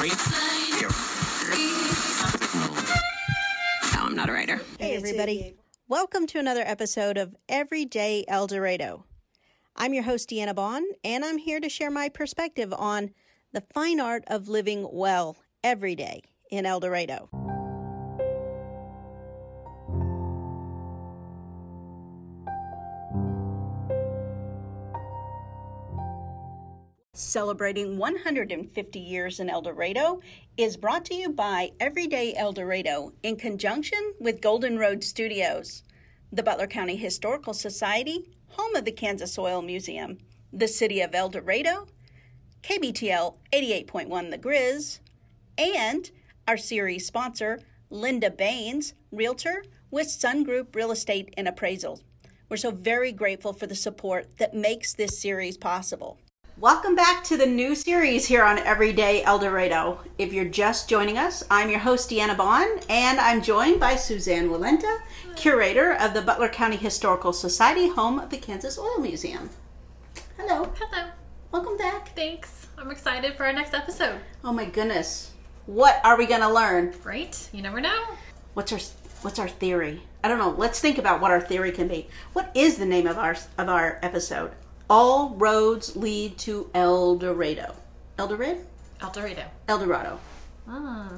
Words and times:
No, 0.00 0.06
I'm 3.92 4.14
not 4.14 4.30
a 4.30 4.32
writer. 4.32 4.62
Hey, 4.78 4.96
everybody. 4.96 5.56
Welcome 5.88 6.26
to 6.28 6.38
another 6.38 6.62
episode 6.64 7.18
of 7.18 7.36
Everyday 7.50 8.24
El 8.26 8.46
Dorado. 8.46 9.04
I'm 9.76 9.92
your 9.92 10.04
host, 10.04 10.30
Deanna 10.30 10.54
Bond, 10.54 10.86
and 11.04 11.22
I'm 11.22 11.36
here 11.36 11.60
to 11.60 11.68
share 11.68 11.90
my 11.90 12.08
perspective 12.08 12.72
on 12.72 13.10
the 13.52 13.62
fine 13.74 14.00
art 14.00 14.24
of 14.28 14.48
living 14.48 14.88
well 14.90 15.36
every 15.62 15.94
day 15.94 16.22
in 16.50 16.64
El 16.64 16.80
Dorado. 16.80 17.28
Celebrating 27.20 27.98
150 27.98 28.98
years 28.98 29.40
in 29.40 29.50
El 29.50 29.60
Dorado 29.60 30.22
is 30.56 30.78
brought 30.78 31.04
to 31.04 31.14
you 31.14 31.28
by 31.28 31.70
Everyday 31.78 32.34
El 32.34 32.52
Dorado 32.52 33.12
in 33.22 33.36
conjunction 33.36 34.14
with 34.18 34.40
Golden 34.40 34.78
Road 34.78 35.04
Studios, 35.04 35.82
the 36.32 36.42
Butler 36.42 36.66
County 36.66 36.96
Historical 36.96 37.52
Society, 37.52 38.24
home 38.48 38.74
of 38.74 38.86
the 38.86 38.90
Kansas 38.90 39.38
Oil 39.38 39.60
Museum, 39.60 40.16
the 40.50 40.66
City 40.66 41.02
of 41.02 41.14
El 41.14 41.28
Dorado, 41.28 41.88
KBTL 42.62 43.34
88.1 43.52 44.30
The 44.30 44.38
Grizz, 44.38 45.00
and 45.58 46.10
our 46.48 46.56
series 46.56 47.06
sponsor, 47.06 47.60
Linda 47.90 48.30
Baines, 48.30 48.94
Realtor 49.12 49.62
with 49.90 50.10
Sun 50.10 50.44
Group 50.44 50.74
Real 50.74 50.90
Estate 50.90 51.34
and 51.36 51.46
Appraisal. 51.46 52.00
We're 52.48 52.56
so 52.56 52.70
very 52.70 53.12
grateful 53.12 53.52
for 53.52 53.66
the 53.66 53.76
support 53.76 54.38
that 54.38 54.54
makes 54.54 54.94
this 54.94 55.20
series 55.20 55.58
possible. 55.58 56.18
Welcome 56.60 56.94
back 56.94 57.24
to 57.24 57.38
the 57.38 57.46
new 57.46 57.74
series 57.74 58.26
here 58.26 58.44
on 58.44 58.58
Everyday 58.58 59.22
El 59.22 59.38
Dorado. 59.38 59.98
If 60.18 60.34
you're 60.34 60.44
just 60.44 60.90
joining 60.90 61.16
us, 61.16 61.42
I'm 61.50 61.70
your 61.70 61.78
host, 61.78 62.10
Deanna 62.10 62.36
Bond, 62.36 62.84
and 62.90 63.18
I'm 63.18 63.40
joined 63.40 63.80
by 63.80 63.96
Suzanne 63.96 64.50
Walenta, 64.50 64.98
curator 65.36 65.94
of 65.94 66.12
the 66.12 66.20
Butler 66.20 66.50
County 66.50 66.76
Historical 66.76 67.32
Society, 67.32 67.88
home 67.88 68.18
of 68.18 68.28
the 68.28 68.36
Kansas 68.36 68.78
Oil 68.78 68.98
Museum. 68.98 69.48
Hello. 70.36 70.70
Hello. 70.76 71.08
Welcome 71.50 71.78
back. 71.78 72.14
Thanks. 72.14 72.66
I'm 72.76 72.90
excited 72.90 73.38
for 73.38 73.46
our 73.46 73.54
next 73.54 73.72
episode. 73.72 74.20
Oh 74.44 74.52
my 74.52 74.66
goodness. 74.66 75.30
What 75.64 75.98
are 76.04 76.18
we 76.18 76.26
going 76.26 76.42
to 76.42 76.52
learn? 76.52 76.92
Right? 77.02 77.48
You 77.54 77.62
never 77.62 77.80
know. 77.80 78.04
What's 78.52 78.70
our 78.70 78.80
what's 79.22 79.38
our 79.38 79.48
theory? 79.48 80.02
I 80.22 80.28
don't 80.28 80.38
know. 80.38 80.50
Let's 80.50 80.78
think 80.78 80.98
about 80.98 81.22
what 81.22 81.30
our 81.30 81.40
theory 81.40 81.72
can 81.72 81.88
be. 81.88 82.08
What 82.34 82.50
is 82.54 82.76
the 82.76 82.84
name 82.84 83.06
of 83.06 83.16
our 83.16 83.38
of 83.56 83.70
our 83.70 83.98
episode? 84.02 84.52
All 84.90 85.30
roads 85.36 85.94
lead 85.94 86.36
to 86.38 86.68
El 86.74 87.14
Dorado. 87.16 87.74
El 88.18 88.26
Dorado? 88.26 88.58
El 89.00 89.10
Dorado. 89.12 89.44
El 89.68 89.78
Dorado. 89.78 90.20
Ah. 90.68 91.12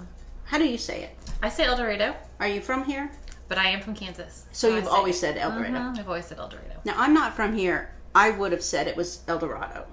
How 0.44 0.58
do 0.58 0.64
you 0.66 0.76
say 0.76 1.04
it? 1.04 1.16
I 1.42 1.48
say 1.48 1.64
El 1.64 1.76
Dorado, 1.76 2.14
Are 2.38 2.46
you 2.48 2.60
from 2.60 2.84
here? 2.84 3.10
but 3.48 3.56
I 3.58 3.68
am 3.68 3.80
from 3.80 3.94
Kansas. 3.94 4.44
So 4.52 4.72
I 4.72 4.76
you've 4.76 4.88
always 4.88 5.18
said 5.18 5.36
El 5.38 5.50
Dorado. 5.52 5.72
Mhm, 5.74 5.98
I've 5.98 6.06
always 6.08 6.26
said 6.26 6.38
El 6.38 6.48
Dorado. 6.48 6.80
Now 6.84 6.94
I'm 6.98 7.12
not 7.14 7.34
from 7.34 7.54
here. 7.54 7.90
I 8.14 8.30
would 8.30 8.52
have 8.52 8.62
said 8.62 8.86
it 8.88 8.96
was 8.96 9.20
El 9.26 9.38
Dorado. 9.38 9.86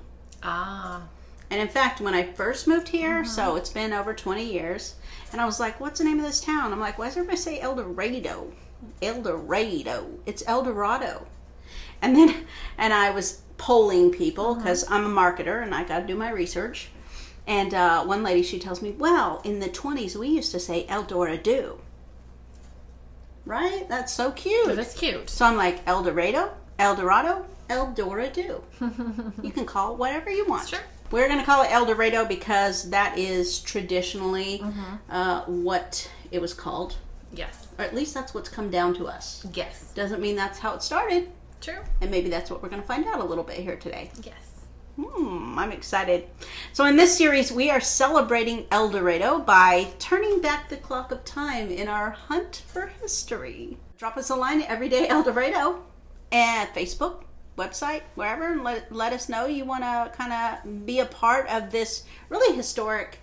Ah. 0.43 1.03
And 1.49 1.59
in 1.61 1.67
fact, 1.69 1.99
when 2.01 2.13
I 2.13 2.23
first 2.23 2.67
moved 2.67 2.89
here, 2.89 3.23
so 3.25 3.55
it's 3.55 3.69
been 3.71 3.91
over 3.93 4.13
20 4.13 4.43
years, 4.43 4.95
and 5.31 5.41
I 5.41 5.45
was 5.45 5.59
like, 5.59 5.79
what's 5.79 5.99
the 5.99 6.05
name 6.05 6.19
of 6.19 6.25
this 6.25 6.41
town? 6.41 6.71
I'm 6.73 6.79
like, 6.81 6.97
why 6.99 7.05
does 7.07 7.15
everybody 7.17 7.37
say 7.37 7.59
El 7.61 7.75
Dorado? 7.75 8.51
El 9.01 9.21
Dorado. 9.21 10.07
It's 10.25 10.43
El 10.47 10.63
Dorado. 10.63 11.25
And 12.01 12.15
then, 12.15 12.45
and 12.77 12.93
I 12.93 13.09
was 13.11 13.41
polling 13.59 14.11
people 14.11 14.55
because 14.55 14.89
I'm 14.89 15.05
a 15.05 15.09
marketer 15.09 15.61
and 15.61 15.75
I 15.75 15.83
got 15.83 15.99
to 15.99 16.07
do 16.07 16.15
my 16.15 16.31
research. 16.31 16.89
And 17.45 17.73
uh, 17.73 18.03
one 18.05 18.23
lady, 18.23 18.41
she 18.43 18.57
tells 18.59 18.81
me, 18.81 18.91
well, 18.91 19.41
in 19.43 19.59
the 19.59 19.69
20s, 19.69 20.15
we 20.15 20.27
used 20.29 20.51
to 20.51 20.59
say 20.59 20.85
El 20.89 21.03
Dorado. 21.03 21.79
Right? 23.45 23.87
That's 23.89 24.13
so 24.13 24.31
cute. 24.31 24.77
It's 24.77 24.93
cute. 24.93 25.29
So 25.29 25.45
I'm 25.45 25.57
like, 25.57 25.79
El 25.87 26.03
Dorado, 26.03 26.51
El 26.77 26.95
Dorado, 26.95 27.45
El 27.69 27.91
Dorado. 27.93 28.63
you 29.41 29.51
can 29.51 29.65
call 29.65 29.93
it 29.93 29.97
whatever 29.97 30.29
you 30.29 30.45
want. 30.47 30.69
Sure. 30.69 30.79
We're 31.11 31.27
going 31.27 31.39
to 31.39 31.45
call 31.45 31.63
it 31.63 31.71
El 31.71 31.85
Dorado 31.85 32.25
because 32.25 32.89
that 32.91 33.17
is 33.17 33.59
traditionally 33.61 34.59
Mm-hmm. 34.59 34.95
uh, 35.11 35.41
what 35.45 36.09
it 36.31 36.39
was 36.39 36.53
called. 36.53 36.97
Yes. 37.33 37.67
Or 37.79 37.85
at 37.85 37.95
least 37.95 38.13
that's 38.13 38.33
what's 38.35 38.49
come 38.49 38.69
down 38.69 38.93
to 38.95 39.07
us. 39.07 39.45
Yes. 39.53 39.91
Doesn't 39.95 40.21
mean 40.21 40.35
that's 40.35 40.59
how 40.59 40.75
it 40.75 40.83
started. 40.83 41.31
True. 41.61 41.79
And 42.01 42.09
maybe 42.09 42.29
that's 42.29 42.49
what 42.49 42.61
we're 42.61 42.69
going 42.69 42.81
to 42.81 42.87
find 42.87 43.05
out 43.05 43.19
a 43.19 43.23
little 43.23 43.43
bit 43.43 43.57
here 43.57 43.75
today. 43.75 44.11
Yes. 44.23 44.35
Hmm, 44.99 45.57
I'm 45.57 45.71
excited. 45.71 46.27
So, 46.73 46.85
in 46.85 46.97
this 46.97 47.17
series, 47.17 47.51
we 47.51 47.69
are 47.69 47.79
celebrating 47.79 48.65
El 48.69 48.89
Dorado 48.89 49.39
by 49.39 49.87
turning 49.97 50.41
back 50.41 50.67
the 50.67 50.77
clock 50.77 51.11
of 51.11 51.23
time 51.23 51.69
in 51.69 51.87
our 51.87 52.11
hunt 52.11 52.63
for 52.67 52.87
history. 52.87 53.77
Drop 53.97 54.17
us 54.17 54.29
a 54.29 54.35
line 54.35 54.61
every 54.63 54.89
day, 54.89 55.07
El 55.07 55.23
Dorado, 55.23 55.85
and 56.31 56.69
Facebook, 56.69 57.23
website, 57.57 58.01
wherever, 58.15 58.51
and 58.51 58.63
let, 58.63 58.91
let 58.91 59.13
us 59.13 59.29
know 59.29 59.45
you 59.45 59.63
want 59.63 59.83
to 59.83 60.11
kind 60.17 60.33
of 60.33 60.85
be 60.85 60.99
a 60.99 61.05
part 61.05 61.47
of 61.47 61.71
this 61.71 62.03
really 62.29 62.55
historic 62.55 63.19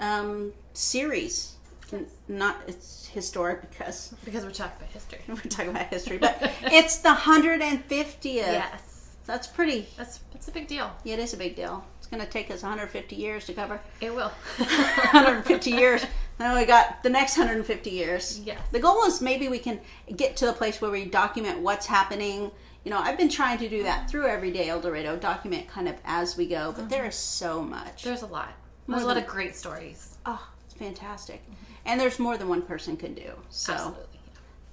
um, 0.00 0.52
series. 0.74 1.53
N- 1.92 2.06
Not 2.28 2.56
it's 2.66 3.06
historic 3.06 3.68
because 3.70 4.14
Because 4.24 4.44
we're 4.44 4.50
talking 4.50 4.76
about 4.78 4.92
history. 4.92 5.18
we're 5.28 5.34
talking 5.36 5.70
about 5.70 5.86
history, 5.88 6.18
but 6.18 6.38
it's 6.62 6.98
the 6.98 7.10
150th. 7.10 8.22
Yes. 8.24 9.16
That's 9.26 9.46
pretty 9.46 9.86
That's 9.96 10.20
that's 10.32 10.48
a 10.48 10.52
big 10.52 10.66
deal. 10.68 10.90
yeah, 11.04 11.14
it 11.14 11.20
is 11.20 11.32
a 11.32 11.36
big 11.38 11.56
deal. 11.56 11.84
It's 11.98 12.06
going 12.06 12.22
to 12.22 12.28
take 12.28 12.50
us 12.50 12.62
150 12.62 13.16
years 13.16 13.46
to 13.46 13.54
cover. 13.54 13.80
It 14.02 14.14
will. 14.14 14.28
150 14.58 15.70
years. 15.70 16.04
Now 16.38 16.58
we 16.58 16.66
got 16.66 17.02
the 17.02 17.08
next 17.08 17.38
150 17.38 17.88
years. 17.90 18.40
Yes. 18.44 18.58
The 18.72 18.80
goal 18.80 19.04
is 19.04 19.22
maybe 19.22 19.48
we 19.48 19.58
can 19.58 19.80
get 20.16 20.36
to 20.38 20.50
a 20.50 20.52
place 20.52 20.80
where 20.82 20.90
we 20.90 21.06
document 21.06 21.60
what's 21.60 21.86
happening. 21.86 22.50
You 22.84 22.90
know, 22.90 22.98
I've 22.98 23.16
been 23.16 23.30
trying 23.30 23.56
to 23.58 23.68
do 23.70 23.82
that 23.84 24.10
through 24.10 24.26
Everyday 24.26 24.68
El 24.68 24.80
Dorado, 24.80 25.16
document 25.16 25.66
kind 25.68 25.88
of 25.88 25.94
as 26.04 26.36
we 26.36 26.46
go, 26.46 26.72
but 26.72 26.82
mm-hmm. 26.82 26.88
there 26.90 27.06
is 27.06 27.14
so 27.14 27.62
much. 27.62 28.02
There's 28.04 28.20
a 28.22 28.26
lot. 28.26 28.52
More 28.86 28.96
There's 28.96 29.04
a 29.04 29.06
lot 29.06 29.14
than- 29.14 29.24
of 29.24 29.30
great 29.30 29.56
stories. 29.56 30.18
oh, 30.26 30.46
it's 30.66 30.74
fantastic. 30.74 31.40
Mm-hmm. 31.44 31.63
And 31.86 32.00
there's 32.00 32.18
more 32.18 32.36
than 32.38 32.48
one 32.48 32.62
person 32.62 32.96
can 32.96 33.14
do. 33.14 33.32
So 33.50 33.72
Absolutely. 33.72 34.20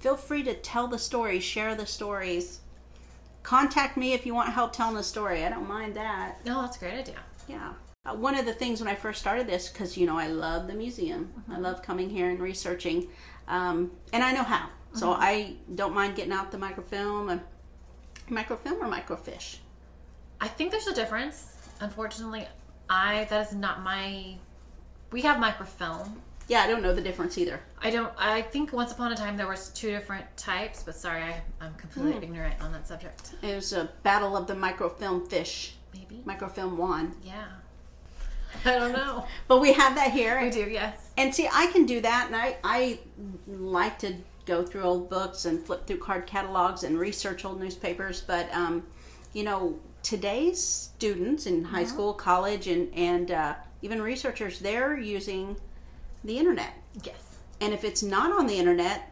feel 0.00 0.16
free 0.16 0.42
to 0.44 0.54
tell 0.54 0.88
the 0.88 0.98
stories, 0.98 1.44
share 1.44 1.74
the 1.74 1.86
stories. 1.86 2.60
Contact 3.42 3.96
me 3.96 4.12
if 4.12 4.24
you 4.24 4.34
want 4.34 4.50
help 4.50 4.72
telling 4.72 4.94
the 4.94 5.02
story. 5.02 5.44
I 5.44 5.50
don't 5.50 5.68
mind 5.68 5.94
that. 5.96 6.44
No, 6.46 6.62
that's 6.62 6.76
a 6.76 6.80
great 6.80 6.94
idea. 6.94 7.18
Yeah. 7.48 7.72
Uh, 8.04 8.14
one 8.14 8.34
of 8.34 8.46
the 8.46 8.52
things 8.52 8.80
when 8.80 8.88
I 8.88 8.94
first 8.94 9.20
started 9.20 9.46
this, 9.46 9.68
because 9.68 9.96
you 9.96 10.06
know 10.06 10.18
I 10.18 10.26
love 10.26 10.66
the 10.66 10.74
museum, 10.74 11.32
I 11.48 11.58
love 11.58 11.82
coming 11.82 12.10
here 12.10 12.30
and 12.30 12.40
researching, 12.40 13.08
um, 13.46 13.92
and 14.12 14.24
I 14.24 14.32
know 14.32 14.42
how. 14.42 14.68
So 14.94 15.12
I 15.12 15.54
don't 15.74 15.94
mind 15.94 16.16
getting 16.16 16.32
out 16.32 16.50
the 16.50 16.58
microfilm, 16.58 17.30
and 17.30 17.40
microfilm 18.28 18.82
or 18.82 18.88
microfiche. 18.90 19.58
I 20.40 20.48
think 20.48 20.70
there's 20.70 20.88
a 20.88 20.94
difference. 20.94 21.56
Unfortunately, 21.80 22.46
I 22.90 23.24
that 23.30 23.48
is 23.48 23.54
not 23.54 23.82
my. 23.82 24.34
We 25.12 25.22
have 25.22 25.38
microfilm. 25.40 26.16
Yeah, 26.48 26.60
I 26.62 26.66
don't 26.66 26.82
know 26.82 26.94
the 26.94 27.00
difference 27.00 27.38
either. 27.38 27.60
I 27.80 27.90
don't. 27.90 28.12
I 28.18 28.42
think 28.42 28.72
once 28.72 28.92
upon 28.92 29.12
a 29.12 29.16
time 29.16 29.36
there 29.36 29.46
was 29.48 29.70
two 29.70 29.90
different 29.90 30.24
types, 30.36 30.82
but 30.82 30.94
sorry, 30.96 31.22
I, 31.22 31.40
I'm 31.60 31.74
completely 31.74 32.12
Hmm. 32.12 32.22
ignorant 32.24 32.54
on 32.60 32.72
that 32.72 32.86
subject. 32.86 33.30
It 33.42 33.54
was 33.54 33.72
a 33.72 33.90
battle 34.02 34.36
of 34.36 34.46
the 34.46 34.54
microfilm 34.54 35.26
fish. 35.28 35.76
Maybe. 35.94 36.22
Microfilm 36.24 36.76
one. 36.76 37.14
Yeah. 37.22 37.44
I 38.64 38.78
don't 38.78 38.92
know. 38.92 39.26
but 39.48 39.60
we 39.60 39.72
have 39.72 39.94
that 39.94 40.10
here. 40.12 40.40
we 40.42 40.50
do. 40.50 40.68
Yes. 40.68 41.10
And 41.16 41.34
see, 41.34 41.48
I 41.50 41.66
can 41.66 41.86
do 41.86 42.00
that, 42.00 42.26
and 42.26 42.36
I, 42.36 42.56
I 42.64 42.98
like 43.46 43.98
to 44.00 44.14
go 44.44 44.62
through 44.64 44.82
old 44.82 45.08
books 45.08 45.44
and 45.44 45.60
flip 45.64 45.86
through 45.86 45.98
card 45.98 46.26
catalogs 46.26 46.82
and 46.82 46.98
research 46.98 47.44
old 47.44 47.60
newspapers. 47.60 48.20
But, 48.20 48.52
um, 48.52 48.82
you 49.32 49.44
know, 49.44 49.78
today's 50.02 50.60
students 50.62 51.46
in 51.46 51.62
high 51.64 51.84
school, 51.84 52.12
college, 52.12 52.66
and, 52.68 52.92
and 52.94 53.30
uh, 53.30 53.54
even 53.82 54.02
researchers, 54.02 54.58
they're 54.58 54.98
using 54.98 55.56
the 56.24 56.38
internet. 56.38 56.72
Yes. 57.02 57.38
And 57.60 57.72
if 57.72 57.84
it's 57.84 58.02
not 58.02 58.32
on 58.32 58.46
the 58.46 58.56
internet, 58.58 59.10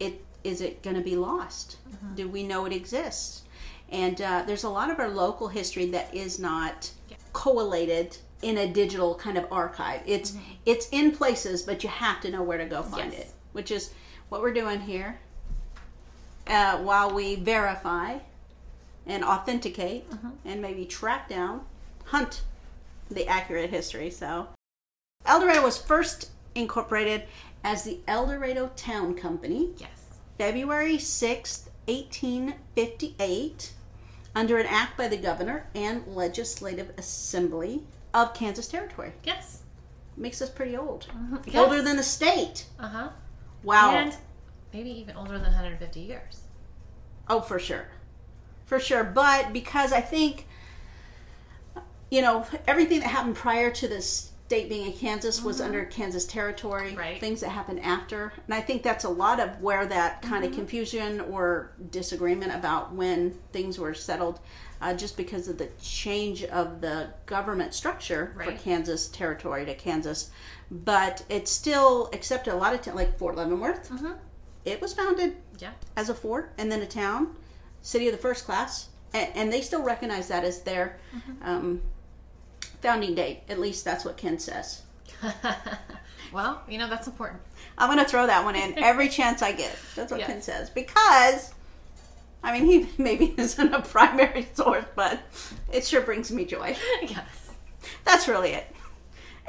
it 0.00 0.24
is 0.44 0.60
it 0.60 0.82
going 0.82 0.96
to 0.96 1.02
be 1.02 1.16
lost? 1.16 1.76
Do 2.14 2.28
we 2.28 2.42
know 2.44 2.64
it 2.64 2.72
exists? 2.72 3.42
And 3.90 4.20
uh, 4.20 4.44
there's 4.46 4.64
a 4.64 4.68
lot 4.68 4.90
of 4.90 4.98
our 5.00 5.08
local 5.08 5.48
history 5.48 5.86
that 5.90 6.14
is 6.14 6.38
not 6.38 6.90
collated 7.32 8.16
in 8.42 8.58
a 8.58 8.72
digital 8.72 9.14
kind 9.16 9.36
of 9.36 9.46
archive. 9.50 10.00
It's 10.06 10.36
it's 10.64 10.88
in 10.92 11.10
places, 11.12 11.62
but 11.62 11.82
you 11.82 11.88
have 11.88 12.20
to 12.20 12.30
know 12.30 12.42
where 12.42 12.58
to 12.58 12.66
go 12.66 12.82
find 12.82 13.12
Yes. 13.12 13.22
it, 13.22 13.32
which 13.52 13.70
is 13.70 13.90
what 14.28 14.40
we're 14.42 14.52
doing 14.52 14.80
here. 14.80 15.18
Uh, 16.46 16.78
while 16.78 17.12
we 17.12 17.34
verify 17.34 18.18
and 19.06 19.24
authenticate 19.24 20.04
and 20.44 20.62
maybe 20.62 20.84
track 20.86 21.28
down, 21.28 21.62
hunt 22.06 22.42
the 23.10 23.26
accurate 23.26 23.70
history. 23.70 24.10
So 24.10 24.48
El 25.26 25.40
Dorado 25.40 25.62
was 25.62 25.76
first 25.78 26.30
incorporated 26.58 27.24
as 27.64 27.84
the 27.84 28.00
El 28.06 28.26
Dorado 28.26 28.70
Town 28.76 29.14
Company 29.14 29.70
Yes. 29.78 29.88
February 30.38 30.96
6th, 30.96 31.68
1858, 31.86 33.72
under 34.34 34.58
an 34.58 34.66
act 34.66 34.96
by 34.96 35.08
the 35.08 35.16
governor 35.16 35.66
and 35.74 36.06
legislative 36.06 36.92
assembly 36.98 37.82
of 38.14 38.34
Kansas 38.34 38.68
Territory. 38.68 39.12
Yes. 39.24 39.62
makes 40.16 40.40
us 40.42 40.50
pretty 40.50 40.76
old. 40.76 41.06
Yes. 41.46 41.56
Older 41.56 41.82
than 41.82 41.96
the 41.96 42.02
state. 42.02 42.66
Uh 42.78 42.88
huh. 42.88 43.08
Wow. 43.62 43.90
And 43.92 44.16
maybe 44.72 44.90
even 44.90 45.16
older 45.16 45.32
than 45.34 45.42
150 45.42 46.00
years. 46.00 46.42
Oh, 47.28 47.40
for 47.40 47.58
sure. 47.58 47.88
For 48.66 48.78
sure. 48.80 49.02
But 49.04 49.52
because 49.52 49.92
I 49.92 50.00
think, 50.00 50.46
you 52.10 52.22
know, 52.22 52.46
everything 52.66 53.00
that 53.00 53.08
happened 53.08 53.36
prior 53.36 53.70
to 53.72 53.88
the 53.88 54.00
state 54.48 54.70
being 54.70 54.86
in 54.86 54.92
Kansas 54.94 55.42
was 55.42 55.60
under 55.60 55.84
Kansas 55.84 56.24
territory. 56.24 56.94
Right. 56.96 57.20
Things 57.20 57.42
that 57.42 57.50
happened 57.50 57.80
after. 57.80 58.32
And 58.46 58.54
I 58.54 58.62
think 58.62 58.82
that's 58.82 59.04
a 59.04 59.08
lot 59.10 59.40
of 59.40 59.60
where 59.60 59.84
that 59.84 60.22
kind 60.22 60.42
of 60.42 60.52
confusion 60.54 61.20
or 61.20 61.72
disagreement 61.90 62.54
about 62.54 62.94
when 62.94 63.32
things 63.52 63.78
were 63.78 63.92
settled, 63.92 64.40
uh, 64.80 64.94
just 64.94 65.18
because 65.18 65.48
of 65.48 65.58
the 65.58 65.68
change 65.82 66.44
of 66.44 66.80
the 66.80 67.10
government 67.26 67.74
structure 67.74 68.32
for 68.42 68.52
Kansas 68.52 69.08
territory 69.08 69.66
to 69.66 69.74
Kansas. 69.74 70.30
But 70.70 71.22
it's 71.28 71.50
still 71.50 72.08
accepted 72.14 72.54
a 72.54 72.56
lot 72.56 72.72
of, 72.72 72.80
t- 72.80 72.90
like 72.92 73.18
Fort 73.18 73.36
Leavenworth. 73.36 73.92
It 74.64 74.80
was 74.80 74.94
founded 74.94 75.36
Yeah. 75.58 75.72
as 75.94 76.08
a 76.08 76.14
fort 76.14 76.54
and 76.56 76.72
then 76.72 76.80
a 76.80 76.86
town, 76.86 77.36
city 77.82 78.06
of 78.08 78.12
the 78.12 78.18
first 78.18 78.46
class, 78.46 78.88
and, 79.12 79.28
and 79.34 79.52
they 79.52 79.60
still 79.60 79.82
recognize 79.82 80.28
that 80.28 80.42
as 80.42 80.62
their 80.62 80.96
um, 81.42 81.82
founding 82.80 83.14
date. 83.14 83.40
At 83.48 83.58
least 83.58 83.84
that's 83.84 84.04
what 84.04 84.16
Ken 84.16 84.38
says. 84.38 84.82
well, 86.32 86.62
you 86.68 86.78
know, 86.78 86.88
that's 86.88 87.06
important. 87.06 87.40
I'm 87.76 87.88
going 87.92 88.04
to 88.04 88.10
throw 88.10 88.26
that 88.26 88.44
one 88.44 88.56
in 88.56 88.78
every 88.78 89.08
chance 89.18 89.42
I 89.42 89.52
get. 89.52 89.76
That's 89.94 90.12
what 90.12 90.20
Ken 90.20 90.42
says 90.42 90.70
because, 90.70 91.52
I 92.42 92.58
mean, 92.58 92.66
he 92.66 92.88
maybe 93.02 93.34
isn't 93.36 93.72
a 93.74 93.82
primary 93.82 94.48
source, 94.54 94.84
but 94.94 95.20
it 95.72 95.84
sure 95.84 96.00
brings 96.02 96.30
me 96.30 96.44
joy. 96.44 96.76
yes. 97.02 97.50
That's 98.04 98.28
really 98.28 98.50
it. 98.50 98.66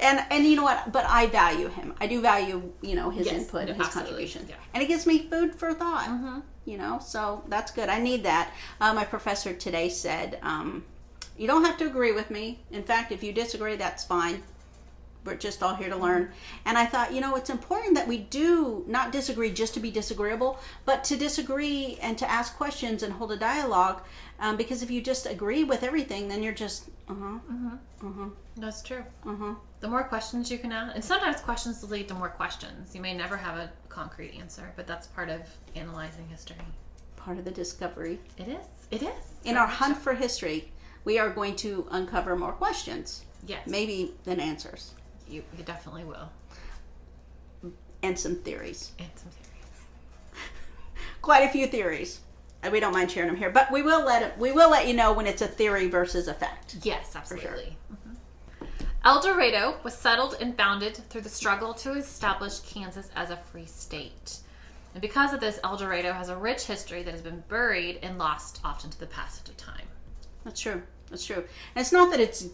And 0.02 0.24
and 0.32 0.46
you 0.46 0.56
know 0.56 0.64
what? 0.64 0.94
But 0.94 1.04
I 1.10 1.26
value 1.28 1.68
him. 1.68 1.94
I 2.00 2.08
do 2.08 2.22
value 2.22 2.72
you 2.82 2.96
know 2.96 3.10
his 3.10 3.26
Yes, 3.26 3.42
input, 3.42 3.68
no, 3.68 3.74
his 3.74 3.82
absolutely, 3.86 4.12
contribution, 4.12 4.46
yeah. 4.48 4.56
Mm-hmm. 4.56 4.64
and 4.76 4.84
it 4.84 4.88
gives 4.88 5.06
me 5.06 5.28
food 5.30 5.54
for 5.56 5.74
thought. 5.74 6.42
You 6.64 6.78
know, 6.78 7.00
so 7.04 7.44
that's 7.50 7.72
good. 7.74 7.90
I 7.90 8.00
need 8.00 8.24
that. 8.24 8.54
Uh, 8.80 8.94
my 8.94 9.04
professor 9.04 9.54
today 9.54 9.90
said, 9.90 10.40
um, 10.42 10.86
"You 11.40 11.48
don't 11.48 11.66
have 11.66 11.78
to 11.78 11.88
agree 11.88 12.12
with 12.12 12.30
me. 12.30 12.60
In 12.70 12.84
fact, 12.84 13.12
if 13.12 13.24
you 13.24 13.32
disagree, 13.34 13.76
that's 13.78 14.04
fine. 14.04 14.44
We're 15.26 15.36
just 15.36 15.62
all 15.64 15.76
here 15.76 15.90
to 15.90 15.96
learn." 15.96 16.32
And 16.66 16.78
I 16.78 16.86
thought, 16.86 17.14
you 17.14 17.22
know, 17.22 17.36
it's 17.36 17.50
important 17.50 17.96
that 17.96 18.08
we 18.08 18.18
do 18.18 18.84
not 18.88 19.12
disagree 19.12 19.52
just 19.52 19.74
to 19.76 19.80
be 19.80 19.92
disagreeable, 19.92 20.60
but 20.86 21.04
to 21.06 21.16
disagree 21.18 21.98
and 22.02 22.18
to 22.18 22.30
ask 22.30 22.56
questions 22.58 23.04
and 23.04 23.14
hold 23.14 23.32
a 23.32 23.38
dialogue. 23.38 24.02
Um, 24.40 24.56
because 24.58 24.82
if 24.84 24.92
you 24.92 25.02
just 25.02 25.26
agree 25.26 25.64
with 25.64 25.84
everything, 25.84 26.28
then 26.30 26.42
you're 26.44 26.54
just, 26.54 26.90
uh 27.10 27.14
huh, 28.02 28.30
That's 28.56 28.82
true. 28.82 29.04
uh 29.26 29.36
huh. 29.36 29.56
The 29.82 29.88
more 29.88 30.04
questions 30.04 30.52
you 30.52 30.58
can 30.60 30.72
ask, 30.74 30.96
and 30.96 31.04
sometimes 31.04 31.40
questions 31.42 31.84
lead 31.90 32.08
to 32.10 32.14
more 32.14 32.30
questions. 32.30 32.94
You 32.96 33.02
may 33.02 33.14
never 33.14 33.38
have 33.38 33.58
a 33.58 33.72
concrete 33.90 34.34
answer, 34.38 34.72
but 34.76 34.88
that's 34.88 35.08
part 35.08 35.30
of 35.30 35.42
analyzing 35.76 36.28
history. 36.30 36.58
part 37.16 37.38
of 37.38 37.44
the 37.46 37.52
discovery. 37.52 38.18
It 38.38 38.48
is. 38.48 38.66
It 38.92 39.04
is. 39.04 39.24
In 39.44 39.58
our 39.58 39.68
hunt 39.68 39.98
for 39.98 40.14
history, 40.14 40.72
we 41.06 41.18
are 41.20 41.30
going 41.30 41.56
to 41.58 41.88
uncover 41.92 42.36
more 42.36 42.52
questions, 42.54 43.24
Yes. 43.48 43.66
maybe 43.68 44.14
than 44.26 44.40
answers, 44.40 44.94
You, 45.28 45.44
you 45.58 45.64
definitely 45.64 46.04
will. 46.04 46.30
and 48.04 48.18
some 48.18 48.36
theories. 48.38 48.92
And 49.00 49.10
some 49.16 49.30
theories. 49.32 50.44
Quite 51.22 51.44
a 51.44 51.50
few 51.50 51.68
theories. 51.68 52.22
And 52.62 52.74
we 52.74 52.80
don't 52.82 52.92
mind 52.94 53.10
sharing 53.12 53.28
them 53.30 53.38
here, 53.38 53.50
but 53.50 53.72
we 53.72 53.82
will 53.82 54.04
let 54.06 54.22
it, 54.22 54.38
we 54.38 54.52
will 54.52 54.70
let 54.70 54.86
you 54.88 54.94
know 54.94 55.14
when 55.14 55.26
it's 55.28 55.42
a 55.42 55.48
theory 55.48 55.88
versus 55.88 56.28
a 56.28 56.34
fact. 56.34 56.76
Yes, 56.84 57.16
absolutely. 57.16 57.78
Mhm. 57.94 58.16
El 59.06 59.22
Dorado 59.22 59.78
was 59.84 59.98
settled 59.98 60.36
and 60.42 60.58
founded 60.58 60.98
through 61.10 61.22
the 61.22 61.30
struggle 61.30 61.74
to 61.76 61.94
establish 61.94 62.60
Kansas 62.60 63.10
as 63.16 63.30
a 63.32 63.38
free 63.38 63.66
state. 63.66 64.40
And 64.94 65.02
because 65.02 65.34
of 65.34 65.40
this, 65.40 65.58
El 65.64 65.78
Dorado 65.78 66.12
has 66.12 66.28
a 66.28 66.36
rich 66.36 66.64
history 66.66 67.02
that 67.04 67.12
has 67.12 67.22
been 67.22 67.44
buried 67.48 68.00
and 68.04 68.18
lost 68.18 68.60
often 68.66 68.90
to 68.90 69.00
the 69.00 69.06
passage 69.08 69.48
of 69.48 69.56
time. 69.56 69.88
That's 70.44 70.60
true. 70.60 70.82
That's 71.10 71.26
true. 71.26 71.38
And 71.38 71.82
it's 71.82 71.92
not 71.92 72.12
that 72.12 72.20
it's 72.20 72.48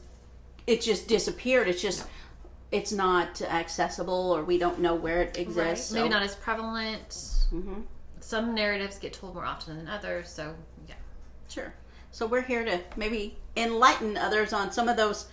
it 0.67 0.81
just 0.81 1.07
disappeared. 1.07 1.67
It's 1.67 1.81
just 1.81 2.07
it's 2.71 2.91
not 2.91 3.41
accessible, 3.41 4.31
or 4.31 4.43
we 4.43 4.57
don't 4.57 4.79
know 4.79 4.95
where 4.95 5.21
it 5.21 5.37
exists. 5.37 5.91
Maybe 5.91 6.07
so- 6.07 6.13
not 6.13 6.23
as 6.23 6.35
prevalent. 6.35 7.09
Mm-hmm. 7.09 7.81
Some 8.19 8.55
narratives 8.55 8.97
get 8.97 9.13
told 9.13 9.35
more 9.35 9.45
often 9.45 9.77
than 9.77 9.87
others, 9.87 10.29
so 10.29 10.55
yeah. 10.87 10.95
Sure. 11.47 11.73
So 12.11 12.25
we're 12.25 12.41
here 12.41 12.65
to 12.65 12.81
maybe 12.95 13.37
enlighten 13.55 14.17
others 14.17 14.51
on 14.51 14.71
some 14.71 14.87
of 14.89 14.97
those 14.97 15.27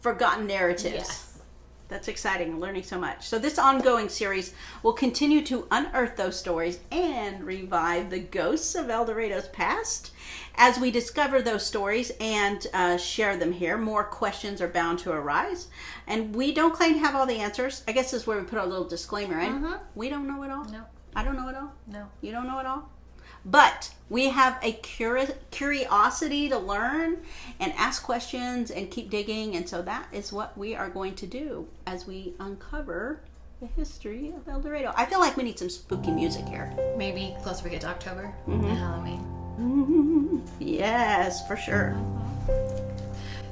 forgotten 0.00 0.46
narratives. 0.46 0.94
Yes. 0.94 1.33
That's 1.94 2.08
exciting, 2.08 2.58
learning 2.58 2.82
so 2.82 2.98
much. 2.98 3.28
So, 3.28 3.38
this 3.38 3.56
ongoing 3.56 4.08
series 4.08 4.52
will 4.82 4.94
continue 4.94 5.42
to 5.44 5.68
unearth 5.70 6.16
those 6.16 6.36
stories 6.36 6.80
and 6.90 7.44
revive 7.44 8.10
the 8.10 8.18
ghosts 8.18 8.74
of 8.74 8.90
El 8.90 9.04
Dorado's 9.06 9.46
past. 9.46 10.10
As 10.56 10.80
we 10.80 10.90
discover 10.90 11.40
those 11.40 11.64
stories 11.64 12.10
and 12.20 12.66
uh, 12.74 12.96
share 12.96 13.36
them 13.36 13.52
here, 13.52 13.78
more 13.78 14.02
questions 14.02 14.60
are 14.60 14.66
bound 14.66 14.98
to 15.00 15.12
arise. 15.12 15.68
And 16.08 16.34
we 16.34 16.52
don't 16.52 16.74
claim 16.74 16.94
to 16.94 16.98
have 16.98 17.14
all 17.14 17.26
the 17.26 17.38
answers. 17.38 17.84
I 17.86 17.92
guess 17.92 18.10
this 18.10 18.22
is 18.22 18.26
where 18.26 18.40
we 18.40 18.44
put 18.44 18.58
our 18.58 18.66
little 18.66 18.88
disclaimer 18.88 19.38
in. 19.38 19.62
We 19.94 20.08
don't 20.08 20.26
know 20.26 20.42
it 20.42 20.50
all. 20.50 20.64
No, 20.64 20.82
I 21.14 21.22
don't 21.22 21.36
know 21.36 21.48
it 21.48 21.54
all. 21.54 21.72
no. 21.86 22.08
You 22.22 22.32
don't 22.32 22.48
know 22.48 22.58
it 22.58 22.66
all? 22.66 22.90
But 23.44 23.90
we 24.08 24.28
have 24.28 24.58
a 24.62 24.72
curi- 24.74 25.34
curiosity 25.50 26.48
to 26.48 26.58
learn 26.58 27.18
and 27.60 27.72
ask 27.76 28.02
questions 28.02 28.70
and 28.70 28.90
keep 28.90 29.10
digging. 29.10 29.56
And 29.56 29.68
so 29.68 29.82
that 29.82 30.08
is 30.12 30.32
what 30.32 30.56
we 30.56 30.74
are 30.74 30.88
going 30.88 31.14
to 31.16 31.26
do 31.26 31.68
as 31.86 32.06
we 32.06 32.34
uncover 32.40 33.20
the 33.60 33.66
history 33.66 34.32
of 34.36 34.48
El 34.48 34.60
Dorado. 34.60 34.92
I 34.96 35.06
feel 35.06 35.20
like 35.20 35.36
we 35.36 35.42
need 35.42 35.58
some 35.58 35.70
spooky 35.70 36.10
music 36.10 36.46
here. 36.46 36.74
Maybe 36.96 37.34
closer 37.42 37.64
we 37.64 37.70
get 37.70 37.82
to 37.82 37.88
October 37.88 38.34
mm-hmm. 38.46 38.64
and 38.64 38.78
Halloween. 38.78 39.30
Yes, 40.60 41.46
for 41.46 41.56
sure. 41.56 41.96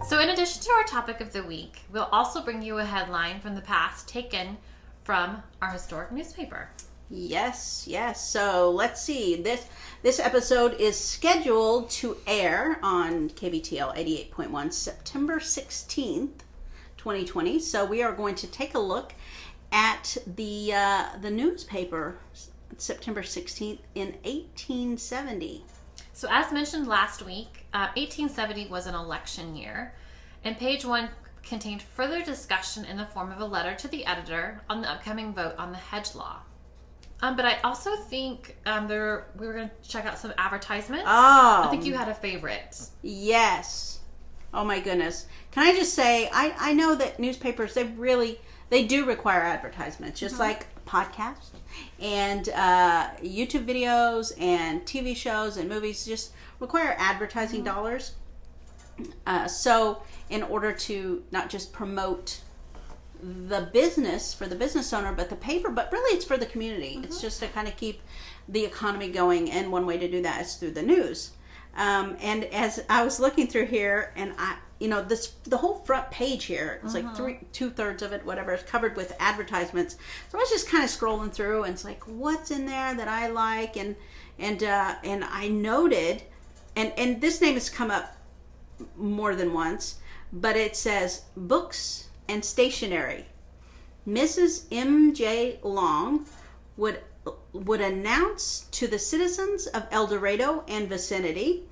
So, 0.07 0.21
in 0.21 0.31
addition 0.31 0.63
to 0.63 0.71
our 0.73 0.85
topic 0.85 1.21
of 1.21 1.33
the 1.33 1.43
week, 1.43 1.81
we'll 1.93 2.09
also 2.13 2.43
bring 2.43 2.61
you 2.61 2.79
a 2.79 2.85
headline 2.85 3.41
from 3.41 3.55
the 3.55 3.61
past 3.61 4.09
taken 4.09 4.59
from 5.05 5.43
our 5.61 5.71
historic 5.71 6.11
newspaper. 6.13 6.69
Yes, 7.15 7.85
yes. 7.87 8.27
So 8.27 8.71
let's 8.71 9.03
see. 9.03 9.37
This 9.37 9.67
this 10.03 10.19
episode 10.19 10.81
is 10.81 10.99
scheduled 10.99 11.91
to 11.91 12.17
air 12.27 12.79
on 12.83 13.29
KBTL 13.29 13.95
88.1 14.35 14.73
September 14.73 15.39
16th, 15.39 16.41
2020. 16.97 17.59
So 17.59 17.85
we 17.85 18.03
are 18.03 18.13
going 18.13 18.35
to 18.37 18.47
take 18.47 18.75
a 18.75 18.79
look 18.79 19.13
at 19.71 20.17
the 20.27 20.73
uh, 20.73 21.05
the 21.21 21.31
newspaper 21.31 22.17
September 22.79 23.21
16th 23.21 23.81
in 23.95 24.13
1870. 24.25 25.67
So, 26.15 26.29
as 26.31 26.51
mentioned 26.51 26.89
last 26.89 27.27
week, 27.27 27.67
uh, 27.75 27.93
1870 27.95 28.69
was 28.69 28.87
an 28.87 28.95
election 28.95 29.55
year, 29.55 29.93
and 30.45 30.57
page 30.57 30.87
one 30.87 31.11
contained 31.43 31.83
further 31.83 32.23
discussion 32.23 32.87
in 32.87 32.97
the 32.97 33.05
form 33.05 33.31
of 33.31 33.41
a 33.41 33.45
letter 33.45 33.75
to 33.75 33.89
the 33.89 34.07
editor 34.07 34.63
on 34.71 34.81
the 34.81 34.91
upcoming 34.91 35.35
vote 35.35 35.57
on 35.59 35.73
the 35.73 35.79
hedge 35.79 36.15
law. 36.15 36.41
Um, 37.23 37.37
but 37.37 37.45
I 37.45 37.59
also 37.63 37.95
think 37.95 38.57
um, 38.67 38.89
there 38.89 39.29
we 39.39 39.47
were 39.47 39.53
going 39.53 39.71
to 39.71 39.89
check 39.89 40.05
out 40.07 40.19
some 40.19 40.33
advertisements. 40.37 41.05
Oh, 41.07 41.63
I 41.65 41.69
think 41.71 41.87
you 41.87 41.95
had 41.95 42.09
a 42.09 42.15
favorite. 42.15 42.89
Yes. 43.03 44.01
Oh 44.53 44.65
my 44.65 44.81
goodness. 44.81 45.27
Can 45.53 45.63
I 45.63 45.73
just 45.73 45.95
say 45.95 46.29
I, 46.33 46.55
I 46.59 46.73
know 46.75 46.95
that 46.97 47.19
newspapers 47.19 47.75
they 47.75 47.85
really 47.85 48.41
they 48.71 48.85
do 48.85 49.05
require 49.07 49.41
advertisements 49.43 50.19
just 50.19 50.39
like 50.39 50.67
podcasts 50.85 51.51
and 52.01 52.49
uh, 52.51 53.09
YouTube 53.23 53.67
videos 53.67 54.33
and 54.41 54.83
TV 54.83 55.17
shows 55.17 55.57
and 55.57 55.69
movies 55.69 56.05
just 56.05 56.33
require 56.59 56.97
advertising 56.99 57.63
dollars. 57.63 58.13
Uh, 59.27 59.47
so 59.47 60.03
in 60.29 60.43
order 60.43 60.73
to 60.73 61.23
not 61.31 61.49
just 61.49 61.73
promote 61.73 62.41
the 63.23 63.69
business 63.73 64.35
for 64.35 64.47
the 64.47 64.57
business 64.57 64.93
owner, 64.93 65.13
but 65.13 65.31
the 65.31 65.37
paper, 65.37 65.71
but 65.71 65.93
really 65.93 66.17
it's 66.17 66.25
for 66.25 66.37
the 66.37 66.47
community. 66.47 67.01
It's 67.03 67.21
just 67.21 67.41
to 67.41 67.49
kind 67.49 67.69
of 67.69 67.77
keep 67.77 68.01
the 68.49 68.65
economy 68.65 69.09
going, 69.09 69.51
and 69.51 69.71
one 69.71 69.87
way 69.87 69.97
to 69.99 70.09
do 70.09 70.23
that 70.23 70.41
is 70.41 70.55
through 70.57 70.73
the 70.73 70.83
news. 70.83 71.31
Um, 71.77 72.17
and 72.21 72.45
as 72.47 72.85
I 72.91 73.05
was 73.05 73.21
looking 73.21 73.47
through 73.47 73.67
here, 73.67 74.13
and 74.17 74.35
I, 74.39 74.57
you 74.81 74.89
know, 74.89 75.03
this 75.03 75.35
the 75.45 75.57
whole 75.57 75.77
front 75.77 76.11
page 76.11 76.45
here, 76.45 76.81
it's 76.83 76.95
like 76.95 77.15
three 77.15 77.39
two 77.53 77.71
thirds 77.71 78.03
of 78.03 78.13
it, 78.13 78.27
whatever, 78.27 78.53
is 78.53 78.63
covered 78.65 78.97
with 78.97 79.15
advertisements. 79.21 79.97
So 80.29 80.39
I 80.39 80.41
was 80.41 80.51
just 80.51 80.69
kind 80.69 80.83
of 80.83 80.91
scrolling 80.91 81.33
through, 81.33 81.63
and 81.63 81.73
it's 81.73 81.85
like, 81.85 82.03
what's 82.07 82.51
in 82.51 82.67
there 82.67 82.95
that 82.95 83.09
I 83.09 83.29
like, 83.29 83.77
and 83.77 83.95
and 84.39 84.63
uh, 84.65 84.97
and 85.05 85.25
I 85.25 85.49
noted, 85.49 86.25
and 86.75 86.93
and 86.97 87.21
this 87.21 87.41
name 87.41 87.55
has 87.55 87.71
come 87.71 87.91
up 87.91 88.17
more 88.97 89.37
than 89.37 89.55
once, 89.55 90.01
but 90.33 90.57
it 90.57 90.77
says 90.77 91.23
books 91.37 92.09
and 92.29 92.45
stationery. 92.45 93.27
Mrs. 94.07 94.65
M.J. 94.71 95.61
Long 95.63 96.27
would 96.77 97.01
would 97.53 97.81
announce 97.81 98.67
to 98.73 98.89
the 98.89 98.99
citizens 98.99 99.67
of 99.69 99.87
El 99.93 100.07
Dorado 100.07 100.65
and 100.67 100.89
vicinity 100.89 101.63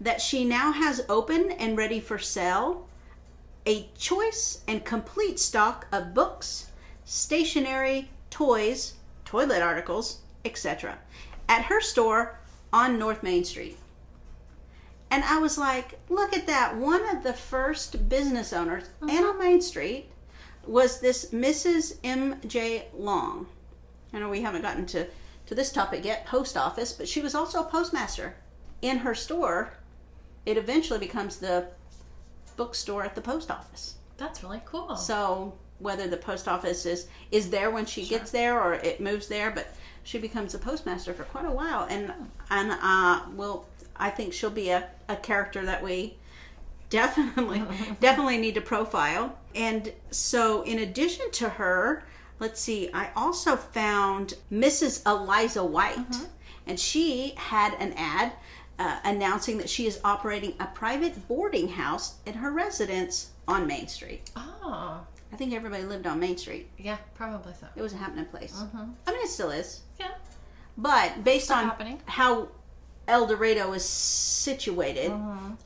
that 0.00 0.20
she 0.20 0.44
now 0.44 0.72
has 0.72 1.04
open 1.08 1.50
and 1.52 1.76
ready 1.76 2.00
for 2.00 2.18
sale 2.18 2.88
a 3.66 3.88
choice 3.98 4.62
and 4.68 4.84
complete 4.84 5.38
stock 5.38 5.86
of 5.92 6.14
books, 6.14 6.70
stationery, 7.04 8.10
toys, 8.30 8.94
toilet 9.24 9.62
articles, 9.62 10.20
etc. 10.44 10.98
at 11.48 11.64
her 11.66 11.80
store 11.80 12.38
on 12.72 12.98
North 12.98 13.22
Main 13.22 13.44
Street. 13.44 13.76
And 15.14 15.22
I 15.22 15.38
was 15.38 15.56
like, 15.56 16.00
look 16.08 16.34
at 16.34 16.48
that. 16.48 16.76
One 16.76 17.08
of 17.08 17.22
the 17.22 17.34
first 17.34 18.08
business 18.08 18.52
owners 18.52 18.90
and 19.00 19.24
on 19.24 19.38
Main 19.38 19.62
Street 19.62 20.10
was 20.66 20.98
this 20.98 21.30
Mrs. 21.30 21.98
M.J. 22.02 22.88
Long. 22.92 23.46
I 24.12 24.18
know 24.18 24.28
we 24.28 24.42
haven't 24.42 24.62
gotten 24.62 24.86
to, 24.86 25.06
to 25.46 25.54
this 25.54 25.70
topic 25.70 26.04
yet, 26.04 26.26
post 26.26 26.56
office, 26.56 26.92
but 26.92 27.06
she 27.08 27.20
was 27.20 27.36
also 27.36 27.60
a 27.60 27.70
postmaster. 27.70 28.34
In 28.82 28.98
her 28.98 29.14
store, 29.14 29.74
it 30.46 30.56
eventually 30.56 30.98
becomes 30.98 31.36
the 31.36 31.68
bookstore 32.56 33.04
at 33.04 33.14
the 33.14 33.20
post 33.20 33.52
office. 33.52 33.94
That's 34.16 34.42
really 34.42 34.62
cool. 34.64 34.96
So 34.96 35.56
whether 35.78 36.08
the 36.08 36.16
post 36.16 36.48
office 36.48 36.86
is 36.86 37.06
is 37.30 37.50
there 37.50 37.70
when 37.70 37.86
she 37.86 38.04
gets 38.04 38.32
there 38.32 38.60
or 38.60 38.74
it 38.74 39.00
moves 39.00 39.28
there, 39.28 39.52
but 39.52 39.76
she 40.02 40.18
becomes 40.18 40.54
a 40.54 40.58
postmaster 40.58 41.14
for 41.14 41.22
quite 41.22 41.44
a 41.44 41.52
while, 41.52 41.86
and 41.88 42.12
and 42.50 42.72
uh, 42.82 43.22
will 43.36 43.66
I 43.96 44.10
think 44.10 44.32
she'll 44.32 44.50
be 44.50 44.70
a, 44.70 44.88
a 45.08 45.16
character 45.16 45.64
that 45.64 45.82
we 45.82 46.16
definitely 46.90 47.62
definitely 48.00 48.38
need 48.38 48.54
to 48.54 48.60
profile. 48.60 49.38
And 49.54 49.92
so 50.10 50.62
in 50.62 50.80
addition 50.80 51.30
to 51.32 51.48
her, 51.48 52.04
let's 52.38 52.60
see, 52.60 52.90
I 52.92 53.10
also 53.16 53.56
found 53.56 54.34
Mrs. 54.52 55.06
Eliza 55.06 55.64
White, 55.64 55.96
mm-hmm. 55.96 56.24
and 56.66 56.78
she 56.78 57.34
had 57.36 57.74
an 57.74 57.92
ad. 57.96 58.32
Uh, 58.76 58.98
announcing 59.04 59.56
that 59.56 59.70
she 59.70 59.86
is 59.86 60.00
operating 60.02 60.52
a 60.58 60.66
private 60.66 61.28
boarding 61.28 61.68
house 61.68 62.16
in 62.26 62.34
her 62.34 62.50
residence 62.50 63.30
on 63.46 63.68
Main 63.68 63.86
Street. 63.86 64.28
oh, 64.34 65.00
I 65.32 65.36
think 65.36 65.52
everybody 65.54 65.84
lived 65.84 66.08
on 66.08 66.18
Main 66.18 66.36
Street. 66.36 66.68
yeah, 66.76 66.96
probably 67.14 67.52
so. 67.54 67.68
It 67.76 67.82
was 67.82 67.92
a 67.92 67.96
happening 67.96 68.24
place. 68.24 68.52
Mm-hmm. 68.52 68.90
I 69.06 69.10
mean, 69.12 69.20
it 69.22 69.28
still 69.28 69.50
is. 69.50 69.82
Yeah. 70.00 70.10
But 70.76 71.22
based 71.22 71.50
on 71.50 71.64
happening. 71.64 72.00
how 72.06 72.48
El 73.06 73.26
Dorado 73.26 73.72
is 73.72 73.84
situated, 73.84 75.12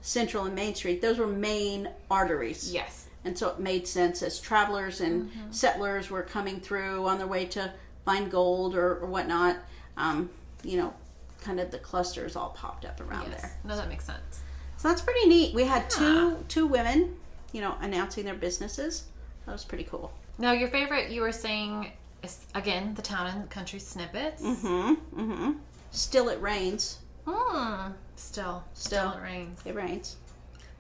Central 0.00 0.45
and 0.47 0.54
Main 0.54 0.75
Street, 0.75 1.00
those 1.00 1.18
were 1.18 1.26
main 1.26 1.88
arteries. 2.11 2.73
Yes. 2.73 3.07
And 3.25 3.37
so 3.37 3.49
it 3.50 3.59
made 3.61 3.87
sense 3.87 4.23
as 4.23 4.40
travelers 4.40 5.00
and 5.00 5.28
Mm-hmm. 5.30 5.52
settlers 5.52 6.11
were 6.11 6.23
coming 6.23 6.61
through 6.61 7.07
on 7.07 7.18
their 7.18 7.26
way 7.26 7.45
to 7.47 7.73
find 8.04 8.30
gold 8.30 8.75
or, 8.75 8.97
or 9.00 9.07
whatnot. 9.07 9.57
Um, 9.97 10.30
you 10.64 10.76
know, 10.78 10.95
kind 11.42 11.61
of 11.61 11.71
the 11.71 11.78
clusters 11.78 12.37
all 12.37 12.50
popped 12.50 12.85
up 12.85 13.00
around 13.00 13.30
Yes. 13.30 13.42
there. 13.42 13.57
No, 13.64 13.76
that 13.76 13.88
makes 13.88 14.04
sense. 14.04 14.40
So 14.76 14.88
that's 14.88 15.00
pretty 15.02 15.28
neat. 15.28 15.54
We 15.54 15.64
had 15.64 15.90
two 15.90 16.45
two 16.49 16.66
women, 16.66 17.16
you 17.52 17.61
know, 17.61 17.76
announcing 17.80 18.25
their 18.25 18.35
businesses. 18.35 19.04
That 19.47 19.52
was 19.52 19.64
pretty 19.64 19.85
cool. 19.85 20.12
Now, 20.38 20.52
your 20.52 20.68
favorite, 20.68 21.11
you 21.11 21.21
were 21.23 21.33
saying, 21.33 21.90
is 22.23 22.47
again 22.54 22.95
the 22.95 23.02
town 23.02 23.26
and 23.26 23.50
country 23.50 23.80
snippets. 23.80 24.42
Mm-hmm. 24.42 25.21
Mm-hmm. 25.21 25.52
Still 25.90 26.28
it 26.28 26.40
rains. 26.40 26.99
Hmm. 27.31 27.93
Still, 28.17 28.65
still, 28.75 29.13
it 29.13 29.23
rains. 29.23 29.61
It 29.65 29.75
rains. 29.75 30.17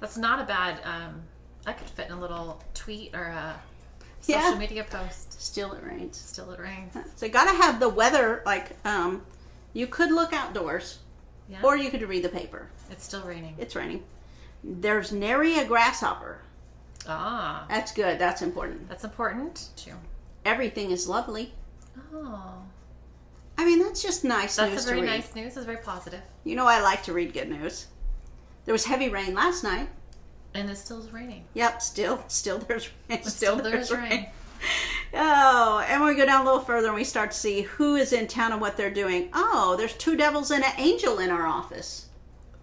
That's 0.00 0.16
not 0.16 0.40
a 0.40 0.44
bad. 0.44 0.80
Um, 0.84 1.22
I 1.66 1.72
could 1.72 1.88
fit 1.90 2.06
in 2.06 2.12
a 2.12 2.20
little 2.20 2.62
tweet 2.74 3.14
or 3.14 3.24
a 3.24 3.54
social 4.20 4.52
Yeah. 4.52 4.58
media 4.58 4.84
post. 4.88 5.40
Still 5.40 5.72
it 5.72 5.84
rains. 5.84 6.16
Still, 6.18 6.50
it 6.52 6.60
rains. 6.60 6.96
So 7.16 7.26
you 7.26 7.32
gotta 7.32 7.56
have 7.62 7.80
the 7.80 7.88
weather 7.88 8.42
like 8.46 8.76
um 8.86 9.22
you 9.74 9.86
could 9.86 10.10
look 10.10 10.32
outdoors 10.32 10.98
Yeah. 11.48 11.58
or 11.62 11.76
you 11.76 11.90
could 11.90 12.02
read 12.08 12.24
the 12.24 12.28
paper. 12.28 12.68
it's 12.90 13.04
still 13.04 13.22
raining. 13.22 13.54
It's 13.58 13.76
raining. 13.76 14.02
There's 14.64 15.12
nary 15.12 15.58
a 15.58 15.64
grasshopper. 15.66 16.38
Ah, 17.06 17.64
That's 17.68 17.92
good. 17.92 18.18
That's 18.18 18.42
important. 18.42 18.88
that's 18.88 19.04
important 19.04 19.68
too. 19.76 19.94
Everything 20.44 20.90
is 20.90 21.08
lovely. 21.08 21.52
Oh, 22.14 22.62
I 23.58 23.64
mean, 23.64 23.80
that's 23.80 24.00
just 24.02 24.24
nice 24.24 24.56
that's 24.56 24.70
news 24.72 24.84
a 24.86 24.88
very 24.88 25.02
nice 25.02 25.34
news. 25.34 25.56
It's 25.56 25.66
very 25.66 25.78
positive, 25.78 26.22
You 26.44 26.54
know, 26.56 26.66
I 26.66 26.80
like 26.80 27.02
to 27.04 27.12
read 27.12 27.32
good 27.34 27.48
news. 27.50 27.86
There 28.64 28.72
was 28.72 28.84
heavy 28.84 29.08
rain 29.08 29.34
last 29.34 29.64
night. 29.64 29.88
and 30.54 30.70
it 30.70 30.76
still 30.76 31.00
is 31.00 31.12
raining. 31.12 31.44
Yep, 31.54 31.82
still, 31.82 32.22
still 32.28 32.58
there's 32.58 32.88
rain. 33.08 33.22
still 33.24 33.56
there's 33.56 33.90
rain. 33.90 34.28
Oh, 35.14 35.84
and 35.88 36.04
we 36.04 36.14
go 36.14 36.26
down 36.26 36.42
a 36.42 36.44
little 36.44 36.60
further 36.60 36.88
and 36.88 36.96
we 36.96 37.04
start 37.04 37.30
to 37.32 37.36
see 37.36 37.62
who 37.62 37.96
is 37.96 38.12
in 38.12 38.26
town 38.28 38.52
and 38.52 38.60
what 38.60 38.76
they're 38.76 38.90
doing. 38.90 39.28
Oh, 39.32 39.74
there's 39.76 39.94
two 39.94 40.16
devils 40.16 40.50
and 40.50 40.64
an 40.64 40.72
angel 40.78 41.18
in 41.18 41.30
our 41.30 41.46
office. 41.46 42.06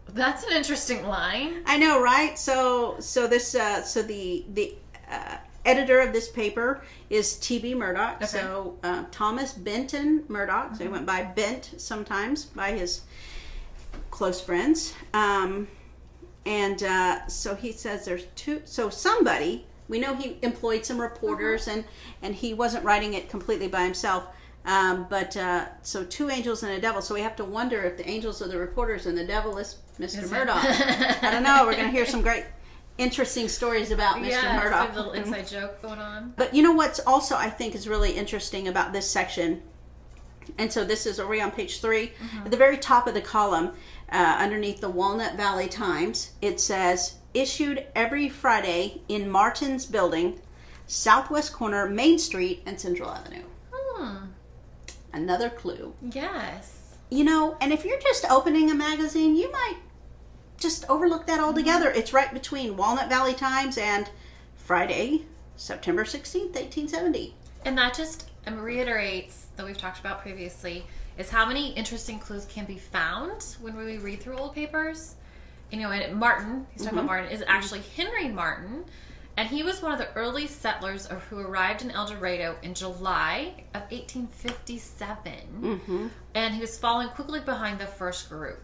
That's 0.10 0.44
an 0.44 0.52
interesting 0.54 1.06
line. 1.08 1.64
I 1.66 1.78
know, 1.78 2.02
right? 2.02 2.38
So, 2.38 2.96
so 3.00 3.28
this, 3.28 3.56
uh, 3.56 3.82
so 3.84 4.02
the 4.02 4.46
the 4.54 4.76
uh, 5.10 5.38
editor 5.66 6.00
of 6.00 6.14
this 6.14 6.30
paper 6.30 6.82
is 7.10 7.38
T.B. 7.38 7.76
Murdock. 7.76 8.18
Okay. 8.18 8.26
So 8.26 8.78
uh, 8.84 9.06
Thomas 9.12 9.54
Benton 9.54 10.24
Murdock. 10.28 10.76
So 10.76 10.84
he 10.84 10.90
went 10.90 11.06
by 11.06 11.24
Bent 11.24 11.74
sometimes 11.78 12.46
by 12.46 12.72
his 12.72 13.02
close 14.12 14.40
friends. 14.40 14.94
Um, 15.14 15.68
and 16.46 16.84
uh, 16.84 17.28
so 17.28 17.56
he 17.56 17.72
says 17.72 18.06
there's 18.06 18.26
two. 18.36 18.62
So 18.66 18.90
somebody 18.90 19.66
we 19.88 20.00
know 20.00 20.16
he 20.16 20.38
employed 20.42 20.86
some 20.86 21.00
reporters 21.00 21.68
and 21.68 21.84
and 22.22 22.34
he 22.34 22.54
wasn't 22.54 22.84
writing 22.84 23.14
it 23.14 23.30
completely 23.30 23.68
by 23.68 23.84
himself. 23.84 24.26
Um, 24.66 25.06
but 25.10 25.38
uh, 25.38 25.66
so 25.84 26.04
two 26.04 26.30
angels 26.32 26.64
and 26.64 26.72
a 26.72 26.82
devil. 26.82 27.02
So 27.02 27.14
we 27.14 27.22
have 27.22 27.36
to 27.36 27.46
wonder 27.46 27.84
if 27.84 27.98
the 27.98 28.10
angels 28.10 28.42
are 28.42 28.48
the 28.48 28.58
reporters 28.58 29.06
and 29.06 29.16
the 29.16 29.26
devil 29.26 29.58
is 29.60 29.78
Mr. 30.00 30.24
Is? 30.24 30.32
Murdock. 30.32 30.58
I 30.64 31.30
don't 31.32 31.44
know. 31.44 31.66
We're 31.66 31.74
going 31.74 31.86
to 31.86 31.92
hear 31.92 32.08
some 32.08 32.22
great, 32.22 32.46
interesting 32.98 33.48
stories 33.48 33.92
about 33.92 34.18
Mr. 34.18 34.30
Yeah, 34.30 34.58
Murdock. 34.58 34.94
a 34.94 34.96
little 34.96 35.12
inside 35.20 35.48
joke 35.48 35.82
going 35.82 36.00
on. 36.00 36.34
But 36.38 36.54
you 36.54 36.64
know 36.64 36.74
what's 36.74 37.00
also 37.02 37.36
I 37.36 37.50
think 37.50 37.76
is 37.76 37.88
really 37.88 38.12
interesting 38.12 38.68
about 38.68 38.94
this 38.94 39.10
section, 39.10 39.62
and 40.58 40.72
so 40.72 40.84
this 40.86 41.06
is 41.06 41.20
already 41.20 41.42
on 41.42 41.52
page 41.52 41.82
3 41.82 42.08
Mm-hmm. 42.08 42.46
At 42.46 42.52
the 42.52 42.58
very 42.58 42.78
top 42.78 43.08
of 43.08 43.14
the 43.14 43.22
column, 43.22 43.72
uh, 44.12 44.38
underneath 44.40 44.80
the 44.82 44.90
Walnut 44.90 45.36
Valley 45.36 45.68
Times, 45.68 46.32
it 46.42 46.60
says 46.60 47.16
issued 47.34 47.86
every 47.96 48.30
Friday 48.30 49.02
in 49.10 49.30
Martin's 49.30 49.86
Building, 49.86 50.40
Southwest 50.88 51.52
Corner, 51.52 51.90
Main 51.90 52.18
Street, 52.20 52.62
and 52.66 52.80
Central 52.80 53.10
Avenue. 53.10 53.44
Hmm. 53.74 54.28
Another 55.12 55.50
clue. 55.50 55.94
Yes. 56.12 56.98
You 57.10 57.24
know, 57.24 57.58
and 57.60 57.74
if 57.74 57.84
you're 57.86 58.00
just 58.00 58.26
opening 58.30 58.70
a 58.72 58.76
magazine, 58.76 59.36
you 59.36 59.52
might 59.52 59.78
just 60.58 60.90
overlook 60.90 61.26
that 61.28 61.38
mm-hmm. 61.38 61.46
altogether. 61.46 61.90
It's 61.92 62.14
right 62.14 62.34
between 62.34 62.78
Walnut 62.78 63.10
Valley 63.10 63.34
Times 63.34 63.78
and 63.78 64.10
Friday, 64.56 65.26
September 65.56 66.04
16th, 66.04 66.56
1870. 66.56 67.36
And 67.66 67.78
that 67.78 67.94
just 67.94 68.30
um, 68.48 68.60
reiterates 68.60 69.48
that 69.56 69.66
we've 69.66 69.78
talked 69.78 70.00
about 70.00 70.22
previously 70.22 70.86
is 71.18 71.30
how 71.30 71.46
many 71.46 71.72
interesting 71.74 72.20
clues 72.20 72.46
can 72.46 72.66
be 72.66 72.78
found 72.78 73.56
when 73.62 73.76
we 73.76 73.98
read 73.98 74.22
through 74.22 74.38
old 74.38 74.54
papers. 74.54 75.16
You 75.72 75.80
know, 75.80 75.92
and 75.92 76.16
Martin, 76.16 76.68
he's 76.72 76.84
talking 76.84 77.00
about 77.00 77.02
mm-hmm. 77.02 77.08
Martin, 77.08 77.32
is 77.32 77.44
actually 77.48 77.82
Henry 77.96 78.30
Martin, 78.30 78.86
and 79.38 79.50
he 79.50 79.64
was 79.64 79.82
one 79.82 79.92
of 79.92 79.98
the 79.98 80.14
early 80.14 80.48
settlers 80.48 81.08
who 81.30 81.40
arrived 81.40 81.82
in 81.82 81.92
El 81.92 82.08
Dorado 82.08 82.56
in 82.62 82.74
July 82.74 83.54
of 83.74 83.82
1857, 83.92 85.34
mm-hmm. 85.62 86.08
and 86.36 86.54
he 86.54 86.62
was 86.62 86.78
following 86.78 87.10
quickly 87.10 87.40
behind 87.40 87.80
the 87.80 87.88
first 87.88 88.30
group. 88.30 88.62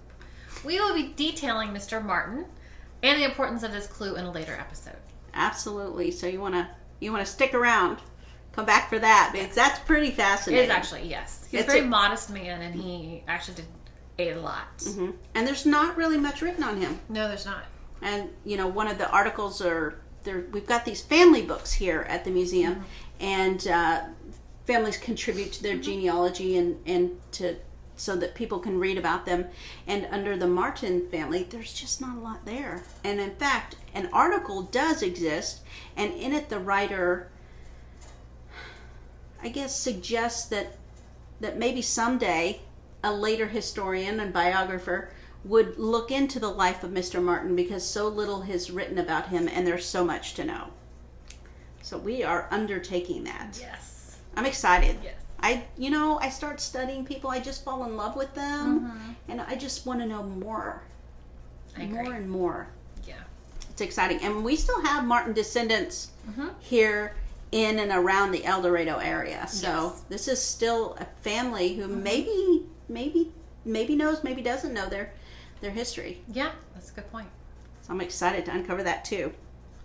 We 0.63 0.79
will 0.79 0.93
be 0.93 1.13
detailing 1.15 1.69
Mr. 1.69 2.03
Martin 2.03 2.45
and 3.03 3.19
the 3.19 3.25
importance 3.25 3.63
of 3.63 3.71
this 3.71 3.87
clue 3.87 4.15
in 4.15 4.25
a 4.25 4.31
later 4.31 4.55
episode. 4.59 4.95
Absolutely. 5.33 6.11
So 6.11 6.27
you 6.27 6.39
want 6.41 6.55
to 6.55 6.67
you 6.99 7.11
want 7.11 7.25
to 7.25 7.31
stick 7.31 7.53
around. 7.53 7.97
Come 8.51 8.65
back 8.65 8.89
for 8.89 8.99
that 8.99 9.29
because 9.33 9.55
that's 9.55 9.79
pretty 9.79 10.11
fascinating. 10.11 10.65
is 10.65 10.69
actually, 10.69 11.07
yes. 11.07 11.47
He's 11.49 11.61
It's 11.61 11.69
a 11.69 11.71
very 11.71 11.85
a- 11.85 11.89
modest 11.89 12.29
man, 12.29 12.61
and 12.61 12.75
he 12.75 13.23
actually 13.27 13.63
did 14.17 14.37
a 14.37 14.39
lot. 14.41 14.77
Mhm. 14.79 15.13
And 15.33 15.47
there's 15.47 15.65
not 15.65 15.95
really 15.97 16.17
much 16.17 16.41
written 16.41 16.63
on 16.63 16.79
him. 16.81 16.99
No, 17.09 17.27
there's 17.29 17.45
not. 17.45 17.63
And 18.01 18.29
you 18.45 18.57
know, 18.57 18.67
one 18.67 18.87
of 18.87 18.97
the 18.97 19.09
articles 19.09 19.61
are 19.61 19.95
there. 20.23 20.43
We've 20.51 20.67
got 20.67 20.83
these 20.85 21.01
family 21.01 21.41
books 21.43 21.71
here 21.71 22.01
at 22.09 22.23
the 22.25 22.29
museum, 22.29 22.83
and 23.21 23.65
uh, 23.67 24.01
families 24.67 24.97
contribute 24.97 25.53
to 25.53 25.63
their 25.63 25.77
genealogy 25.77 26.57
and 26.57 26.77
and 26.85 27.19
to 27.33 27.55
so 28.01 28.15
that 28.15 28.33
people 28.33 28.59
can 28.59 28.79
read 28.79 28.97
about 28.97 29.25
them. 29.25 29.45
And 29.85 30.07
under 30.09 30.35
the 30.35 30.47
Martin 30.47 31.07
family, 31.09 31.43
there's 31.43 31.73
just 31.73 32.01
not 32.01 32.17
a 32.17 32.19
lot 32.19 32.45
there. 32.45 32.83
And 33.03 33.19
in 33.19 33.35
fact, 33.35 33.75
an 33.93 34.09
article 34.11 34.63
does 34.63 35.03
exist, 35.03 35.61
and 35.95 36.13
in 36.13 36.33
it, 36.33 36.49
the 36.49 36.59
writer, 36.59 37.29
I 39.43 39.49
guess, 39.49 39.77
suggests 39.77 40.47
that 40.49 40.77
that 41.41 41.57
maybe 41.57 41.81
someday 41.81 42.61
a 43.03 43.11
later 43.11 43.47
historian 43.47 44.19
and 44.19 44.31
biographer 44.31 45.09
would 45.43 45.77
look 45.79 46.11
into 46.11 46.39
the 46.39 46.49
life 46.49 46.83
of 46.83 46.91
Mr. 46.91 47.21
Martin 47.21 47.55
because 47.55 47.83
so 47.87 48.07
little 48.07 48.43
is 48.43 48.69
written 48.69 48.99
about 48.99 49.29
him 49.29 49.47
and 49.47 49.65
there's 49.65 49.85
so 49.85 50.05
much 50.05 50.35
to 50.35 50.43
know. 50.43 50.67
So 51.81 51.97
we 51.97 52.23
are 52.23 52.47
undertaking 52.51 53.23
that. 53.23 53.57
Yes. 53.59 54.19
I'm 54.35 54.45
excited. 54.45 54.99
Yes. 55.03 55.15
I 55.43 55.63
you 55.77 55.89
know, 55.89 56.19
I 56.19 56.29
start 56.29 56.59
studying 56.59 57.05
people, 57.05 57.29
I 57.29 57.39
just 57.39 57.63
fall 57.63 57.85
in 57.85 57.97
love 57.97 58.15
with 58.15 58.33
them 58.33 58.81
mm-hmm. 58.81 59.31
and 59.31 59.41
I 59.41 59.55
just 59.55 59.85
want 59.85 59.99
to 59.99 60.05
know 60.05 60.23
more. 60.23 60.83
More 61.77 62.13
and 62.13 62.29
more. 62.29 62.67
Yeah. 63.07 63.15
It's 63.69 63.81
exciting. 63.81 64.19
And 64.21 64.43
we 64.43 64.55
still 64.55 64.81
have 64.81 65.05
Martin 65.05 65.33
descendants 65.33 66.11
mm-hmm. 66.29 66.49
here 66.59 67.15
in 67.51 67.79
and 67.79 67.91
around 67.91 68.31
the 68.31 68.43
El 68.45 68.61
Dorado 68.61 68.97
area. 68.97 69.47
So 69.47 69.93
Yes. 69.93 70.03
this 70.09 70.27
is 70.27 70.41
still 70.41 70.97
a 70.99 71.05
family 71.21 71.75
who 71.75 71.87
mm-hmm. 71.87 72.03
maybe, 72.03 72.65
maybe, 72.89 73.31
maybe 73.63 73.95
knows, 73.95 74.23
maybe 74.23 74.41
doesn't 74.41 74.73
know 74.73 74.87
their 74.87 75.13
their 75.61 75.71
history. 75.71 76.21
Yeah, 76.27 76.51
that's 76.73 76.91
a 76.91 76.93
good 76.95 77.11
point. 77.11 77.27
So 77.83 77.93
I'm 77.93 78.01
excited 78.01 78.45
to 78.45 78.51
uncover 78.51 78.83
that 78.83 79.05
too. 79.05 79.31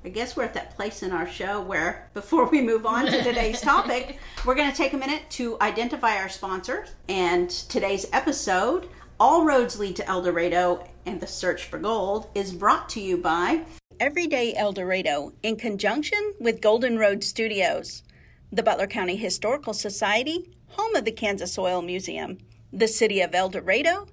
I 0.06 0.08
guess 0.08 0.36
we're 0.36 0.44
at 0.44 0.54
that 0.54 0.76
place 0.76 1.02
in 1.02 1.10
our 1.10 1.26
show 1.26 1.60
where, 1.60 2.08
before 2.14 2.48
we 2.48 2.62
move 2.62 2.86
on 2.86 3.06
to 3.06 3.24
today's 3.24 3.60
topic, 3.72 4.20
we're 4.44 4.54
going 4.54 4.70
to 4.70 4.76
take 4.76 4.92
a 4.92 4.96
minute 4.96 5.22
to 5.30 5.56
identify 5.60 6.18
our 6.18 6.28
sponsor. 6.28 6.86
And 7.08 7.50
today's 7.50 8.06
episode, 8.12 8.88
All 9.18 9.44
Roads 9.44 9.80
Lead 9.80 9.96
to 9.96 10.06
El 10.08 10.22
Dorado 10.22 10.86
and 11.06 11.20
the 11.20 11.26
Search 11.26 11.64
for 11.64 11.80
Gold, 11.80 12.28
is 12.36 12.52
brought 12.52 12.88
to 12.90 13.00
you 13.00 13.16
by 13.16 13.64
Everyday 13.98 14.54
El 14.54 14.70
Dorado 14.70 15.32
in 15.42 15.56
conjunction 15.56 16.34
with 16.38 16.60
Golden 16.60 17.00
Road 17.00 17.24
Studios, 17.24 18.04
the 18.52 18.62
Butler 18.62 18.86
County 18.86 19.16
Historical 19.16 19.74
Society, 19.74 20.52
home 20.68 20.94
of 20.94 21.04
the 21.04 21.10
Kansas 21.10 21.58
Oil 21.58 21.82
Museum, 21.82 22.38
the 22.72 22.86
City 22.86 23.22
of 23.22 23.34
El 23.34 23.48
Dorado, 23.48 24.06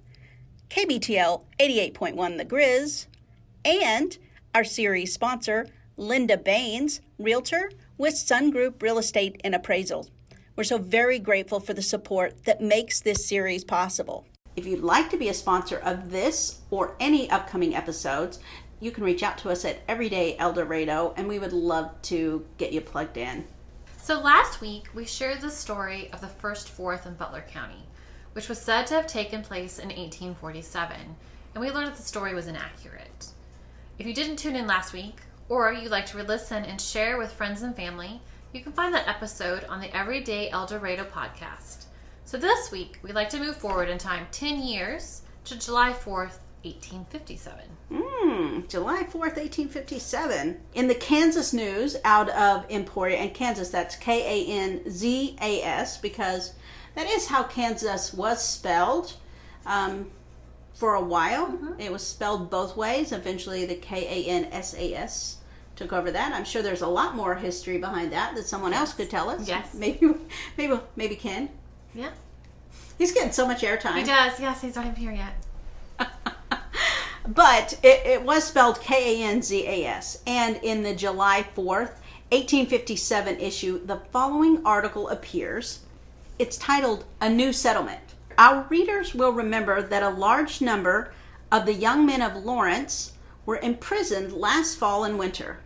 KBTL 0.72 1.44
88.1 1.60 2.38
The 2.38 2.46
Grizz, 2.46 3.06
and 3.64 4.18
our 4.56 4.64
series 4.64 5.14
sponsor, 5.14 5.68
Linda 5.98 6.38
Baines, 6.38 7.02
Realtor 7.20 7.72
with 8.00 8.18
Sun 8.18 8.50
Group 8.50 8.82
Real 8.82 8.98
Estate 8.98 9.40
and 9.44 9.54
Appraisals. 9.54 10.10
We're 10.56 10.64
so 10.64 10.80
very 10.80 11.20
grateful 11.20 11.60
for 11.60 11.74
the 11.74 11.84
support 11.84 12.46
that 12.46 12.62
makes 12.62 13.02
this 13.02 13.28
series 13.28 13.64
possible. 13.64 14.26
If 14.56 14.66
you'd 14.66 14.82
like 14.82 15.12
to 15.12 15.18
be 15.18 15.30
a 15.30 15.34
sponsor 15.34 15.78
of 15.78 16.10
this 16.10 16.62
or 16.72 16.96
any 17.00 17.30
upcoming 17.30 17.76
episodes, 17.76 18.40
you 18.80 18.90
can 18.90 19.04
reach 19.04 19.22
out 19.22 19.38
to 19.40 19.50
us 19.50 19.66
at 19.66 19.82
Everyday 19.88 20.36
El 20.38 20.54
Dorado, 20.54 21.14
and 21.16 21.28
we 21.28 21.40
would 21.40 21.54
love 21.54 21.90
to 22.04 22.46
get 22.58 22.74
you 22.74 22.82
plugged 22.82 23.18
in. 23.18 23.46
So 23.98 24.20
last 24.20 24.62
week 24.62 24.90
we 24.96 25.06
shared 25.06 25.42
the 25.42 25.50
story 25.50 26.10
of 26.12 26.22
the 26.22 26.28
first 26.28 26.70
fourth 26.70 27.06
in 27.06 27.14
Butler 27.14 27.46
County, 27.48 27.86
which 28.34 28.50
was 28.50 28.60
said 28.60 28.88
to 28.88 28.96
have 28.96 29.08
taken 29.08 29.44
place 29.44 29.78
in 29.78 29.90
1847, 29.90 30.98
and 31.54 31.62
we 31.62 31.70
learned 31.70 31.90
that 31.90 31.98
the 31.98 32.04
story 32.04 32.34
was 32.34 32.48
inaccurate. 32.48 33.28
If 34.00 34.08
you 34.08 34.14
didn't 34.14 34.38
tune 34.38 34.56
in 34.56 34.66
last 34.66 34.92
week, 34.92 35.22
or 35.50 35.72
you'd 35.74 35.92
like 35.92 36.06
to 36.08 36.18
re-listen 36.18 36.66
and 36.66 36.80
share 36.80 37.18
with 37.18 37.32
friends 37.32 37.62
and 37.62 37.76
family, 37.76 38.22
you 38.54 38.62
can 38.62 38.72
find 38.72 38.94
that 38.94 39.08
episode 39.08 39.64
on 39.66 39.82
the 39.82 39.96
Everyday 39.96 40.50
El 40.50 40.66
Dorado 40.66 41.04
podcast. 41.04 41.86
So 42.26 42.38
this 42.38 42.72
week 42.72 43.00
we'd 43.04 43.16
like 43.16 43.30
to 43.30 43.40
move 43.40 43.58
forward 43.58 43.90
in 43.90 43.98
time 43.98 44.28
10 44.32 44.62
years 44.62 45.24
to 45.46 45.58
July 45.60 45.92
4th, 45.92 46.40
1857. 46.64 47.60
Hmm, 47.92 48.62
July 48.68 49.04
4th, 49.04 49.36
1857. 49.38 50.60
In 50.76 50.88
the 50.88 50.96
Kanzas 50.96 51.54
News 51.54 51.98
out 52.06 52.30
of 52.30 52.66
Emporia, 52.72 53.18
and 53.18 53.34
Kansas, 53.34 53.70
that's 53.70 53.96
K 53.98 54.48
A 54.48 54.52
N 54.52 54.90
Z 54.90 55.36
A 55.42 55.62
S, 55.62 55.98
because 55.98 56.54
that 56.96 57.08
is 57.08 57.28
how 57.28 57.44
Kansas 57.44 58.14
was 58.14 58.42
spelled 58.42 59.14
um, 59.66 60.10
for 60.74 60.96
a 60.96 61.02
while. 61.02 61.48
Mm-hmm. 61.48 61.80
It 61.80 61.92
was 61.92 62.06
spelled 62.06 62.50
both 62.50 62.76
ways. 62.76 63.12
Eventually, 63.12 63.66
the 63.66 63.76
K 63.76 64.26
A 64.26 64.30
N 64.30 64.46
S 64.52 64.74
A 64.76 64.94
S 64.96 65.38
took 65.76 65.94
over 65.94 66.12
that. 66.12 66.34
I'm 66.34 66.46
sure 66.46 66.62
there's 66.62 66.82
a 66.82 66.88
lot 66.88 67.16
more 67.16 67.36
history 67.36 67.78
behind 67.78 68.12
that 68.12 68.36
that 68.36 68.46
someone 68.46 68.74
else 68.74 68.94
could 68.94 69.10
tell 69.10 69.30
us. 69.30 69.48
Yes. 69.48 69.74
Maybe, 69.74 70.14
maybe, 70.58 70.80
maybe 70.96 71.16
Ken. 71.16 71.50
Yeah. 71.94 72.12
He's 72.98 73.12
getting 73.12 73.32
so 73.32 73.48
much 73.48 73.62
airtime. 73.62 73.98
He 73.98 74.04
does. 74.04 74.40
Yes, 74.40 74.62
he's 74.62 74.76
not 74.76 74.86
even 74.86 74.96
here 74.96 75.12
yet. 75.12 76.10
but 77.28 77.80
it, 77.84 78.06
it 78.06 78.24
was 78.24 78.44
spelled 78.44 78.80
K 78.82 79.22
A 79.22 79.28
N 79.28 79.42
Z 79.42 79.66
A 79.68 79.86
S. 79.86 80.22
And 80.28 80.58
in 80.64 80.84
the 80.84 80.96
July 80.96 81.46
4th, 81.56 81.94
1857 82.32 83.40
issue, 83.40 83.86
the 83.86 83.98
following 84.12 84.66
article 84.66 85.10
appears. 85.10 85.82
It's 86.40 86.58
titled 86.58 87.06
A 87.22 87.30
New 87.30 87.54
Settlement. 87.54 88.03
Our 88.38 88.66
readers 88.70 89.14
will 89.14 89.32
remember 89.32 89.82
that 89.82 90.02
a 90.02 90.10
large 90.10 90.60
number 90.60 91.14
of 91.52 91.66
the 91.66 91.74
young 91.74 92.06
men 92.06 92.22
of 92.22 92.44
Lawrence 92.44 93.14
were 93.46 93.58
imprisoned 93.58 94.34
last 94.34 94.76
fall 94.78 95.04
and 95.04 95.20
winter. 95.20 95.60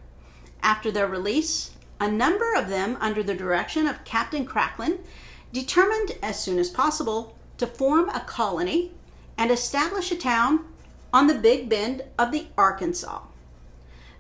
After 0.62 0.92
their 0.92 1.08
release, 1.08 1.72
a 2.00 2.12
number 2.12 2.54
of 2.54 2.68
them, 2.68 2.98
under 3.00 3.24
the 3.24 3.36
direction 3.36 3.88
of 3.88 4.04
Captain 4.04 4.46
Cracklin, 4.46 5.00
determined 5.54 6.18
as 6.22 6.40
soon 6.40 6.60
as 6.60 6.70
possible 6.70 7.38
to 7.58 7.66
form 7.66 8.10
a 8.10 8.20
colony 8.20 8.92
and 9.38 9.50
establish 9.50 10.12
a 10.12 10.16
town 10.16 10.66
on 11.14 11.28
the 11.28 11.36
Big 11.36 11.70
Bend 11.70 12.04
of 12.20 12.32
the 12.32 12.48
Arkansas. 12.58 13.22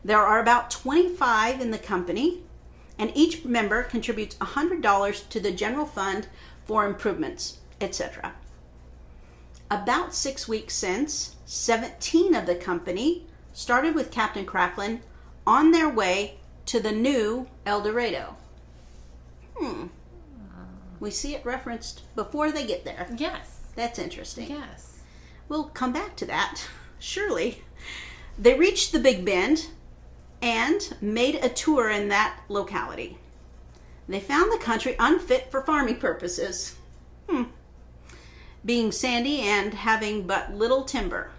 There 0.05 0.21
are 0.21 0.39
about 0.39 0.71
25 0.71 1.59
in 1.59 1.71
the 1.71 1.77
company, 1.77 2.43
and 2.97 3.11
each 3.13 3.43
member 3.43 3.83
contributes 3.83 4.35
$100 4.37 5.29
to 5.29 5.39
the 5.39 5.51
general 5.51 5.85
fund 5.85 6.27
for 6.65 6.85
improvements, 6.85 7.57
etc. 7.79 8.33
About 9.69 10.15
six 10.15 10.47
weeks 10.47 10.73
since, 10.73 11.35
17 11.45 12.35
of 12.35 12.45
the 12.45 12.55
company 12.55 13.25
started 13.53 13.95
with 13.95 14.11
Captain 14.11 14.45
Cracklin 14.45 15.01
on 15.45 15.71
their 15.71 15.89
way 15.89 16.39
to 16.67 16.79
the 16.79 16.91
new 16.91 17.47
El 17.65 17.81
Dorado. 17.81 18.35
Hmm. 19.57 19.87
We 20.99 21.11
see 21.11 21.35
it 21.35 21.45
referenced 21.45 22.03
before 22.15 22.51
they 22.51 22.65
get 22.65 22.85
there. 22.85 23.07
Yes. 23.17 23.61
That's 23.75 23.99
interesting. 23.99 24.49
Yes. 24.49 24.99
We'll 25.47 25.65
come 25.65 25.93
back 25.93 26.15
to 26.17 26.25
that, 26.25 26.67
surely. 26.99 27.63
They 28.37 28.57
reached 28.57 28.91
the 28.91 28.99
Big 28.99 29.23
Bend 29.23 29.67
and 30.41 30.95
made 31.01 31.35
a 31.35 31.49
tour 31.49 31.89
in 31.89 32.09
that 32.09 32.39
locality. 32.49 33.17
They 34.07 34.19
found 34.19 34.51
the 34.51 34.63
country 34.63 34.95
unfit 34.99 35.51
for 35.51 35.61
farming 35.61 35.97
purposes, 35.97 36.75
hmm. 37.29 37.43
Being 38.67 38.91
sandy 38.91 39.39
and 39.41 39.73
having 39.73 40.27
but 40.27 40.53
little 40.53 40.83
timber. 40.83 41.31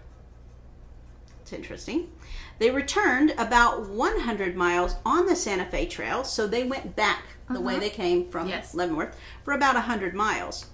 It's 1.42 1.52
interesting. 1.52 2.10
They 2.58 2.70
returned 2.70 3.34
about 3.38 3.86
100 3.88 4.56
miles 4.56 4.96
on 5.06 5.26
the 5.26 5.36
Santa 5.36 5.66
Fe 5.66 5.86
Trail, 5.86 6.24
so 6.24 6.46
they 6.46 6.64
went 6.64 6.96
back 6.96 7.22
the 7.48 7.60
way 7.60 7.74
uh-huh. 7.74 7.80
they 7.80 7.90
came 7.90 8.28
from 8.30 8.48
Yes. 8.48 8.74
Leavenworth 8.74 9.16
for 9.44 9.52
about 9.52 9.74
100 9.74 10.14
miles 10.14 10.66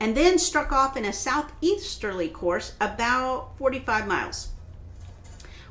and 0.00 0.16
then 0.16 0.38
struck 0.38 0.70
off 0.72 0.96
in 0.96 1.04
a 1.04 1.12
southeasterly 1.12 2.28
course 2.28 2.74
about 2.80 3.58
45 3.58 4.06
miles 4.06 4.50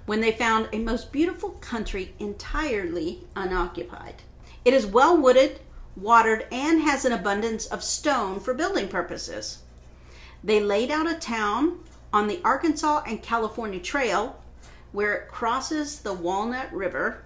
when 0.06 0.22
they 0.22 0.32
found 0.32 0.68
a 0.72 0.80
most 0.80 1.12
beautiful 1.12 1.52
country 1.52 2.14
entirely 2.20 3.24
unoccupied. 3.36 4.16
It 4.66 4.74
is 4.74 4.86
well 4.86 5.18
wooded, 5.18 5.60
watered, 5.96 6.46
and 6.52 6.82
has 6.82 7.06
an 7.06 7.14
abundance 7.14 7.66
of 7.66 7.84
stone 7.84 8.40
for 8.40 8.54
building 8.54 8.88
purposes. 8.88 9.60
They 10.44 10.60
laid 10.60 10.92
out 10.92 11.10
a 11.10 11.16
town 11.16 11.80
on 12.14 12.28
the 12.28 12.42
Arkansas 12.44 13.04
and 13.08 13.22
California 13.22 13.80
Trail 13.80 14.42
where 14.92 15.14
it 15.14 15.28
crosses 15.28 16.00
the 16.00 16.14
Walnut 16.14 16.72
River, 16.72 17.24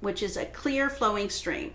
which 0.00 0.22
is 0.22 0.36
a 0.36 0.46
clear 0.46 0.90
flowing 0.90 1.30
stream. 1.30 1.72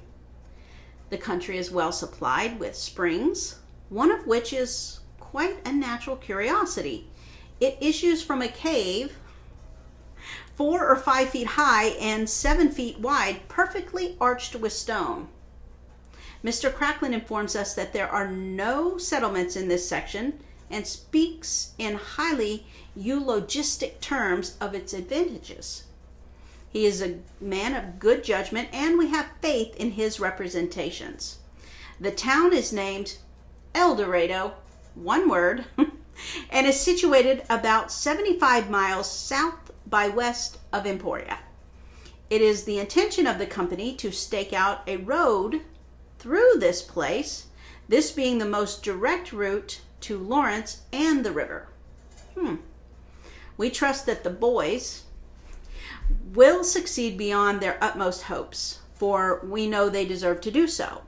The 1.10 1.18
country 1.18 1.58
is 1.58 1.72
well 1.72 1.92
supplied 1.92 2.60
with 2.60 2.76
springs, 2.76 3.60
one 3.90 4.12
of 4.12 4.28
which 4.28 4.52
is 4.52 5.00
quite 5.20 5.66
a 5.66 5.72
natural 5.72 6.18
curiosity. 6.18 7.08
It 7.60 7.78
issues 7.80 8.22
from 8.22 8.42
a 8.42 8.48
cave 8.48 9.18
four 10.56 10.88
or 10.88 10.96
five 10.96 11.30
feet 11.30 11.48
high 11.48 11.90
and 12.00 12.28
seven 12.28 12.72
feet 12.72 13.00
wide, 13.00 13.48
perfectly 13.48 14.18
arched 14.20 14.56
with 14.56 14.74
stone. 14.74 15.30
Mr. 16.44 16.74
Cracklin 16.74 17.14
informs 17.14 17.56
us 17.56 17.76
that 17.76 17.94
there 17.94 18.10
are 18.10 18.28
no 18.28 18.98
settlements 18.98 19.56
in 19.56 19.68
this 19.68 19.88
section 19.88 20.40
and 20.70 20.86
speaks 20.86 21.72
in 21.78 21.96
highly 21.96 22.66
eulogistic 22.96 24.02
terms 24.02 24.58
of 24.60 24.74
its 24.74 24.94
advantages. 24.94 25.84
He 26.70 26.86
is 26.86 27.02
a 27.02 27.20
man 27.40 27.76
of 27.76 28.00
good 28.00 28.24
judgment, 28.24 28.70
and 28.72 28.98
we 28.98 29.08
have 29.08 29.28
faith 29.42 29.76
in 29.78 29.92
his 29.92 30.20
representations. 30.20 31.38
The 32.00 32.12
town 32.12 32.54
is 32.54 32.74
named 32.74 33.18
El 33.74 33.96
Dorado, 33.96 34.54
one 34.94 35.30
word, 35.30 35.66
and 36.50 36.68
is 36.68 36.80
situated 36.80 37.44
about 37.50 37.92
75 37.92 38.70
miles 38.70 39.10
south 39.10 39.72
by 39.86 40.10
west 40.10 40.58
of 40.74 40.86
Emporia. 40.86 41.40
It 42.30 42.42
is 42.42 42.66
the 42.66 42.80
intention 42.80 43.26
of 43.26 43.40
the 43.40 43.46
company 43.46 43.96
to 43.96 44.12
stake 44.12 44.52
out 44.52 44.82
a 44.86 44.98
road 44.98 45.62
through 46.20 46.56
this 46.58 46.82
place, 46.82 47.46
this 47.88 48.12
being 48.12 48.38
the 48.38 48.46
most 48.46 48.84
direct 48.84 49.32
route 49.32 49.82
to 50.02 50.18
Lawrence 50.18 50.82
and 50.92 51.26
the 51.26 51.32
river. 51.32 51.68
Hmm. 52.38 52.56
We 53.58 53.70
trust 53.70 54.06
that 54.06 54.24
the 54.24 54.30
boys 54.30 55.04
will 56.34 56.64
succeed 56.64 57.18
beyond 57.18 57.60
their 57.60 57.78
utmost 57.84 58.24
hopes, 58.24 58.80
for 58.94 59.42
we 59.44 59.68
know 59.68 59.90
they 59.90 60.06
deserve 60.06 60.42
to 60.42 60.52
do 60.52 60.68
so. 60.68 61.02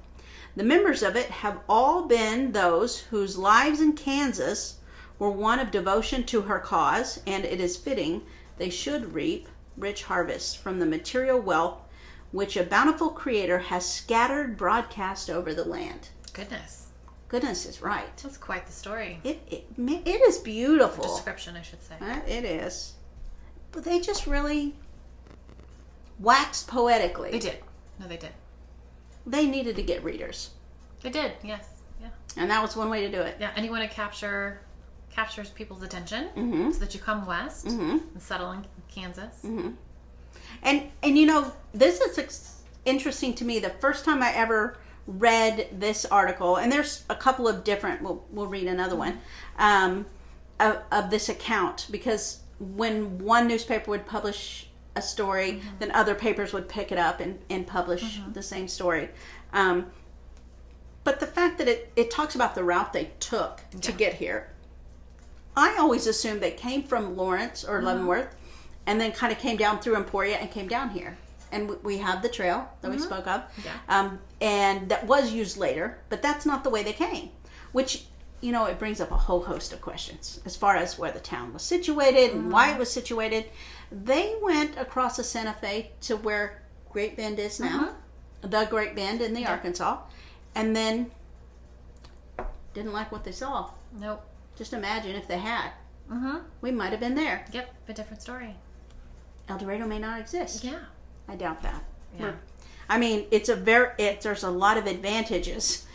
The 0.56 0.64
members 0.64 1.04
of 1.04 1.16
it 1.16 1.30
have 1.30 1.60
all 1.70 2.08
been 2.08 2.52
those 2.52 3.00
whose 3.00 3.38
lives 3.38 3.80
in 3.80 3.94
Kansas 3.94 4.76
were 5.18 5.30
one 5.30 5.60
of 5.60 5.72
devotion 5.72 6.24
to 6.26 6.42
her 6.42 6.60
cause, 6.60 7.22
and 7.28 7.46
it 7.46 7.60
is 7.60 7.78
fitting 7.78 8.24
they 8.58 8.70
should 8.70 9.14
reap 9.14 9.48
rich 9.78 10.04
harvests 10.04 10.56
from 10.56 10.80
the 10.80 10.86
material 10.86 11.40
wealth 11.40 11.78
which 12.32 12.56
a 12.56 12.64
bountiful 12.64 13.10
creator 13.10 13.58
has 13.58 13.92
scattered 13.92 14.58
broadcast 14.58 15.30
over 15.30 15.54
the 15.54 15.66
land. 15.66 16.10
Goodness. 16.34 16.79
Goodness 17.30 17.66
is 17.66 17.82
right. 17.82 18.16
That's 18.18 18.38
quite 18.38 18.66
the 18.66 18.72
story. 18.74 19.20
It, 19.24 19.40
it, 19.50 19.66
it 19.78 20.22
is 20.28 20.40
beautiful. 20.40 21.04
Description, 21.04 21.56
I 21.56 21.62
should 21.62 21.82
say. 21.84 21.96
Uh, 22.02 22.20
It 22.28 22.44
is. 22.44 22.94
But 23.72 23.84
they 23.84 24.00
just 24.00 24.26
really 24.28 24.74
waxed 26.20 26.68
poetically. 26.68 27.32
They 27.32 27.40
did. 27.40 27.58
No, 28.00 28.08
they 28.08 28.18
did. 28.18 28.32
They 29.28 29.46
needed 29.46 29.76
to 29.76 29.84
get 29.84 30.04
readers. 30.04 30.52
They 31.02 31.10
did, 31.12 31.34
yes. 31.44 31.68
Yeah. 32.02 32.08
And 32.38 32.50
that 32.50 32.62
was 32.62 32.76
one 32.76 32.90
way 32.90 33.02
to 33.02 33.12
do 33.12 33.22
it. 33.22 33.38
Yeah, 33.40 33.52
and 33.56 33.64
you 33.66 33.72
want 33.72 33.88
to 33.88 33.96
capture 33.96 34.62
captures 35.12 35.50
people's 35.50 35.82
attention 35.84 36.30
Mm-hmm. 36.36 36.72
so 36.72 36.80
that 36.80 36.94
you 36.94 37.00
come 37.00 37.26
west 37.26 37.66
and 37.68 38.02
settle 38.20 38.52
in 38.52 38.66
Kansas. 38.94 39.42
Mm-hmm. 39.44 39.70
And 40.64 40.84
and 41.04 41.18
you 41.18 41.26
know, 41.26 41.52
this 41.74 42.00
is 42.02 42.18
ex- 42.18 42.62
interesting 42.86 43.34
to 43.36 43.46
me. 43.46 43.60
The 43.60 43.70
first 43.70 44.04
time 44.06 44.22
I 44.24 44.32
ever 44.34 44.78
read 45.10 45.68
this 45.72 46.06
article, 46.06 46.58
and 46.58 46.72
there's 46.72 47.04
a 47.10 47.16
couple 47.16 47.48
of 47.48 47.64
different. 47.64 48.02
We'll 48.02 48.24
we'll 48.30 48.48
read 48.48 48.68
another 48.68 48.96
one 48.96 49.20
um, 49.58 50.06
of, 50.60 50.82
of 50.92 51.10
this 51.10 51.30
account 51.30 51.88
because 51.90 52.42
when 52.60 53.18
one 53.20 53.48
newspaper 53.48 53.90
would 53.90 54.06
publish 54.06 54.68
a 54.96 55.02
story, 55.02 55.62
then 55.80 55.92
other 55.92 56.14
papers 56.14 56.54
would 56.54 56.70
pick 56.70 56.92
it 56.92 56.98
up 56.98 57.20
and 57.20 57.40
and 57.50 57.66
publish 57.66 58.20
the 58.34 58.44
same 58.44 58.68
story. 58.68 59.10
Um, 59.52 59.88
but 61.04 61.20
the 61.20 61.28
fact 61.28 61.58
that 61.58 61.68
it, 61.68 61.92
it 61.96 62.12
talks 62.12 62.36
about 62.36 62.54
the 62.54 62.64
route 62.64 62.94
they 62.94 63.12
took 63.20 63.62
to 63.82 63.92
get 63.92 64.14
here, 64.14 64.50
I 65.56 65.76
always 65.80 66.06
assumed 66.06 66.42
they 66.42 66.52
came 66.52 66.84
from 66.84 67.16
Lawrence 67.16 67.64
or 67.64 67.82
Leavenworth 67.82 68.36
and 68.86 69.02
then 69.02 69.12
kind 69.12 69.32
of 69.32 69.40
came 69.40 69.58
down 69.58 69.80
through 69.80 69.96
Emporia 69.96 70.38
and 70.38 70.52
came 70.52 70.68
down 70.68 70.92
here. 70.92 71.18
And 71.52 71.70
we- 71.84 71.98
have 71.98 72.22
the 72.22 72.30
trail 72.30 72.70
that 72.82 72.92
we 72.92 72.98
spoke 73.00 73.28
of. 73.28 73.44
Yeah. 73.66 73.72
Um, 73.90 74.20
and 74.40 74.90
that 74.90 75.06
was 75.08 75.32
used 75.32 75.58
later, 75.58 76.00
but 76.10 76.22
that's 76.22 76.46
not 76.46 76.64
the 76.64 76.70
way 76.70 76.82
they 76.84 76.94
came, 76.94 77.30
which, 77.72 78.06
you 78.42 78.52
know, 78.52 78.66
it 78.66 78.80
brings 78.80 79.02
up 79.02 79.12
a 79.12 79.18
whole 79.18 79.42
host 79.42 79.74
of 79.74 79.82
questions 79.82 80.40
as 80.46 80.56
far 80.56 80.76
as 80.76 80.98
where 80.98 81.12
the 81.12 81.20
town 81.20 81.52
was 81.54 81.64
situated 81.64 82.32
and 82.34 82.52
why 82.52 82.72
it 82.72 82.78
was 82.78 82.90
situated. 82.92 83.46
They 83.92 84.36
went 84.42 84.78
across 84.78 85.18
the 85.18 85.24
Santa 85.24 85.54
Fe 85.54 85.92
to 86.02 86.16
where 86.18 86.62
Great 86.92 87.18
Bend 87.18 87.40
is 87.40 87.60
now, 87.60 87.96
the 88.42 88.66
Great 88.70 88.96
Bend 88.96 89.22
in 89.22 89.34
the 89.34 89.46
Arkansas, 89.46 89.98
and 90.56 90.76
then 90.76 91.12
didn't 92.74 92.94
like 92.94 93.12
what 93.12 93.24
they 93.24 93.32
saw. 93.32 93.72
Nope. 94.00 94.24
Just 94.56 94.74
imagine 94.74 95.16
if 95.16 95.28
they 95.28 95.40
had. 95.40 95.72
Mm-hmm. 96.12 96.38
We 96.62 96.72
might 96.72 96.92
have 96.92 97.00
been 97.00 97.16
there. 97.16 97.46
Yep, 97.52 97.74
a 97.88 97.94
different 97.94 98.22
story. 98.22 98.56
El 99.48 99.58
Dorado 99.58 99.86
may 99.88 100.00
not 100.00 100.20
exist. 100.20 100.64
Yeah. 100.64 100.80
I 101.30 101.36
doubt 101.36 101.62
that. 101.64 101.84
Yeah. 102.18 102.22
We're- 102.24 102.36
I 102.92 102.98
mean, 102.98 103.28
it's 103.30 103.50
a 103.50 103.56
very 103.56 103.90
it, 104.00 104.22
there's 104.22 104.44
a 104.44 104.50
lot 104.50 104.78
of 104.78 104.88
advantages. 104.88 105.86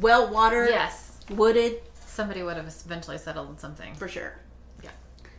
Well 0.00 0.28
watered, 0.30 0.68
Yes. 0.70 1.18
wooded 1.30 1.80
Somebody 2.06 2.42
would 2.42 2.56
have 2.56 2.66
eventually 2.66 3.18
settled 3.18 3.48
on 3.48 3.58
something. 3.58 3.94
for 3.94 4.08
sure. 4.08 4.34
Yeah. 4.82 4.90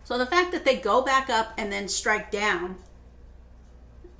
So 0.03 0.17
the 0.17 0.25
fact 0.25 0.51
that 0.51 0.65
they 0.65 0.77
go 0.77 1.01
back 1.03 1.29
up 1.29 1.53
and 1.57 1.71
then 1.71 1.87
strike 1.87 2.31
down, 2.31 2.75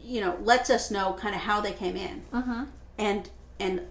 you 0.01 0.21
know, 0.21 0.37
lets 0.41 0.69
us 0.69 0.91
know 0.91 1.13
kind 1.13 1.35
of 1.35 1.41
how 1.41 1.59
they 1.61 1.71
came 1.73 1.95
in 1.95 2.23
Mm-hmm. 2.33 2.63
and 2.99 3.29
and 3.59 3.81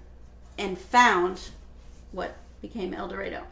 and 0.57 0.79
found 0.79 1.41
what 2.13 2.37
became 2.63 2.95
El 2.95 3.09
Dorado. 3.09 3.43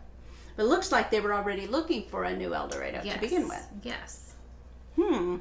But 0.57 0.65
it 0.65 0.67
looks 0.69 0.93
like 0.93 1.11
they 1.11 1.21
were 1.21 1.35
already 1.35 1.67
looking 1.67 2.05
for 2.09 2.25
a 2.25 2.37
new 2.37 2.55
El 2.55 2.69
Dorado 2.69 3.01
Yes. 3.05 3.15
to 3.15 3.21
begin 3.21 3.49
with. 3.49 3.67
Yes. 3.83 4.35
Hmm. 4.97 5.39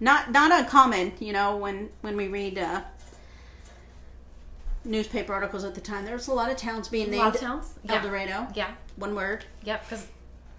Not 0.00 0.30
not 0.30 0.52
uncommon, 0.52 1.12
you 1.18 1.32
know, 1.32 1.56
when 1.56 1.88
when 2.02 2.16
we 2.16 2.28
read 2.28 2.58
uh, 2.58 2.82
newspaper 4.84 5.32
articles 5.34 5.64
at 5.64 5.74
the 5.74 5.80
time. 5.80 6.04
There 6.04 6.14
was 6.14 6.28
a 6.28 6.32
lot 6.34 6.50
of 6.50 6.56
towns 6.56 6.88
being 6.88 7.10
named 7.10 7.34
towns? 7.34 7.74
El 7.88 8.00
Dorado. 8.02 8.46
Yeah. 8.54 8.70
One 8.96 9.14
word. 9.14 9.44
Yep, 9.64 9.84
because 9.88 10.06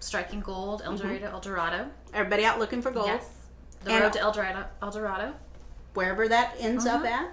striking 0.00 0.40
gold, 0.40 0.82
El 0.84 0.96
Dorado, 0.96 1.26
El 1.26 1.40
Dorado. 1.40 1.86
Everybody 2.12 2.44
out 2.44 2.58
looking 2.58 2.82
for 2.82 2.90
gold. 2.90 3.06
Yes. 3.06 3.28
The 3.84 3.92
And- 3.92 4.02
road 4.02 4.12
to 4.14 4.20
El 4.20 4.32
Dorado. 4.32 4.64
El 4.82 4.90
Dorado. 4.90 5.34
Wherever 5.94 6.28
that 6.28 6.54
ends 6.58 6.86
up 6.86 7.02
Mhm. 7.02 7.06
at. 7.10 7.30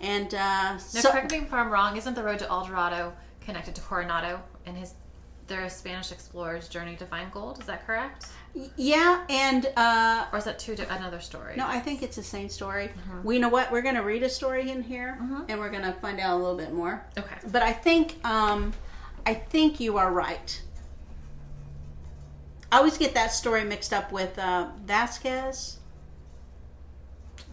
And 0.00 0.34
uh, 0.34 0.72
No, 0.74 0.78
so 0.78 1.10
correct 1.10 1.32
me 1.32 1.38
if 1.38 1.52
I'm 1.52 1.70
wrong. 1.70 1.96
Isn't 1.96 2.14
the 2.14 2.22
road 2.22 2.38
to 2.40 2.48
El 2.48 2.66
Dorado 2.66 3.12
connected 3.40 3.74
to 3.76 3.80
Coronado 3.80 4.40
and 4.66 4.76
his 4.76 4.94
their 5.46 5.68
Spanish 5.68 6.10
explorer's 6.12 6.68
journey 6.68 6.96
to 6.96 7.06
find 7.06 7.30
gold? 7.32 7.58
Is 7.60 7.66
that 7.66 7.86
correct? 7.86 8.26
Yeah, 8.76 9.24
and 9.28 9.66
uh, 9.76 10.26
Or 10.32 10.38
is 10.38 10.44
that 10.44 10.58
two 10.58 10.76
another 10.88 11.20
story? 11.20 11.56
no, 11.56 11.66
I 11.66 11.80
think 11.80 12.02
it's 12.02 12.16
the 12.16 12.22
same 12.22 12.48
story. 12.48 12.88
Mm-hmm. 12.88 13.24
We 13.24 13.38
know 13.38 13.48
what 13.48 13.70
we're 13.72 13.82
going 13.82 13.96
to 13.96 14.02
read 14.02 14.22
a 14.22 14.28
story 14.28 14.70
in 14.70 14.82
here, 14.82 15.18
and 15.48 15.58
we're 15.58 15.70
going 15.70 15.82
to 15.82 15.92
find 15.94 16.20
out 16.20 16.34
a 16.34 16.40
little 16.40 16.56
bit 16.56 16.72
more. 16.72 17.04
Okay. 17.18 17.36
But 17.50 17.62
I 17.62 17.72
think 17.72 18.24
um, 18.24 18.72
I 19.26 19.34
think 19.34 19.80
you 19.80 19.98
are 19.98 20.12
right. 20.12 20.60
I 22.70 22.78
always 22.78 22.98
get 22.98 23.14
that 23.14 23.32
story 23.32 23.64
mixed 23.64 23.92
up 23.92 24.10
with 24.12 24.38
uh, 24.38 24.68
Vasquez, 24.84 25.78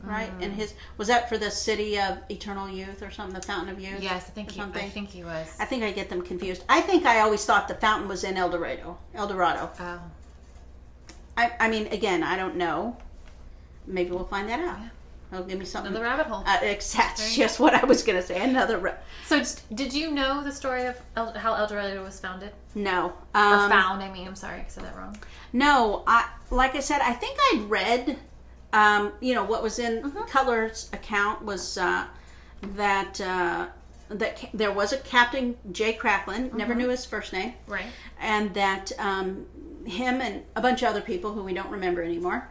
right? 0.04 0.32
Mm. 0.40 0.44
And 0.46 0.54
his 0.54 0.74
was 0.98 1.08
that 1.08 1.30
for 1.30 1.38
the 1.38 1.52
city 1.52 2.00
of 2.00 2.20
eternal 2.30 2.70
youth 2.70 3.02
or 3.02 3.12
something, 3.12 3.40
the 3.40 3.46
fountain 3.46 3.74
of 3.74 3.80
youth? 3.80 4.02
Yes, 4.02 4.28
I 4.28 4.32
think 4.32 4.52
he, 4.52 4.62
I 4.62 4.90
think 4.90 5.10
he 5.10 5.24
was. 5.24 5.48
I 5.60 5.66
think 5.66 5.84
I 5.84 5.92
get 5.92 6.10
them 6.10 6.22
confused. 6.22 6.64
I 6.70 6.82
think 6.82 7.06
I 7.06 7.20
always 7.20 7.46
thought 7.46 7.68
the 7.68 7.76
fountain 7.76 8.08
was 8.08 8.24
in 8.24 8.38
El 8.38 8.50
Dorado. 8.50 8.98
El 9.14 9.28
Dorado. 9.28 9.70
Oh, 9.80 10.02
I, 11.42 11.66
I 11.66 11.70
mean, 11.70 11.88
again, 11.88 12.24
I 12.24 12.36
don't 12.36 12.56
know. 12.56 12.98
Maybe 13.88 14.12
we'll 14.12 14.26
find 14.26 14.48
that 14.50 14.60
out. 14.60 14.80
Yeah. 14.80 14.90
It'll 15.34 15.46
give 15.46 15.58
me 15.60 15.66
something. 15.66 15.92
another 15.92 16.06
rabbit 16.06 16.28
hole. 16.28 16.44
uh, 16.46 16.60
that's 16.60 17.36
just 17.36 17.60
what 17.60 17.74
I 17.74 17.86
was 17.86 18.04
going 18.04 18.20
to 18.20 18.26
say. 18.26 18.42
Another. 18.42 18.78
Ra- 18.78 18.96
so, 19.26 19.42
did 19.74 19.94
you 19.94 20.12
know 20.12 20.44
the 20.44 20.52
story 20.52 20.86
of 20.86 21.00
El, 21.16 21.32
how 21.34 21.54
El 21.54 21.68
Dorado 21.68 22.04
was 22.04 22.20
founded 22.20 22.52
no. 22.76 23.14
or 23.34 23.42
Um, 23.42 23.70
found? 23.70 24.04
I 24.04 24.12
mean, 24.12 24.28
I'm 24.28 24.36
sorry, 24.36 24.60
I 24.60 24.66
said 24.68 24.84
that 24.84 24.96
wrong. 24.98 25.18
No, 25.54 26.04
I 26.06 26.28
like 26.50 26.76
I 26.76 26.82
said, 26.82 27.00
I 27.02 27.14
think 27.14 27.38
I'd 27.54 27.70
read. 27.70 28.18
Um, 28.74 29.14
you 29.22 29.34
know 29.36 29.44
what 29.44 29.64
was 29.64 29.80
in 29.80 30.02
Mm-hmm. 30.04 30.24
Cutler's 30.28 30.90
account 30.94 31.44
was 31.46 31.78
uh, 31.78 32.08
that 32.76 33.20
uh, 33.22 33.68
that 34.10 34.38
ca- 34.38 34.50
there 34.54 34.72
was 34.74 34.92
a 34.94 34.98
Captain 34.98 35.56
Jay 35.72 35.94
Cracklin. 35.94 36.48
Mm-hmm. 36.48 36.58
Never 36.58 36.76
knew 36.76 36.90
his 36.90 37.06
first 37.06 37.32
name, 37.34 37.54
Right. 37.68 37.86
and 38.20 38.54
that 38.54 38.92
um, 39.00 39.46
him 39.86 40.22
and 40.22 40.44
a 40.56 40.62
bunch 40.62 40.82
of 40.82 40.90
other 40.90 41.02
people 41.02 41.34
who 41.34 41.44
we 41.44 41.54
don't 41.54 41.70
remember 41.70 42.02
anymore 42.04 42.48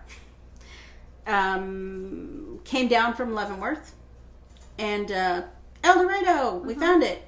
um, 1.27 2.61
came 2.65 2.89
down 2.89 3.15
from 3.15 3.35
Leavenworth 3.35 3.95
and 4.79 5.11
uh, 5.13 5.43
El 5.85 6.03
Dorado. 6.03 6.57
We 6.59 6.75
found 6.75 7.03
it, 7.03 7.23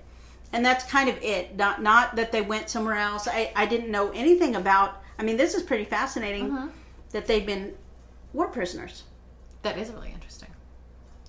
and 0.52 0.64
that's 0.64 0.84
kind 0.84 1.08
of 1.08 1.22
it. 1.22 1.56
Not 1.56 1.82
not 1.82 2.16
that 2.16 2.32
they 2.32 2.42
went 2.42 2.68
somewhere 2.70 2.96
else. 2.96 3.28
I 3.28 3.52
I 3.54 3.66
didn't 3.66 3.90
know 3.90 4.10
anything 4.10 4.56
about. 4.56 5.02
I 5.18 5.22
mean, 5.22 5.36
this 5.36 5.54
is 5.54 5.62
pretty 5.62 5.84
fascinating 5.84 6.70
that 7.10 7.26
they've 7.26 7.46
been 7.46 7.74
war 8.32 8.48
prisoners. 8.48 9.04
That 9.62 9.78
is 9.78 9.90
really 9.90 10.10
interesting. 10.12 10.48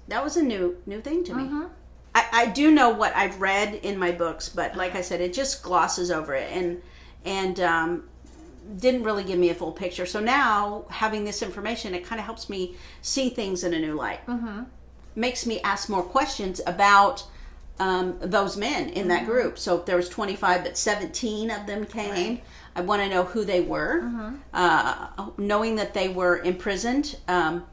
That 0.08 0.24
was 0.24 0.38
a 0.38 0.44
new 0.44 0.78
new 0.86 1.02
thing 1.02 1.24
to 1.26 1.36
me. 1.36 1.44
Mhm. 1.44 1.70
I, 2.16 2.26
I 2.32 2.46
do 2.48 2.70
know 2.72 2.90
what 2.90 3.16
I've 3.16 3.42
read 3.42 3.74
in 3.76 3.98
my 3.98 4.12
books, 4.12 4.48
but 4.48 4.76
like 4.76 4.96
I 4.96 5.02
said, 5.02 5.20
it 5.20 5.34
just 5.34 5.64
glosses 5.64 6.12
over 6.12 6.34
it 6.36 6.50
and 6.52 6.82
and 7.26 7.60
um, 7.60 8.04
didn't 8.78 9.04
really 9.04 9.24
give 9.24 9.40
me 9.40 9.50
a 9.50 9.56
full 9.56 9.72
picture. 9.72 10.06
So 10.06 10.20
now 10.20 10.86
having 10.90 11.24
this 11.26 11.42
information, 11.42 11.94
it 11.94 12.06
kind 12.06 12.20
of 12.20 12.26
helps 12.26 12.50
me 12.50 12.76
see 13.02 13.30
things 13.30 13.64
in 13.64 13.74
a 13.74 13.80
new 13.80 13.94
light. 13.96 14.26
Mm-hmm. 14.28 14.64
Makes 15.16 15.46
me 15.46 15.62
ask 15.62 15.90
more 15.90 16.04
questions 16.04 16.62
about 16.66 17.26
um, 17.80 18.18
those 18.20 18.58
men 18.58 18.90
in 18.90 19.08
that 19.10 19.26
group. 19.26 19.58
So 19.58 19.78
if 19.80 19.86
there 19.86 19.96
was 19.96 20.10
25, 20.10 20.64
but 20.64 20.78
17 20.78 21.52
of 21.52 21.66
them 21.68 21.86
came. 21.86 22.42
I 22.76 22.82
want 22.82 23.02
to 23.04 23.10
know 23.10 23.24
who 23.24 23.46
they 23.46 23.62
were, 23.62 24.34
uh, 24.54 25.30
knowing 25.38 25.76
that 25.76 25.94
they 25.94 26.10
were 26.10 26.40
imprisoned 26.40 27.18
um, 27.28 27.66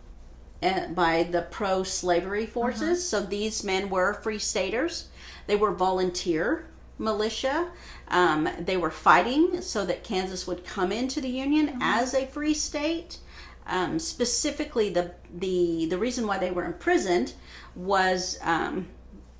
uh, 0.63 0.89
by 0.89 1.23
the 1.23 1.43
pro-slavery 1.43 2.47
forces. 2.47 3.07
So 3.07 3.23
these 3.23 3.65
men 3.65 3.89
were 3.89 4.15
free 4.15 4.39
staters. 4.39 5.09
They 5.47 5.57
were 5.57 5.73
volunteer 5.73 6.67
militia. 6.99 7.71
Um, 8.11 8.49
they 8.59 8.77
were 8.77 8.91
fighting 8.91 9.63
so 9.63 9.85
that 9.87 10.03
Kansas 10.03 10.47
would 10.47 10.65
come 10.65 10.91
into 10.91 11.21
the 11.21 11.29
Union 11.29 11.79
as 11.81 12.13
a 12.15 12.27
free 12.27 12.55
state. 12.55 13.19
Um, 13.67 13.99
specifically, 13.99 14.91
the 14.91 15.13
the 15.33 15.87
the 15.87 15.99
reason 15.99 16.27
why 16.27 16.39
they 16.39 16.51
were 16.51 16.65
imprisoned 16.65 17.35
was 17.77 18.39
um, 18.43 18.89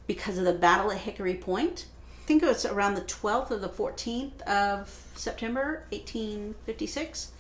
because 0.07 0.39
of 0.39 0.45
the 0.45 0.53
Battle 0.53 0.91
at 0.93 0.99
Hickory 0.99 1.35
Point. 1.35 1.87
I 2.23 2.27
think 2.27 2.43
it 2.43 2.47
was 2.47 2.65
around 2.65 2.95
the 2.95 3.03
12th 3.03 3.51
or 3.51 3.59
the 3.59 3.69
14th 3.69 4.41
of 4.43 4.89
September, 5.17 5.85
1856. 5.91 7.33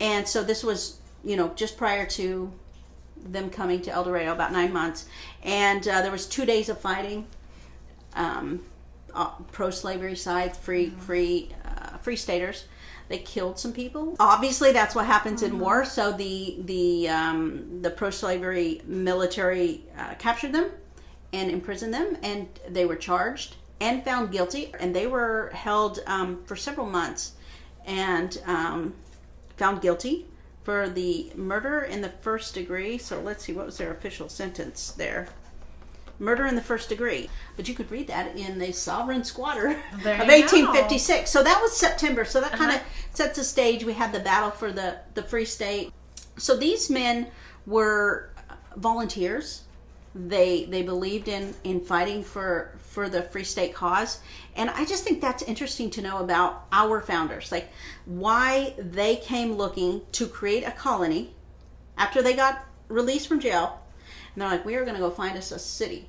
And 0.00 0.26
so 0.26 0.42
this 0.42 0.64
was, 0.64 0.98
you 1.22 1.36
know, 1.36 1.48
just 1.54 1.76
prior 1.76 2.06
to 2.06 2.50
them 3.16 3.50
coming 3.50 3.82
to 3.82 3.90
El 3.90 4.04
Dorado, 4.04 4.32
about 4.32 4.52
nine 4.52 4.72
months. 4.72 5.06
And 5.42 5.86
uh, 5.86 6.00
there 6.02 6.10
was 6.10 6.26
two 6.26 6.46
days 6.46 6.68
of 6.68 6.80
fighting. 6.80 7.26
Um, 8.14 8.64
uh, 9.14 9.30
pro-slavery 9.52 10.16
side, 10.16 10.56
free, 10.56 10.90
free, 10.90 11.50
uh, 11.64 11.96
free 11.98 12.16
staters. 12.16 12.64
They 13.08 13.18
killed 13.18 13.58
some 13.58 13.72
people. 13.72 14.14
Obviously, 14.20 14.72
that's 14.72 14.94
what 14.94 15.06
happens 15.06 15.42
in 15.42 15.58
war. 15.58 15.84
So 15.84 16.12
the 16.12 16.58
the 16.64 17.08
um, 17.08 17.82
the 17.82 17.90
pro-slavery 17.90 18.82
military 18.86 19.84
uh, 19.98 20.14
captured 20.14 20.52
them 20.52 20.70
and 21.32 21.50
imprisoned 21.50 21.92
them, 21.92 22.16
and 22.22 22.48
they 22.68 22.86
were 22.86 22.96
charged 22.96 23.56
and 23.80 24.04
found 24.04 24.30
guilty, 24.30 24.72
and 24.78 24.94
they 24.94 25.06
were 25.06 25.50
held 25.54 26.00
um, 26.06 26.44
for 26.44 26.54
several 26.54 26.86
months 26.86 27.32
and 27.86 28.40
um, 28.46 28.94
found 29.56 29.80
guilty 29.80 30.26
for 30.62 30.88
the 30.88 31.32
murder 31.34 31.82
in 31.82 32.02
the 32.02 32.10
first 32.20 32.54
degree. 32.54 32.98
So 32.98 33.20
let's 33.20 33.44
see, 33.44 33.52
what 33.52 33.66
was 33.66 33.78
their 33.78 33.92
official 33.92 34.28
sentence 34.28 34.92
there? 34.92 35.28
Murder 36.20 36.46
in 36.46 36.54
the 36.54 36.60
first 36.62 36.88
degree. 36.88 37.28
But 37.56 37.66
you 37.68 37.74
could 37.74 37.90
read 37.90 38.06
that 38.08 38.36
in 38.36 38.58
the 38.58 38.72
Sovereign 38.72 39.24
Squatter 39.24 39.76
There 40.02 40.20
of 40.20 40.26
you 40.28 40.32
1856. 40.42 41.30
So 41.30 41.42
that 41.42 41.60
was 41.60 41.76
September. 41.76 42.24
So 42.24 42.40
that 42.40 42.52
kind 42.52 42.70
of 42.70 42.76
Uh-huh. 42.76 42.88
sets 43.14 43.38
the 43.38 43.44
stage. 43.44 43.84
We 43.84 43.94
had 43.94 44.12
the 44.12 44.20
battle 44.20 44.50
for 44.50 44.70
the, 44.70 44.98
the 45.14 45.22
Free 45.22 45.44
State. 45.46 45.92
So 46.36 46.56
these 46.56 46.88
men 46.90 47.26
were 47.66 48.30
volunteers. 48.76 49.62
They 50.14 50.64
they 50.64 50.82
believed 50.82 51.28
in 51.28 51.54
in 51.62 51.80
fighting 51.80 52.24
for 52.24 52.72
for 52.80 53.08
the 53.08 53.22
Free 53.22 53.44
State 53.44 53.72
cause, 53.74 54.18
and 54.56 54.68
I 54.70 54.84
just 54.84 55.04
think 55.04 55.20
that's 55.20 55.44
interesting 55.44 55.88
to 55.90 56.02
know 56.02 56.18
about 56.18 56.64
our 56.72 57.00
founders, 57.00 57.52
like 57.52 57.70
why 58.06 58.74
they 58.76 59.14
came 59.16 59.52
looking 59.52 60.00
to 60.12 60.26
create 60.26 60.64
a 60.64 60.72
colony 60.72 61.32
after 61.96 62.22
they 62.22 62.34
got 62.34 62.64
released 62.88 63.28
from 63.28 63.38
jail, 63.38 63.80
and 64.34 64.42
they're 64.42 64.48
like, 64.48 64.64
we 64.64 64.76
are 64.76 64.84
going 64.84 64.94
to 64.94 65.00
go 65.00 65.10
find 65.10 65.36
us 65.36 65.52
a 65.52 65.58
city. 65.58 66.08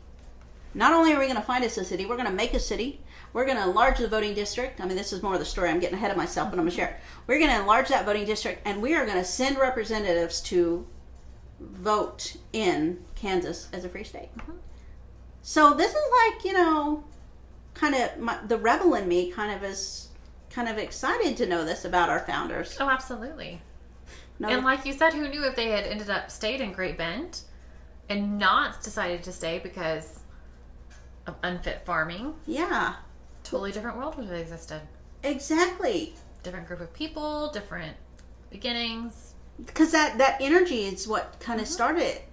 Not 0.73 0.93
only 0.93 1.13
are 1.13 1.19
we 1.19 1.25
going 1.25 1.35
to 1.35 1.41
find 1.41 1.63
us 1.63 1.77
a 1.77 1.83
city, 1.83 2.05
we're 2.05 2.15
going 2.15 2.29
to 2.29 2.33
make 2.33 2.53
a 2.53 2.59
city. 2.59 3.01
We're 3.33 3.45
going 3.45 3.57
to 3.57 3.63
enlarge 3.63 3.97
the 3.97 4.07
voting 4.07 4.33
district. 4.33 4.79
I 4.79 4.85
mean, 4.85 4.97
this 4.97 5.11
is 5.11 5.21
more 5.21 5.33
of 5.33 5.39
the 5.39 5.45
story. 5.45 5.69
I'm 5.69 5.79
getting 5.79 5.97
ahead 5.97 6.11
of 6.11 6.17
myself, 6.17 6.49
but 6.49 6.59
I'm 6.59 6.65
going 6.65 6.71
to 6.71 6.75
share 6.75 6.89
it. 6.89 6.95
We're 7.27 7.39
going 7.39 7.51
to 7.51 7.59
enlarge 7.59 7.89
that 7.89 8.05
voting 8.05 8.25
district, 8.25 8.61
and 8.65 8.81
we 8.81 8.93
are 8.93 9.05
going 9.05 9.17
to 9.17 9.23
send 9.23 9.57
representatives 9.57 10.41
to 10.41 10.85
vote 11.59 12.35
in 12.53 13.03
Kansas 13.15 13.67
as 13.73 13.85
a 13.85 13.89
free 13.89 14.03
state. 14.03 14.35
Mm-hmm. 14.37 14.53
So 15.41 15.73
this 15.73 15.91
is 15.91 16.03
like, 16.25 16.45
you 16.45 16.53
know, 16.53 17.03
kind 17.73 17.95
of 17.95 18.17
my, 18.19 18.37
the 18.47 18.57
rebel 18.57 18.95
in 18.95 19.07
me 19.07 19.31
kind 19.31 19.53
of 19.53 19.63
is 19.63 20.09
kind 20.49 20.67
of 20.67 20.77
excited 20.77 21.37
to 21.37 21.45
know 21.45 21.65
this 21.65 21.85
about 21.85 22.09
our 22.09 22.19
founders. 22.19 22.77
Oh, 22.79 22.89
absolutely. 22.89 23.61
No, 24.39 24.49
And 24.49 24.65
like 24.65 24.85
you 24.85 24.93
said, 24.93 25.13
who 25.13 25.27
knew 25.29 25.43
if 25.45 25.55
they 25.55 25.69
had 25.69 25.85
ended 25.85 26.09
up 26.09 26.31
stayed 26.31 26.61
in 26.61 26.73
Great 26.73 26.97
Bend 26.97 27.41
and 28.11 28.37
not 28.39 28.81
decided 28.83 29.23
to 29.23 29.31
stay 29.31 29.59
because 29.59 30.19
of 31.27 31.35
unfit 31.43 31.81
farming? 31.85 32.33
yeah, 32.45 32.95
Totally 33.43 33.71
different 33.71 33.97
world 33.97 34.15
would 34.17 34.27
have 34.27 34.37
existed. 34.37 34.81
exactly. 35.23 36.13
Different 36.43 36.67
group 36.67 36.79
of 36.81 36.93
people, 36.93 37.51
different 37.51 37.95
beginnings. 38.51 39.33
because 39.65 39.91
that 39.91 40.17
that 40.17 40.37
energy 40.41 40.83
is 40.85 41.07
what 41.07 41.39
kind 41.39 41.59
of 41.59 41.65
mm-hmm. 41.65 41.73
started 41.73 42.03
it. 42.03 42.23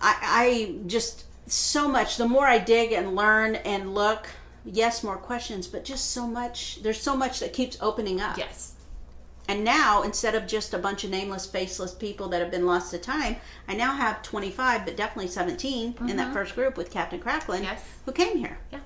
I, 0.00 0.16
I 0.22 0.74
just 0.86 1.24
so 1.50 1.88
much. 1.88 2.16
The 2.16 2.28
more 2.28 2.46
I 2.46 2.58
dig 2.58 2.92
and 2.92 3.16
learn 3.16 3.56
and 3.56 3.94
look, 3.94 4.28
yes, 4.64 5.02
more 5.02 5.16
questions, 5.16 5.66
but 5.66 5.84
just 5.84 6.10
so 6.12 6.26
much. 6.26 6.82
There's 6.82 7.00
so 7.00 7.16
much 7.16 7.40
that 7.40 7.52
keeps 7.52 7.76
opening 7.80 8.20
up. 8.20 8.38
Yes. 8.38 8.74
And 9.48 9.64
now, 9.64 10.02
instead 10.02 10.34
of 10.34 10.46
just 10.46 10.74
a 10.74 10.78
bunch 10.78 11.04
of 11.04 11.10
nameless, 11.10 11.46
faceless 11.46 11.94
people 11.94 12.28
that 12.28 12.40
have 12.42 12.50
been 12.50 12.66
lost 12.66 12.90
to 12.90 12.98
time, 12.98 13.36
I 13.66 13.74
now 13.74 13.94
have 13.94 14.22
25, 14.22 14.84
but 14.84 14.94
definitely 14.94 15.28
17 15.30 15.94
in 16.06 16.16
that 16.18 16.34
first 16.34 16.54
group 16.54 16.76
with 16.76 16.90
Captain 16.90 17.18
Cracklin, 17.18 17.62
Yes. 17.62 17.82
who 18.04 18.12
came 18.12 18.36
here. 18.36 18.58
Yeah. 18.70 18.80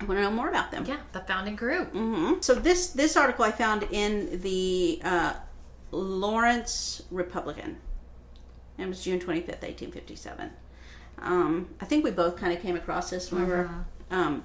I 0.00 0.04
want 0.04 0.18
to 0.18 0.22
know 0.24 0.32
more 0.32 0.48
about 0.48 0.72
them. 0.72 0.84
Yeah. 0.86 0.96
The 1.12 1.20
founding 1.20 1.54
group. 1.54 1.92
hmm 1.92 2.34
So 2.40 2.54
this 2.56 2.88
this 2.88 3.16
article 3.16 3.44
I 3.44 3.52
found 3.52 3.84
in 3.92 4.40
the 4.42 5.00
uh, 5.04 5.34
Lawrence 5.92 7.02
Republican. 7.12 7.76
It 8.78 8.88
was 8.88 9.04
June 9.04 9.20
twenty 9.20 9.40
fifth, 9.42 9.62
eighteen 9.62 9.92
fifty 9.92 10.16
seven. 10.16 10.50
Um, 11.18 11.68
I 11.80 11.84
think 11.84 12.02
we 12.02 12.10
both 12.10 12.36
kind 12.36 12.52
of 12.52 12.60
came 12.60 12.74
across 12.74 13.10
this 13.10 13.30
when 13.30 13.42
we 13.44 13.48
were. 13.48 13.70
Um, 14.10 14.42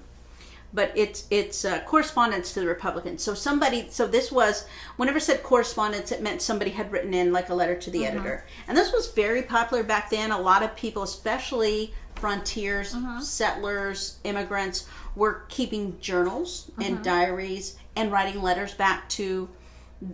but 0.74 0.92
it's 0.96 1.26
it's 1.32 1.66
uh, 1.66 1.82
correspondence 1.82 2.54
to 2.54 2.60
the 2.60 2.68
Republicans. 2.68 3.24
So 3.24 3.34
somebody, 3.34 3.88
so 3.90 4.08
this 4.08 4.32
was 4.32 4.68
whenever 4.98 5.18
it 5.18 5.22
said 5.22 5.44
correspondence, 5.44 6.12
it 6.12 6.22
meant 6.22 6.42
somebody 6.42 6.72
had 6.72 6.92
written 6.92 7.14
in 7.14 7.32
like 7.32 7.50
a 7.50 7.56
letter 7.56 7.76
to 7.76 7.90
the 7.90 8.04
mm-hmm. 8.04 8.18
editor, 8.18 8.46
and 8.68 8.78
this 8.78 8.92
was 8.92 9.12
very 9.12 9.44
popular 9.44 9.84
back 9.84 10.10
then. 10.10 10.32
A 10.32 10.40
lot 10.40 10.64
of 10.64 10.76
people, 10.76 11.04
especially 11.04 11.94
frontiers, 12.16 12.94
mm-hmm. 12.94 13.22
settlers, 13.22 14.18
immigrants, 14.24 14.88
were 15.16 15.46
keeping 15.50 16.00
journals 16.00 16.72
and 16.78 16.96
mm-hmm. 16.96 17.04
diaries 17.04 17.78
and 17.96 18.12
writing 18.12 18.42
letters 18.42 18.74
back 18.74 19.08
to 19.10 19.50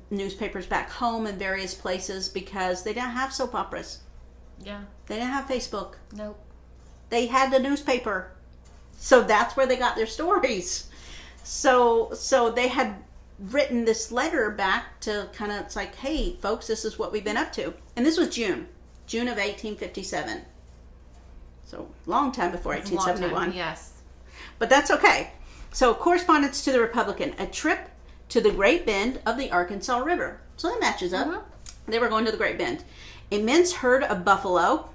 newspapers 0.10 0.66
back 0.66 0.90
home 0.90 1.28
in 1.28 1.38
various 1.38 1.74
places 1.74 2.30
because 2.30 2.84
they 2.84 2.94
didn't 2.94 3.12
have 3.12 3.34
soap 3.34 3.54
operas, 3.56 4.00
Yeah. 4.64 4.82
they 5.08 5.16
didn't 5.16 5.32
have 5.32 5.46
Facebook, 5.46 5.96
Nope. 6.14 6.40
they 7.10 7.26
had 7.26 7.52
the 7.52 7.60
newspaper 7.60 8.33
so 9.04 9.22
that's 9.22 9.58
where 9.58 9.66
they 9.66 9.76
got 9.76 9.96
their 9.98 10.08
stories 10.08 10.88
so 11.44 12.10
so 12.14 12.50
they 12.50 12.70
had 12.70 12.96
written 13.38 13.84
this 13.84 14.12
letter 14.12 14.50
back 14.50 14.98
to 15.02 15.28
kind 15.34 15.52
of 15.52 15.60
it's 15.60 15.76
like 15.76 15.94
hey 15.96 16.38
folks 16.42 16.68
this 16.68 16.86
is 16.86 16.98
what 16.98 17.12
we've 17.12 17.26
been 17.26 17.36
up 17.36 17.52
to 17.52 17.74
and 17.98 18.06
this 18.06 18.18
was 18.18 18.30
june 18.30 18.68
june 19.06 19.28
of 19.28 19.36
1857 19.38 20.42
so 21.66 21.90
long 22.06 22.32
time 22.32 22.52
before 22.52 22.74
Long 22.76 22.84
time, 22.84 22.96
1871 22.96 23.54
Yes. 23.54 23.94
but 24.60 24.70
that's 24.70 24.92
okay. 24.92 25.32
So, 25.72 25.96
correspondence 25.96 26.64
to 26.66 26.72
the 26.72 26.80
Republican, 26.80 27.34
a 27.40 27.48
trip 27.48 27.90
to 28.30 28.40
the 28.40 28.52
Great 28.52 28.86
Bend 28.86 29.20
of 29.26 29.38
the 29.38 29.50
Arkansas 29.50 29.98
River. 29.98 30.40
So 30.56 30.70
that 30.70 30.80
matches 30.80 31.14
up. 31.14 31.26
Uh-huh. 31.28 31.42
They 31.88 31.98
were 31.98 32.10
going 32.10 32.26
to 32.26 32.32
the 32.32 32.38
Great 32.38 32.60
Bend. 32.60 32.84
Immense 33.32 33.74
herd 33.74 34.04
of 34.04 34.24
buffalo, 34.24 34.90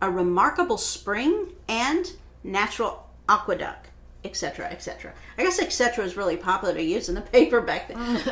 a 0.00 0.08
remarkable 0.08 0.78
spring, 0.78 1.54
and 1.68 2.12
natural 2.44 3.05
aqueduct, 3.28 3.88
etc., 4.24 4.66
etc. 4.66 5.12
I 5.38 5.42
guess 5.42 5.58
etc. 5.58 6.04
is 6.04 6.16
really 6.16 6.36
popular 6.36 6.74
to 6.74 6.82
use 6.82 7.08
in 7.08 7.14
the 7.14 7.20
paper 7.36 7.60
back 7.60 7.88
then. 7.88 8.22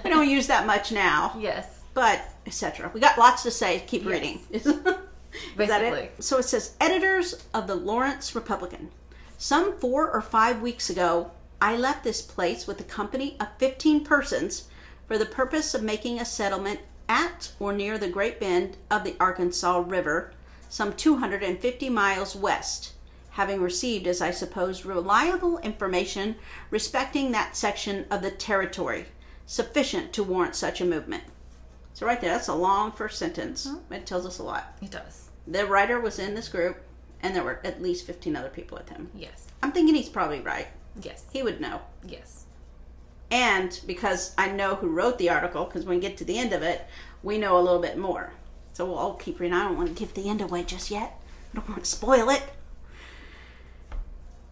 we 0.04 0.10
don't 0.10 0.28
use 0.28 0.46
that 0.48 0.66
much 0.66 0.92
now 0.92 1.34
Yes. 1.38 1.80
but 1.94 2.20
etc. 2.46 2.90
We 2.94 3.00
got 3.00 3.18
lots 3.18 3.42
to 3.44 3.50
say. 3.50 3.82
Keep 3.86 4.04
Yes. 4.04 4.12
reading. 4.12 4.40
Is 5.58 5.68
that 5.68 5.82
it? 5.82 6.12
So 6.18 6.38
it 6.38 6.44
says, 6.44 6.74
editors 6.80 7.46
of 7.54 7.66
the 7.68 7.74
Lawrence 7.76 8.34
Republican. 8.34 8.90
Some 9.38 9.78
four 9.78 10.10
or 10.10 10.20
five 10.20 10.60
weeks 10.60 10.90
ago, 10.90 11.30
I 11.62 11.76
left 11.76 12.02
this 12.02 12.20
place 12.20 12.66
with 12.66 12.80
a 12.80 12.84
company 12.84 13.36
of 13.38 13.46
15 13.58 14.04
persons 14.04 14.64
for 15.06 15.16
the 15.18 15.26
purpose 15.26 15.72
of 15.72 15.82
making 15.84 16.18
a 16.18 16.24
settlement 16.24 16.80
at 17.08 17.52
or 17.60 17.72
near 17.72 17.96
the 17.96 18.08
Great 18.08 18.40
Bend 18.40 18.76
of 18.90 19.04
the 19.04 19.14
Arkansas 19.20 19.84
River, 19.86 20.32
some 20.68 20.92
250 20.94 21.88
miles 21.90 22.34
west, 22.34 22.92
having 23.30 23.60
received, 23.60 24.06
as 24.06 24.20
I 24.20 24.30
suppose, 24.30 24.84
reliable 24.84 25.58
information 25.58 26.36
respecting 26.70 27.32
that 27.32 27.56
section 27.56 28.06
of 28.10 28.22
the 28.22 28.30
territory 28.30 29.06
sufficient 29.46 30.12
to 30.12 30.22
warrant 30.22 30.54
such 30.54 30.80
a 30.80 30.84
movement. 30.84 31.24
So 31.92 32.06
right 32.06 32.20
there, 32.20 32.32
that's 32.32 32.48
a 32.48 32.54
long 32.54 32.92
first 32.92 33.18
sentence. 33.18 33.66
Mm-hmm. 33.66 33.92
It 33.92 34.06
tells 34.06 34.26
us 34.26 34.38
a 34.38 34.42
lot. 34.42 34.76
It 34.80 34.90
does. 34.90 35.28
The 35.46 35.66
writer 35.66 36.00
was 36.00 36.18
in 36.18 36.34
this 36.34 36.48
group, 36.48 36.80
and 37.22 37.34
there 37.34 37.42
were 37.42 37.60
at 37.64 37.82
least 37.82 38.06
15 38.06 38.36
other 38.36 38.48
people 38.48 38.78
with 38.78 38.88
him. 38.88 39.10
Yes. 39.14 39.48
I'm 39.62 39.72
thinking 39.72 39.94
he's 39.94 40.08
probably 40.08 40.40
right. 40.40 40.68
Yes. 41.02 41.26
He 41.32 41.42
would 41.42 41.60
know. 41.60 41.80
Yes. 42.06 42.44
And 43.30 43.78
because 43.86 44.34
I 44.38 44.50
know 44.50 44.76
who 44.76 44.88
wrote 44.88 45.18
the 45.18 45.30
article, 45.30 45.64
because 45.64 45.84
when 45.84 45.96
we 45.96 46.02
get 46.02 46.16
to 46.18 46.24
the 46.24 46.38
end 46.38 46.52
of 46.52 46.62
it, 46.62 46.86
we 47.22 47.38
know 47.38 47.58
a 47.58 47.62
little 47.62 47.80
bit 47.80 47.98
more. 47.98 48.32
So 48.72 48.86
we'll 48.86 48.98
all 48.98 49.14
keep 49.14 49.40
reading. 49.40 49.56
I 49.56 49.64
don't 49.64 49.76
want 49.76 49.88
to 49.88 49.94
give 49.94 50.14
the 50.14 50.28
end 50.28 50.40
away 50.40 50.62
just 50.62 50.90
yet. 50.90 51.18
I 51.52 51.56
don't 51.56 51.68
want 51.68 51.84
to 51.84 51.90
spoil 51.90 52.30
it. 52.30 52.42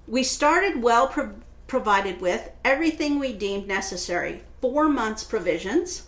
We 0.09 0.23
started 0.23 0.83
well 0.83 1.09
pro- 1.09 1.35
provided 1.67 2.23
with 2.23 2.51
everything 2.65 3.19
we 3.19 3.35
deemed 3.35 3.69
necessary 3.69 4.43
four 4.63 4.89
months' 4.89 5.23
provisions, 5.23 6.07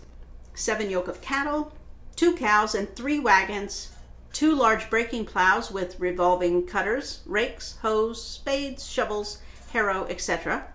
seven 0.55 0.89
yoke 0.89 1.07
of 1.07 1.21
cattle, 1.21 1.75
two 2.17 2.35
cows, 2.35 2.75
and 2.75 2.97
three 2.97 3.21
wagons, 3.21 3.93
two 4.33 4.55
large 4.55 4.89
breaking 4.89 5.27
plows 5.27 5.71
with 5.71 6.01
revolving 6.01 6.67
cutters, 6.67 7.21
rakes, 7.27 7.77
hoes, 7.83 8.25
spades, 8.25 8.87
shovels, 8.87 9.43
harrow, 9.75 10.07
etc. 10.09 10.73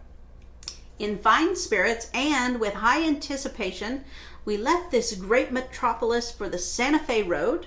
In 1.00 1.18
fine 1.18 1.56
spirits 1.56 2.12
and 2.14 2.60
with 2.60 2.76
high 2.76 3.04
anticipation, 3.04 4.04
we 4.46 4.56
left 4.56 4.92
this 4.92 5.16
great 5.16 5.52
metropolis 5.52 6.32
for 6.32 6.48
the 6.48 6.60
Santa 6.60 7.00
Fe 7.00 7.24
Road 7.24 7.66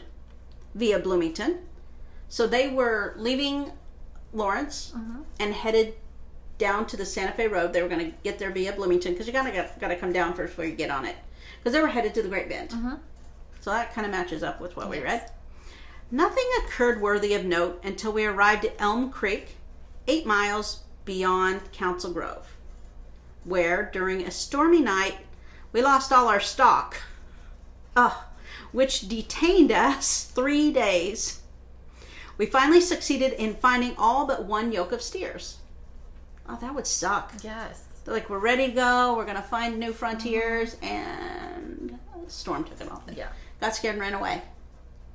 via 0.77 1.01
Bloomington. 1.01 1.67
So 2.29 2.47
they 2.47 2.69
were 2.69 3.15
leaving 3.17 3.73
Lawrence 4.33 4.93
and 5.41 5.55
headed 5.55 5.95
down 6.59 6.87
to 6.87 6.97
the 6.97 7.07
Santa 7.07 7.33
Fe 7.33 7.47
Road. 7.49 7.73
They 7.73 7.83
were 7.83 7.89
going 7.89 8.11
to 8.11 8.17
get 8.25 8.39
there 8.39 8.51
via 8.51 8.73
Bloomington 8.73 9.13
because 9.13 9.27
you 9.27 9.33
gotta 9.33 9.53
got, 9.53 9.79
got 9.81 9.89
to 9.89 9.97
come 9.97 10.13
down 10.13 10.35
first 10.35 10.53
before 10.53 10.65
you 10.65 10.75
get 10.75 10.91
on 10.91 11.05
it. 11.05 11.17
Because 11.59 11.73
they 11.73 11.81
were 11.81 11.89
headed 11.89 12.15
to 12.15 12.23
the 12.23 12.29
Great 12.29 12.49
Bend. 12.49 12.73
So 13.61 13.71
that 13.71 13.95
kind 13.95 14.05
of 14.07 14.11
matches 14.13 14.43
up 14.43 14.61
with 14.61 14.77
what 14.77 14.89
we 14.91 15.01
read. 15.01 15.31
Nothing 16.11 16.45
occurred 16.65 17.01
worthy 17.01 17.35
of 17.35 17.45
note 17.45 17.81
until 17.85 18.13
we 18.13 18.25
arrived 18.25 18.65
at 18.65 18.75
Elm 18.79 19.11
Creek, 19.11 19.57
eight 20.07 20.25
miles 20.27 20.81
beyond 21.05 21.71
Council 21.73 22.13
Grove. 22.13 22.47
where, 23.45 23.89
during 23.93 24.23
a 24.23 24.31
stormy 24.31 24.81
night, 24.81 25.19
we 25.73 25.83
lost 25.83 26.13
all 26.13 26.29
our 26.29 26.41
stock, 26.41 26.99
uh, 27.97 28.15
which 28.73 29.09
detained 29.09 29.73
us 29.73 30.25
three 30.25 30.71
days. 30.73 31.41
We 32.39 32.47
finally 32.47 32.81
succeeded 32.81 33.33
in 33.35 33.55
finding 33.55 33.95
all 33.99 34.27
but 34.27 34.45
one 34.45 34.73
yoke 34.73 34.93
of 34.93 35.03
steers. 35.03 35.59
Oh, 36.49 36.57
that 36.61 36.75
would 36.75 36.87
suck. 36.87 37.33
Yes. 37.43 37.85
They're 38.05 38.15
like, 38.15 38.31
we're 38.31 38.39
ready 38.39 38.69
to 38.69 38.73
go. 38.73 39.15
We're 39.17 39.27
gonna 39.27 39.43
find 39.43 39.79
new 39.79 39.93
frontiers, 39.93 40.77
and 40.81 41.99
the 42.25 42.31
storm 42.31 42.65
took 42.65 42.79
them 42.79 42.89
all. 42.91 43.03
Yeah. 43.15 43.29
Got 43.61 43.75
scared 43.77 43.97
and 43.97 44.01
ran 44.01 44.15
away. 44.15 44.41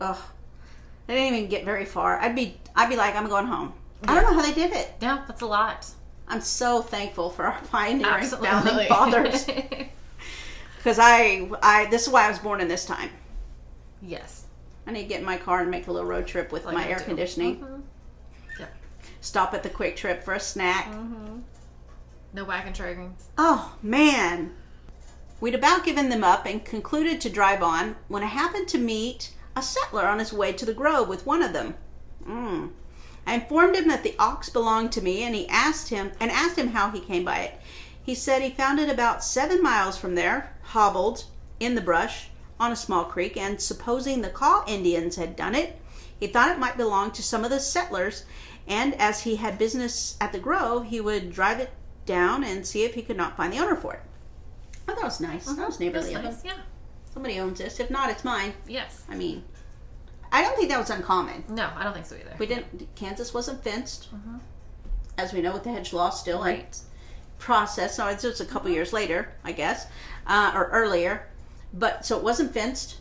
Ugh. 0.02 0.18
They 1.08 1.16
didn't 1.16 1.38
even 1.38 1.50
get 1.50 1.66
very 1.66 1.86
far. 1.86 2.20
I'd 2.20 2.36
be, 2.36 2.60
I'd 2.76 2.90
be 2.90 2.96
like, 2.96 3.16
I'm 3.16 3.28
going 3.28 3.48
home. 3.48 3.74
I 4.08 4.14
don't 4.16 4.24
know 4.24 4.34
how 4.40 4.46
they 4.46 4.54
did 4.54 4.72
it. 4.74 4.94
Yeah, 5.02 5.24
that's 5.28 5.42
a 5.42 5.46
lot. 5.46 5.90
I'm 6.28 6.42
so 6.42 6.82
thankful 6.82 7.30
for 7.30 7.46
our 7.46 7.60
pioneering 7.72 8.06
Absolutely. 8.24 8.50
founding 8.50 8.88
fathers. 8.88 9.46
Because 10.78 11.00
I, 11.02 11.50
I, 11.62 11.88
this 11.90 12.04
is 12.04 12.10
why 12.10 12.26
I 12.26 12.30
was 12.30 12.40
born 12.40 12.62
in 12.62 12.68
this 12.68 12.86
time. 12.86 13.10
yes. 14.02 14.43
I 14.86 14.92
need 14.92 15.04
to 15.04 15.08
get 15.08 15.20
in 15.20 15.26
my 15.26 15.38
car 15.38 15.62
and 15.62 15.72
make 15.72 15.88
a 15.88 15.92
little 15.92 16.08
road 16.08 16.28
trip 16.28 16.52
with 16.52 16.66
Like 16.66 16.76
my 16.76 16.86
I 16.86 16.90
air 16.90 17.00
do. 17.00 17.06
conditioning. 17.06 17.58
Mhm. 17.60 17.82
Yep. 18.60 18.76
Stop 19.22 19.54
at 19.54 19.64
the 19.64 19.70
QuikTrip 19.70 20.24
for 20.24 20.34
a 20.34 20.40
snack. 20.40 20.86
Mm-hmm. 20.92 21.40
No 22.34 22.44
wagon 22.46 22.74
trains. 22.74 23.26
Oh 23.38 23.76
man. 23.82 24.54
We'd 25.40 25.56
about 25.56 25.84
given 25.84 26.10
them 26.10 26.24
up 26.24 26.46
and 26.46 26.64
concluded 26.64 27.20
to 27.22 27.30
drive 27.30 27.62
on 27.62 27.96
when 28.08 28.24
I 28.24 28.28
happened 28.28 28.68
to 28.70 28.78
meet 28.78 29.34
a 29.56 29.62
settler 29.62 30.06
on 30.08 30.20
his 30.20 30.34
way 30.34 30.52
to 30.54 30.66
the 30.66 30.74
grove 30.74 31.08
with 31.08 31.26
one 31.26 31.44
of 31.44 31.54
them. 31.54 31.76
Mm. 32.28 32.72
I 33.28 33.36
informed 33.36 33.76
him 33.76 33.88
that 33.90 34.04
the 34.04 34.16
ox 34.20 34.50
belonged 34.50 34.92
to 34.94 35.02
me 35.02 35.24
and 35.24 35.36
he 35.36 35.48
asked 35.50 35.90
him 35.90 36.12
and 36.20 36.32
asked 36.32 36.58
him 36.58 36.70
how 36.70 36.90
he 36.92 37.00
came 37.00 37.24
by 37.24 37.40
it. 37.40 37.60
He 38.02 38.16
said 38.16 38.42
he 38.42 38.50
found 38.50 38.80
it 38.80 38.90
about 38.90 39.24
seven 39.24 39.62
miles 39.62 39.98
from 39.98 40.16
there, 40.16 40.56
hobbled 40.62 41.26
in 41.60 41.76
the 41.76 41.82
brush 41.82 42.30
on 42.64 42.72
a 42.72 42.76
small 42.78 43.04
creek, 43.04 43.36
and 43.36 43.60
supposing 43.62 44.22
the 44.22 44.30
Kaw 44.30 44.64
Indians 44.68 45.18
had 45.18 45.36
done 45.36 45.54
it, 45.54 45.80
he 46.20 46.28
thought 46.28 46.50
it 46.50 46.60
might 46.60 46.78
belong 46.78 47.12
to 47.12 47.22
some 47.22 47.44
of 47.44 47.50
the 47.50 47.60
settlers, 47.60 48.24
and 48.68 48.96
as 49.00 49.22
he 49.24 49.36
had 49.36 49.58
business 49.58 50.16
at 50.22 50.32
the 50.32 50.40
grove, 50.40 50.86
he 50.86 51.02
would 51.02 51.32
drive 51.34 51.60
it 51.60 51.72
down 52.06 52.44
and 52.44 52.66
see 52.66 52.84
if 52.84 52.94
he 52.94 53.02
could 53.02 53.18
not 53.18 53.36
find 53.36 53.52
the 53.52 53.60
owner 53.60 53.76
for 53.76 53.94
it. 53.96 54.02
Oh, 54.88 54.96
that 54.96 55.04
was 55.04 55.20
nice. 55.20 55.46
That 55.46 55.68
was 55.68 55.80
neighborly 55.80 56.14
That's 56.14 56.16
of 56.16 56.24
him. 56.26 56.32
nice. 56.34 56.46
Yeah. 56.46 56.62
Somebody 57.14 57.40
owns 57.40 57.60
this. 57.60 57.80
If 57.80 57.90
not, 57.92 58.10
it's 58.10 58.24
mine. 58.24 58.54
Yes. 58.68 59.04
I 59.10 59.16
mean, 59.16 59.44
I 60.32 60.42
don't 60.42 60.56
think 60.56 60.70
that 60.70 60.80
was 60.80 60.90
uncommon. 60.90 61.44
No, 61.50 61.70
I 61.76 61.84
don't 61.84 61.94
think 61.94 62.06
so 62.06 62.16
either. 62.16 62.34
We 62.40 62.46
didn't. 62.46 62.88
Kansas 62.96 63.34
wasn't 63.34 63.62
fenced, 63.64 64.08
as 65.18 65.34
we 65.34 65.42
know 65.42 65.52
with 65.54 65.64
the 65.64 65.72
hedge 65.72 65.92
law 65.94 66.10
still 66.10 66.44
in 66.44 66.56
Right. 66.56 66.78
process. 67.40 67.96
So 67.96 68.08
it's 68.08 68.22
just 68.24 68.40
a 68.42 68.46
couple 68.46 68.70
years 68.72 68.94
later, 68.94 69.34
I 69.44 69.52
guess, 69.52 69.88
uh, 70.28 70.54
or 70.56 70.66
earlier. 70.70 71.28
But 71.74 72.06
so 72.06 72.18
it 72.18 72.24
wasn't 72.24 72.54
fenced, 72.54 72.98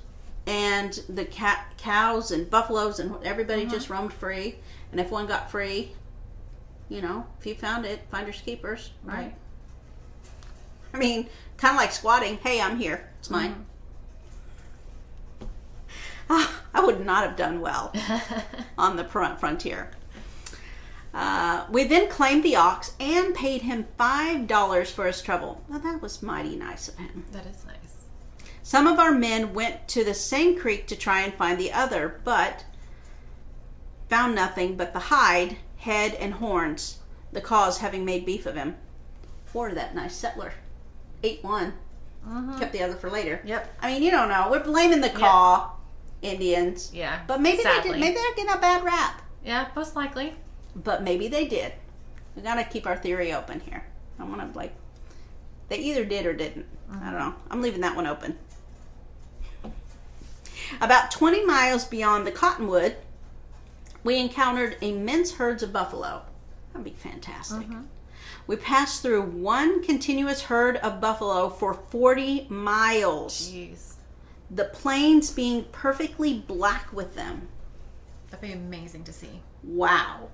and 0.47 0.93
the 1.09 1.25
cat, 1.25 1.75
cows 1.77 2.31
and 2.31 2.49
buffaloes 2.49 2.99
and 2.99 3.15
everybody 3.25 3.67
just 3.67 3.91
roamed 3.91 4.13
free. 4.13 4.57
And 4.91 5.01
if 5.01 5.11
one 5.11 5.27
got 5.27 5.51
free, 5.51 5.93
you 6.89 7.01
know, 7.01 7.27
if 7.39 7.47
you 7.47 7.55
found 7.55 7.85
it, 7.87 8.01
finders 8.11 8.41
keepers, 8.41 8.91
right? 9.05 9.17
Right. 9.17 9.35
I 10.95 10.99
mean, 10.99 11.29
kind 11.57 11.75
of 11.75 11.81
like 11.81 11.93
squatting. 11.93 12.37
Hey, 12.39 12.61
I'm 12.61 12.79
here. 12.79 13.09
It's 13.19 13.31
mine. 13.31 13.67
Ah, 16.29 16.63
I 16.75 16.85
would 16.85 17.05
not 17.05 17.25
have 17.27 17.37
done 17.37 17.61
well 17.61 17.93
on 18.79 18.97
the 18.97 19.05
front 19.05 19.39
frontier. 19.41 19.91
Uh, 21.15 21.67
we 21.71 21.85
then 21.85 22.09
claimed 22.09 22.43
the 22.43 22.57
ox 22.57 22.95
and 22.99 23.35
paid 23.35 23.63
him 23.63 23.87
five 23.99 24.47
dollars 24.47 24.91
for 24.91 25.07
his 25.07 25.21
trouble. 25.21 25.63
Well, 25.69 25.79
that 25.81 26.01
was 26.01 26.23
mighty 26.23 26.57
nice 26.57 26.89
of 26.89 26.97
him. 26.97 27.25
that 27.33 27.45
is 27.47 27.65
nice. 27.67 28.02
Some 28.63 28.87
of 28.87 28.99
our 28.99 29.13
men 29.13 29.55
went 29.55 29.89
to 29.89 30.05
the 30.05 30.15
same 30.15 30.59
creek 30.59 30.87
to 30.87 30.97
try 30.97 31.21
and 31.21 31.35
find 31.35 31.59
the 31.59 31.73
other, 31.73 32.21
but 32.25 32.65
found 34.09 34.35
nothing 34.35 34.77
but 34.77 34.93
the 34.93 34.99
hide, 34.99 35.57
head, 35.79 36.15
and 36.15 36.35
horns, 36.35 36.99
the 37.33 37.41
Kaws 37.41 37.79
having 37.79 38.05
made 38.05 38.25
beef 38.25 38.47
of 38.47 38.55
him. 38.55 38.77
Or 39.55 39.73
that 39.73 39.95
nice 39.95 40.15
settler. 40.15 40.53
Ate 41.23 41.43
one, 41.45 41.75
uh-huh. 42.27 42.59
kept 42.59 42.73
the 42.73 42.83
other 42.83 42.95
for 42.95 43.11
later. 43.11 43.43
Yep. 43.45 43.77
I 43.83 43.93
mean, 43.93 44.03
you 44.03 44.11
don't 44.11 44.29
know. 44.29 44.49
We're 44.51 44.65
blaming 44.65 45.01
the 45.01 45.11
Kaw 45.11 45.73
Indians. 46.23 46.91
Yeah. 46.95 47.21
But 47.27 47.41
maybe 47.41 47.59
they 47.59 47.63
Sadly. 47.65 47.93
did. 47.93 48.01
Maybe 48.01 48.15
they're 48.15 48.35
getting 48.35 48.53
a 48.53 48.59
bad 48.61 48.83
rap. 48.85 49.23
Yeah, 49.45 49.69
most 49.77 49.95
likely. 49.97 50.35
But 50.77 51.03
maybe 51.03 51.29
they 51.29 51.47
did. 51.47 51.73
We 52.35 52.43
gotta 52.43 52.65
keep 52.65 52.87
our 52.87 52.97
theory 52.97 53.35
open 53.35 53.61
here. 53.61 53.85
I 54.19 54.25
want 54.25 54.41
to 54.41 54.59
like. 54.59 54.75
They 55.69 55.79
either 55.79 56.05
did 56.05 56.27
or 56.27 56.33
didn't. 56.33 56.67
I 56.91 56.95
uh-huh. 56.95 57.11
don't 57.11 57.19
know. 57.19 57.35
I'm 57.51 57.61
leaving 57.61 57.81
that 57.83 57.95
one 57.95 58.07
open. 58.07 58.39
About 60.81 61.11
20 61.11 61.45
miles 61.45 61.85
beyond 61.85 62.27
the 62.27 62.33
Cottonwood, 62.33 62.97
we 64.05 64.19
encountered 64.19 64.77
immense 64.81 65.35
herds 65.35 65.63
of 65.63 65.73
buffalo. 65.73 66.23
That'd 66.73 66.85
be 66.85 66.91
fantastic. 66.91 67.67
Mm-hmm. 67.69 67.83
We 68.47 68.57
passed 68.57 69.03
through 69.03 69.23
one 69.23 69.83
continuous 69.83 70.43
herd 70.43 70.77
of 70.79 71.01
buffalo 71.01 71.49
for 71.49 71.75
40 71.75 72.47
miles. 72.49 73.51
Jeez. 73.51 73.95
The 74.51 74.65
plains 74.65 75.31
being 75.31 75.65
perfectly 75.73 76.39
black 76.39 76.93
with 76.93 77.15
them. 77.15 77.49
That'd 78.31 78.49
be 78.49 78.53
amazing 78.53 79.05
to 79.05 79.13
see. 79.13 79.43
Wow. 79.63 80.29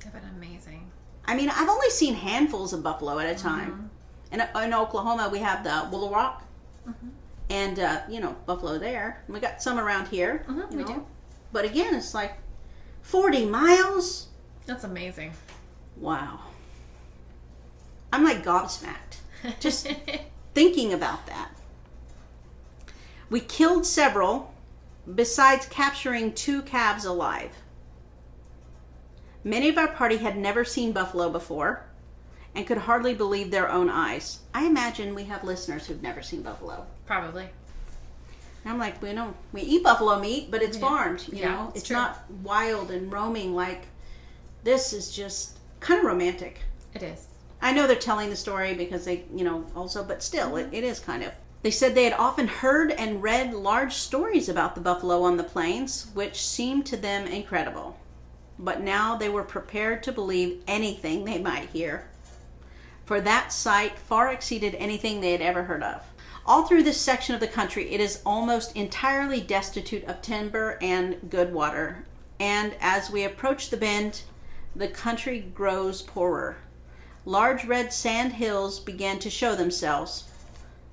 That'd 0.00 0.20
been 0.20 0.30
amazing. 0.36 0.90
I 1.24 1.36
mean, 1.36 1.50
I've 1.50 1.68
only 1.68 1.90
seen 1.90 2.14
handfuls 2.14 2.72
of 2.72 2.82
buffalo 2.82 3.18
at 3.18 3.34
a 3.34 3.38
time. 3.38 3.90
Mm-hmm. 4.32 4.60
In, 4.60 4.64
in 4.64 4.74
Oklahoma, 4.74 5.28
we 5.30 5.38
have 5.38 5.64
the 5.64 5.70
Woolaroc, 5.70 6.42
mm-hmm. 6.88 7.08
And 7.50 7.78
uh, 7.78 8.00
you 8.08 8.20
know 8.20 8.36
buffalo 8.46 8.78
there. 8.78 9.22
We 9.28 9.40
got 9.40 9.62
some 9.62 9.78
around 9.78 10.08
here. 10.08 10.44
You 10.48 10.66
we 10.70 10.76
know. 10.76 10.86
do. 10.86 11.06
But 11.52 11.64
again, 11.64 11.94
it's 11.94 12.14
like 12.14 12.34
forty 13.02 13.44
miles. 13.44 14.28
That's 14.66 14.84
amazing. 14.84 15.32
Wow. 15.96 16.40
I'm 18.12 18.24
like 18.24 18.42
gobsmacked 18.42 19.18
just 19.60 19.86
thinking 20.54 20.92
about 20.92 21.26
that. 21.26 21.50
We 23.30 23.40
killed 23.40 23.84
several, 23.84 24.54
besides 25.14 25.66
capturing 25.66 26.32
two 26.32 26.62
calves 26.62 27.04
alive. 27.04 27.50
Many 29.44 29.68
of 29.68 29.78
our 29.78 29.88
party 29.88 30.16
had 30.16 30.36
never 30.36 30.64
seen 30.64 30.92
buffalo 30.92 31.28
before 31.28 31.84
and 32.58 32.66
could 32.66 32.76
hardly 32.76 33.14
believe 33.14 33.52
their 33.52 33.70
own 33.70 33.88
eyes. 33.88 34.40
I 34.52 34.66
imagine 34.66 35.14
we 35.14 35.22
have 35.24 35.44
listeners 35.44 35.86
who've 35.86 36.02
never 36.02 36.22
seen 36.22 36.42
buffalo. 36.42 36.84
Probably. 37.06 37.44
And 38.64 38.72
I'm 38.72 38.80
like, 38.80 39.00
we 39.00 39.12
know 39.12 39.32
we 39.52 39.60
eat 39.62 39.84
buffalo 39.84 40.18
meat, 40.18 40.50
but 40.50 40.60
it's 40.60 40.76
farmed. 40.76 41.24
You 41.28 41.38
Yeah, 41.38 41.54
know, 41.54 41.68
it's 41.68 41.82
it's 41.82 41.90
not 41.92 42.28
wild 42.42 42.90
and 42.90 43.12
roaming 43.12 43.54
like 43.54 43.86
this. 44.64 44.92
Is 44.92 45.14
just 45.14 45.56
kind 45.78 46.00
of 46.00 46.06
romantic. 46.06 46.58
It 46.94 47.04
is. 47.04 47.28
I 47.62 47.72
know 47.72 47.86
they're 47.86 47.94
telling 47.94 48.28
the 48.28 48.34
story 48.34 48.74
because 48.74 49.04
they, 49.04 49.22
you 49.32 49.44
know, 49.44 49.64
also, 49.76 50.02
but 50.02 50.20
still, 50.20 50.56
it, 50.56 50.66
mm-hmm. 50.66 50.74
it 50.74 50.82
is 50.82 50.98
kind 50.98 51.22
of. 51.22 51.32
They 51.62 51.70
said 51.70 51.94
they 51.94 52.04
had 52.04 52.14
often 52.14 52.48
heard 52.48 52.90
and 52.90 53.22
read 53.22 53.54
large 53.54 53.92
stories 53.92 54.48
about 54.48 54.74
the 54.74 54.80
buffalo 54.80 55.22
on 55.22 55.36
the 55.36 55.44
plains, 55.44 56.08
which 56.12 56.44
seemed 56.44 56.86
to 56.86 56.96
them 56.96 57.28
incredible. 57.28 57.96
But 58.58 58.80
now 58.82 59.16
they 59.16 59.28
were 59.28 59.44
prepared 59.44 60.02
to 60.02 60.12
believe 60.12 60.64
anything 60.66 61.24
they 61.24 61.38
might 61.38 61.68
hear. 61.70 62.08
For 63.08 63.22
that 63.22 63.54
sight 63.54 63.98
far 63.98 64.30
exceeded 64.30 64.74
anything 64.74 65.22
they 65.22 65.32
had 65.32 65.40
ever 65.40 65.62
heard 65.62 65.82
of. 65.82 66.02
All 66.44 66.66
through 66.66 66.82
this 66.82 67.00
section 67.00 67.34
of 67.34 67.40
the 67.40 67.48
country, 67.48 67.90
it 67.90 68.02
is 68.02 68.20
almost 68.26 68.76
entirely 68.76 69.40
destitute 69.40 70.04
of 70.04 70.20
timber 70.20 70.76
and 70.82 71.30
good 71.30 71.54
water. 71.54 72.04
And 72.38 72.74
as 72.82 73.08
we 73.08 73.24
approach 73.24 73.70
the 73.70 73.78
bend, 73.78 74.24
the 74.76 74.88
country 74.88 75.40
grows 75.40 76.02
poorer. 76.02 76.58
Large 77.24 77.64
red 77.64 77.94
sand 77.94 78.34
hills 78.34 78.78
began 78.78 79.18
to 79.20 79.30
show 79.30 79.54
themselves. 79.54 80.24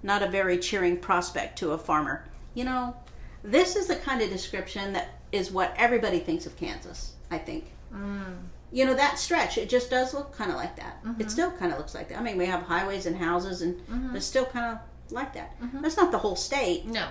Not 0.01 0.23
a 0.23 0.30
very 0.30 0.58
cheering 0.58 0.95
prospect 0.95 1.59
to 1.59 1.74
a 1.74 1.78
farmer. 1.78 2.24
You 2.53 2.63
know, 2.63 2.95
this 3.43 3.76
is 3.76 3.88
the 3.88 3.97
kind 3.97 4.22
of 4.22 4.30
description 4.30 4.93
that 4.93 5.20
is 5.34 5.51
what 5.51 5.76
everybody 5.76 6.20
thinks 6.20 6.45
of 6.45 6.55
Kansas, 6.55 7.11
I 7.30 7.39
think. 7.39 7.66
Mm. 7.93 8.38
You 8.76 8.86
know, 8.86 8.93
that 8.93 9.17
stretch, 9.17 9.57
it 9.57 9.69
just 9.69 9.89
does 9.89 10.13
look 10.13 10.36
kind 10.36 10.51
of 10.51 10.57
like 10.57 10.76
that. 10.76 10.97
It 11.03 11.07
mm-hmm. 11.07 11.28
still 11.30 11.51
kind 11.51 11.71
of 11.71 11.78
looks 11.78 11.95
like 11.95 12.09
that. 12.09 12.19
I 12.19 12.21
mean, 12.21 12.38
we 12.38 12.45
have 12.45 12.61
highways 12.63 13.05
and 13.05 13.15
houses, 13.15 13.61
and 13.61 13.76
mm-hmm. 13.88 14.15
it's 14.15 14.26
still 14.26 14.45
kind 14.45 14.65
of 14.65 15.13
like 15.13 15.34
that. 15.34 15.59
Mm-hmm. 15.61 15.82
That's 15.82 15.95
not 15.95 16.11
the 16.11 16.17
whole 16.17 16.36
state. 16.36 16.86
No. 16.86 17.07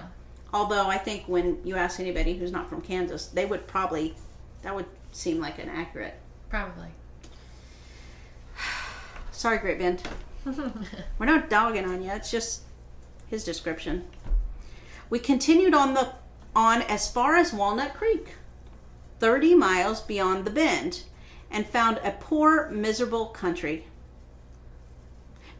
Although 0.52 0.86
I 0.88 0.98
think 0.98 1.24
when 1.26 1.58
you 1.64 1.76
ask 1.76 2.00
anybody 2.00 2.36
who's 2.36 2.52
not 2.52 2.68
from 2.68 2.82
Kansas, 2.82 3.26
they 3.28 3.46
would 3.46 3.66
probably, 3.66 4.14
that 4.62 4.74
would 4.74 4.86
seem 5.12 5.40
like 5.40 5.58
an 5.58 5.68
accurate 5.70 6.20
Probably. 6.54 6.86
Sorry, 9.32 9.58
Great 9.58 9.80
Bend. 9.80 10.02
We're 11.18 11.26
not 11.26 11.50
dogging 11.50 11.84
on 11.84 12.00
you. 12.00 12.12
It's 12.12 12.30
just 12.30 12.62
his 13.26 13.42
description. 13.42 14.04
We 15.10 15.18
continued 15.18 15.74
on 15.74 15.94
the 15.94 16.12
on 16.54 16.82
as 16.82 17.10
far 17.10 17.34
as 17.34 17.52
Walnut 17.52 17.94
Creek, 17.94 18.36
30 19.18 19.56
miles 19.56 20.00
beyond 20.00 20.44
the 20.44 20.50
bend, 20.52 21.02
and 21.54 21.64
found 21.64 21.98
a 21.98 22.10
poor, 22.10 22.68
miserable 22.68 23.26
country. 23.26 23.86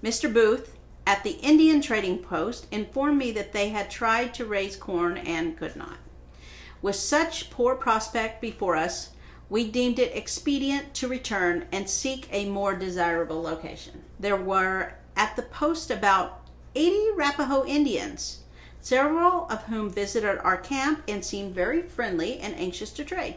Mr. 0.02 0.30
Booth 0.30 0.76
at 1.06 1.22
the 1.22 1.38
Indian 1.40 1.80
Trading 1.80 2.18
Post 2.18 2.66
informed 2.72 3.16
me 3.16 3.30
that 3.30 3.52
they 3.52 3.68
had 3.68 3.90
tried 3.90 4.34
to 4.34 4.44
raise 4.44 4.74
corn 4.74 5.16
and 5.16 5.56
could 5.56 5.76
not. 5.76 5.98
With 6.82 6.96
such 6.96 7.48
poor 7.48 7.76
prospect 7.76 8.40
before 8.40 8.74
us, 8.74 9.10
we 9.48 9.70
deemed 9.70 10.00
it 10.00 10.16
expedient 10.16 10.94
to 10.94 11.06
return 11.06 11.66
and 11.70 11.88
seek 11.88 12.28
a 12.32 12.48
more 12.48 12.74
desirable 12.74 13.40
location. 13.40 14.02
There 14.18 14.36
were 14.36 14.94
at 15.16 15.36
the 15.36 15.42
post 15.42 15.92
about 15.92 16.40
80 16.74 17.12
Rapaho 17.16 17.66
Indians, 17.68 18.40
several 18.80 19.46
of 19.48 19.62
whom 19.64 19.90
visited 19.90 20.38
our 20.40 20.56
camp 20.56 21.04
and 21.06 21.24
seemed 21.24 21.54
very 21.54 21.82
friendly 21.82 22.40
and 22.40 22.52
anxious 22.56 22.90
to 22.94 23.04
trade. 23.04 23.36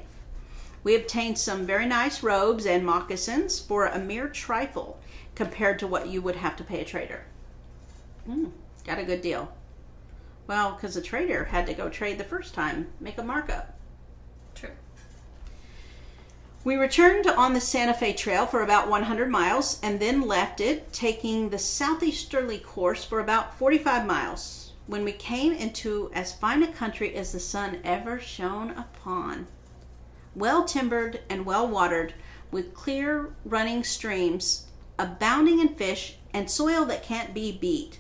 We 0.88 0.96
obtained 0.96 1.38
some 1.38 1.66
very 1.66 1.86
nice 1.86 2.24
robes 2.24 2.66
and 2.66 2.86
moccasins 2.86 3.60
for 3.60 3.88
a 3.88 4.00
mere 4.00 4.30
trifle 4.30 4.98
compared 5.36 5.80
to 5.80 5.88
what 5.88 6.08
you 6.08 6.22
would 6.22 6.38
have 6.38 6.56
to 6.56 6.64
pay 6.64 6.80
a 6.80 6.86
trader. 6.86 7.26
Mm, 8.26 8.52
got 8.86 8.98
a 8.98 9.04
good 9.04 9.22
deal. 9.22 9.52
Well, 10.48 10.72
because 10.72 10.96
the 10.96 11.02
trader 11.02 11.44
had 11.44 11.66
to 11.66 11.74
go 11.74 11.90
trade 11.90 12.18
the 12.18 12.24
first 12.24 12.54
time, 12.54 12.88
make 13.02 13.18
a 13.18 13.22
markup. 13.22 13.78
True. 14.56 14.70
We 16.64 16.78
returned 16.78 17.28
on 17.28 17.54
the 17.54 17.60
Santa 17.60 17.94
Fe 17.94 18.14
Trail 18.14 18.46
for 18.46 18.64
about 18.64 18.88
100 18.88 19.30
miles 19.30 19.82
and 19.84 20.00
then 20.00 20.22
left 20.22 20.62
it, 20.62 20.94
taking 20.94 21.50
the 21.50 21.60
southeasterly 21.60 22.60
course 22.60 23.04
for 23.04 23.20
about 23.20 23.60
45 23.60 24.06
miles 24.06 24.72
when 24.86 25.04
we 25.04 25.12
came 25.12 25.52
into 25.52 26.10
as 26.14 26.32
fine 26.32 26.64
a 26.64 26.72
country 26.72 27.14
as 27.14 27.34
the 27.34 27.42
sun 27.42 27.82
ever 27.84 28.22
shone 28.22 28.70
upon. 28.70 29.48
Well 30.38 30.66
timbered 30.66 31.22
and 31.32 31.48
well 31.48 31.68
watered, 31.68 32.14
with 32.52 32.76
clear 32.76 33.34
running 33.44 33.84
streams, 33.84 34.68
abounding 35.00 35.60
in 35.60 35.70
fish, 35.70 36.20
and 36.32 36.48
soil 36.48 36.86
that 36.86 37.02
can't 37.02 37.34
be 37.34 37.52
beat. 37.52 38.00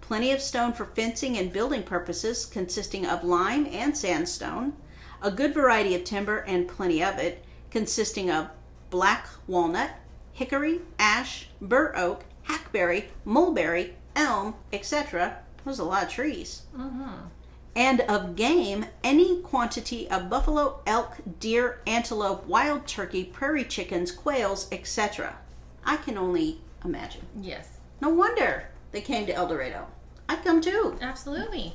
Plenty 0.00 0.30
of 0.30 0.40
stone 0.40 0.74
for 0.74 0.84
fencing 0.84 1.36
and 1.36 1.52
building 1.52 1.82
purposes, 1.82 2.46
consisting 2.46 3.04
of 3.04 3.24
lime 3.24 3.66
and 3.66 3.96
sandstone. 3.96 4.74
A 5.20 5.32
good 5.32 5.52
variety 5.52 5.96
of 5.96 6.04
timber, 6.04 6.38
and 6.38 6.68
plenty 6.68 7.02
of 7.02 7.18
it, 7.18 7.44
consisting 7.68 8.30
of 8.30 8.50
black 8.90 9.26
walnut, 9.48 9.90
hickory, 10.32 10.82
ash, 11.00 11.48
bur 11.60 11.92
oak, 11.96 12.22
hackberry, 12.44 13.08
mulberry, 13.24 13.96
elm, 14.14 14.54
etc. 14.72 15.38
There's 15.64 15.80
a 15.80 15.84
lot 15.84 16.04
of 16.04 16.10
trees. 16.10 16.62
Mm-hmm. 16.78 17.26
And 17.74 18.02
of 18.02 18.36
game, 18.36 18.86
any 19.02 19.40
quantity 19.40 20.10
of 20.10 20.28
buffalo, 20.28 20.80
elk, 20.86 21.16
deer, 21.40 21.80
antelope, 21.86 22.46
wild 22.46 22.86
turkey, 22.86 23.24
prairie 23.24 23.64
chickens, 23.64 24.12
quails, 24.12 24.68
etc. 24.70 25.38
I 25.84 25.96
can 25.96 26.18
only 26.18 26.60
imagine. 26.84 27.22
Yes. 27.40 27.78
No 28.00 28.10
wonder 28.10 28.68
they 28.92 29.00
came 29.00 29.26
to 29.26 29.34
El 29.34 29.48
Dorado. 29.48 29.86
I'd 30.28 30.44
come 30.44 30.60
too. 30.60 30.98
Absolutely. 31.00 31.74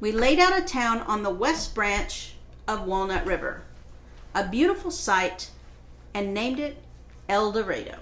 We 0.00 0.12
laid 0.12 0.40
out 0.40 0.58
a 0.58 0.62
town 0.62 1.00
on 1.02 1.22
the 1.22 1.30
west 1.30 1.74
branch 1.74 2.34
of 2.66 2.86
Walnut 2.86 3.26
River, 3.26 3.62
a 4.34 4.48
beautiful 4.48 4.90
site, 4.90 5.50
and 6.14 6.34
named 6.34 6.58
it 6.58 6.82
El 7.28 7.52
Dorado. 7.52 7.98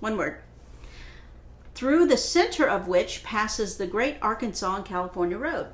One 0.00 0.16
word. 0.16 0.38
Through 1.74 2.06
the 2.06 2.16
center 2.16 2.68
of 2.68 2.88
which 2.88 3.22
passes 3.22 3.76
the 3.76 3.86
great 3.86 4.16
Arkansas 4.20 4.76
and 4.76 4.84
California 4.84 5.38
Road. 5.38 5.68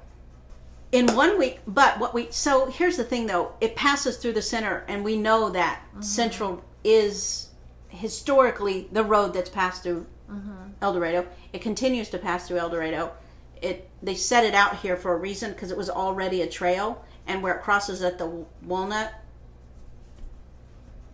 In 0.90 1.14
one 1.14 1.38
week, 1.38 1.60
but 1.66 1.98
what 1.98 2.14
we 2.14 2.28
so 2.30 2.66
here's 2.66 2.96
the 2.96 3.04
thing 3.04 3.26
though, 3.26 3.52
it 3.60 3.76
passes 3.76 4.16
through 4.16 4.32
the 4.32 4.42
center, 4.42 4.84
and 4.88 5.04
we 5.04 5.16
know 5.18 5.50
that 5.50 5.82
mm-hmm. 5.90 6.00
Central 6.00 6.64
is 6.82 7.50
historically 7.88 8.88
the 8.92 9.04
road 9.04 9.34
that's 9.34 9.50
passed 9.50 9.82
through 9.82 10.06
mm-hmm. 10.30 10.70
El 10.80 10.94
Dorado. 10.94 11.26
It 11.52 11.60
continues 11.60 12.08
to 12.10 12.18
pass 12.18 12.48
through 12.48 12.58
El 12.58 12.70
Dorado. 12.70 13.12
It 13.60 13.88
they 14.02 14.14
set 14.14 14.44
it 14.44 14.54
out 14.54 14.76
here 14.78 14.96
for 14.96 15.12
a 15.12 15.16
reason 15.16 15.52
because 15.52 15.70
it 15.70 15.76
was 15.76 15.90
already 15.90 16.40
a 16.40 16.46
trail, 16.46 17.04
and 17.26 17.42
where 17.42 17.54
it 17.54 17.62
crosses 17.62 18.02
at 18.02 18.16
the 18.16 18.46
Walnut, 18.64 19.12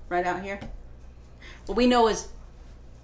right 0.08 0.24
out 0.24 0.42
here, 0.42 0.60
what 1.66 1.76
we 1.76 1.88
know 1.88 2.06
is 2.06 2.28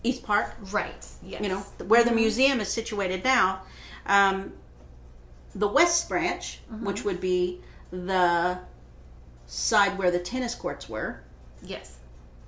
East 0.05 0.23
Park. 0.23 0.55
Right. 0.71 1.07
Yes. 1.23 1.41
You 1.43 1.49
know 1.49 1.61
where 1.87 2.05
the 2.05 2.11
mm-hmm. 2.11 2.21
museum 2.21 2.61
is 2.61 2.69
situated 2.69 3.25
now. 3.25 3.63
Um, 4.07 4.53
the 5.55 5.69
West 5.69 6.09
Branch, 6.09 6.61
mm-hmm. 6.73 6.85
which 6.85 7.05
would 7.05 7.21
be 7.21 7.61
the 7.91 8.59
side 9.47 9.99
where 9.99 10.11
the 10.11 10.19
tennis 10.19 10.55
courts 10.55 10.89
were, 10.89 11.21
Yes. 11.63 11.99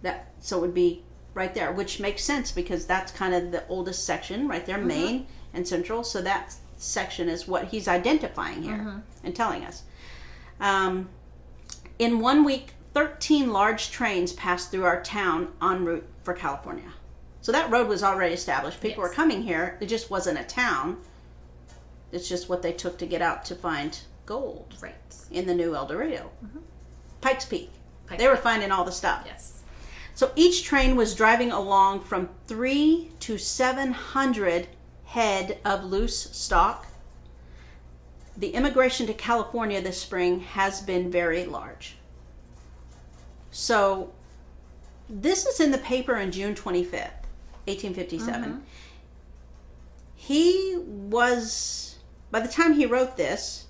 that 0.03 0.33
so 0.41 0.59
it 0.59 0.61
would 0.61 0.75
be 0.75 1.03
right 1.35 1.55
there 1.55 1.73
which 1.73 1.99
makes 2.01 2.23
sense 2.23 2.53
because 2.53 2.87
that's 2.87 3.11
kind 3.13 3.35
of 3.35 3.53
the 3.53 3.67
oldest 3.69 4.05
section 4.05 4.47
right 4.49 4.67
there 4.67 4.79
mm-hmm. 4.79 4.89
main 4.89 5.27
and 5.55 5.67
central. 5.67 6.05
So 6.05 6.23
that 6.23 6.55
section 6.77 7.29
is 7.29 7.47
what 7.47 7.67
he's 7.67 7.89
identifying 7.89 8.63
here 8.63 8.77
mm-hmm. 8.77 8.99
and 9.25 9.35
telling 9.35 9.65
us. 9.65 9.83
Um, 10.61 11.09
in 11.99 12.21
one 12.21 12.45
week 12.45 12.75
13 12.95 13.53
large 13.53 13.91
trains 13.91 14.33
passed 14.33 14.71
through 14.71 14.85
our 14.85 15.03
town 15.03 15.53
en 15.63 15.85
route 15.85 16.07
for 16.23 16.35
california. 16.35 16.93
So 17.41 17.51
that 17.53 17.71
road 17.71 17.89
was 17.89 18.03
already 18.03 18.35
established. 18.35 18.81
People 18.81 19.03
Yes. 19.03 19.11
were 19.11 19.15
coming 19.15 19.43
here. 19.43 19.77
It 19.81 19.87
just 19.87 20.11
wasn't 20.11 20.39
a 20.39 20.45
town 20.45 20.99
it's 22.13 22.29
just 22.29 22.49
what 22.49 22.63
they 22.63 22.73
took 22.73 22.99
to 22.99 23.07
get 23.07 23.23
out 23.23 23.45
to 23.47 23.55
find 23.55 23.99
gold 24.27 24.75
Right. 24.81 24.95
in 25.31 25.47
the 25.47 25.55
new 25.55 25.75
el 25.75 25.87
dorado 25.87 26.31
mm-hmm. 26.45 26.61
pikes 27.21 27.45
peak 27.45 27.71
Pikes 28.07 28.21
they 28.21 28.29
were 28.29 28.35
Peak. 28.35 28.43
finding 28.45 28.71
all 28.71 28.85
the 28.85 28.93
stuff 28.93 29.23
Yes. 29.27 29.63
so 30.15 30.31
each 30.37 30.65
train 30.65 30.95
was 30.97 31.15
driving 31.15 31.51
along 31.53 32.01
from 32.01 32.29
three 32.47 33.11
to 33.21 33.39
seven 33.39 33.93
hundred 33.93 34.69
head 35.13 35.59
of 35.63 35.85
loose 35.85 36.31
stock. 36.33 36.87
The 38.39 38.55
immigration 38.55 39.07
to 39.09 39.13
California 39.13 39.79
this 39.83 40.01
spring 40.01 40.41
has 40.41 40.81
been 40.81 41.11
very 41.11 41.45
large. 41.45 41.97
So 43.51 44.11
this 45.11 45.45
is 45.45 45.61
in 45.61 45.71
the 45.71 45.77
paper 45.77 46.17
on 46.17 46.31
June 46.33 46.55
25th, 46.55 47.27
1857. 47.67 48.43
Mm-hmm. 48.43 48.59
He 50.17 50.79
was, 50.79 51.92
by 52.33 52.41
the 52.41 52.49
time 52.49 52.73
he 52.73 52.87
wrote 52.87 53.17
this 53.17 53.67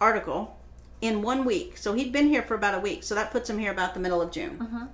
article, 0.00 0.56
in 1.00 1.22
one 1.22 1.44
week. 1.44 1.76
So 1.76 1.94
he'd 1.94 2.12
been 2.12 2.28
here 2.28 2.42
for 2.42 2.54
about 2.54 2.74
a 2.74 2.80
week. 2.80 3.02
So 3.02 3.14
that 3.14 3.30
puts 3.30 3.48
him 3.48 3.58
here 3.58 3.72
about 3.72 3.94
the 3.94 4.00
middle 4.00 4.20
of 4.20 4.30
June. 4.30 4.88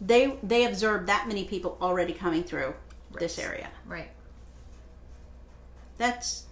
They 0.00 0.38
they 0.42 0.64
observed 0.64 1.06
that 1.08 1.28
many 1.28 1.44
people 1.44 1.76
already 1.80 2.12
coming 2.12 2.42
through 2.42 2.74
this 3.18 3.38
area. 3.38 3.68
Right. 3.86 4.10
That's 5.98 6.46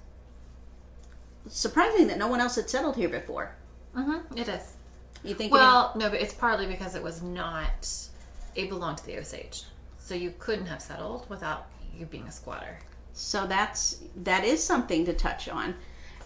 surprising 1.49 2.09
that 2.09 2.19
no 2.19 2.29
one 2.29 2.41
else 2.41 2.57
had 2.57 2.69
settled 2.69 2.97
here 2.97 3.09
before. 3.09 3.55
Mm-hmm. 3.97 4.37
It 4.37 4.49
is. 4.49 4.75
You 5.25 5.35
think? 5.35 5.53
Well, 5.53 5.93
no, 5.97 6.11
but 6.11 6.21
it's 6.21 6.35
partly 6.35 6.67
because 6.67 6.95
it 6.95 7.03
was 7.03 7.23
not. 7.23 7.91
It 8.55 8.69
belonged 8.69 8.99
to 8.99 9.07
the 9.07 9.19
Osage, 9.19 9.65
so 9.99 10.15
you 10.15 10.35
couldn't 10.39 10.67
have 10.67 10.83
settled 10.83 11.29
without 11.31 11.69
you 11.97 12.05
being 12.07 12.27
a 12.27 12.33
squatter. 12.33 12.79
So 13.19 13.47
that's 13.47 13.99
that 14.17 14.45
is 14.45 14.63
something 14.63 15.05
to 15.05 15.13
touch 15.13 15.49
on. 15.49 15.75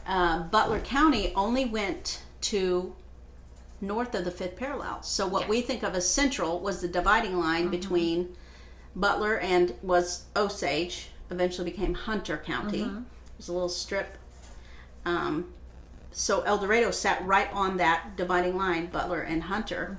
Uh, 0.07 0.43
Butler 0.45 0.81
County 0.81 1.33
only 1.35 1.65
went 1.65 2.23
to 2.43 2.95
north 3.81 4.15
of 4.15 4.25
the 4.25 4.31
fifth 4.31 4.57
parallel. 4.57 5.03
So 5.03 5.27
what 5.27 5.49
we 5.49 5.63
think 5.63 5.83
of 5.83 5.95
as 5.95 6.09
central 6.09 6.61
was 6.61 6.81
the 6.81 6.89
dividing 6.89 7.39
line 7.39 7.69
between 7.71 8.37
Butler 8.95 9.39
and 9.39 9.75
was 9.83 10.25
Osage. 10.37 11.09
Eventually 11.31 11.71
became 11.71 11.95
Hunter 11.95 12.37
County. 12.37 12.83
It 12.83 13.37
was 13.39 13.49
a 13.49 13.53
little 13.55 13.69
strip. 13.71 14.19
Um, 15.07 15.53
so 16.11 16.43
El 16.43 16.59
Dorado 16.59 16.91
sat 16.91 17.25
right 17.27 17.51
on 17.55 17.79
that 17.79 18.17
dividing 18.17 18.57
line, 18.57 18.87
Butler 18.87 19.23
and 19.23 19.43
Hunter. 19.43 19.97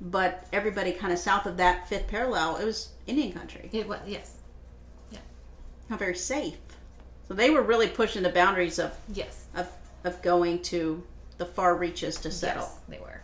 But 0.00 0.46
everybody 0.52 0.92
kind 0.92 1.10
of 1.12 1.18
south 1.18 1.46
of 1.46 1.56
that 1.56 1.88
fifth 1.88 2.06
parallel, 2.08 2.56
it 2.56 2.66
was 2.66 2.90
Indian 3.06 3.32
country. 3.32 3.70
It 3.72 3.88
was 3.88 4.00
yes, 4.06 4.36
Not 5.88 5.98
very 5.98 6.16
safe. 6.16 6.58
So 7.28 7.34
they 7.34 7.50
were 7.50 7.62
really 7.62 7.88
pushing 7.88 8.22
the 8.22 8.30
boundaries 8.30 8.78
of 8.78 8.96
yes, 9.12 9.46
of, 9.54 9.68
of 10.04 10.20
going 10.22 10.62
to 10.62 11.02
the 11.38 11.46
far 11.46 11.74
reaches 11.76 12.16
to 12.16 12.30
settle. 12.30 12.62
yes, 12.62 12.80
they 12.88 12.98
were. 12.98 13.22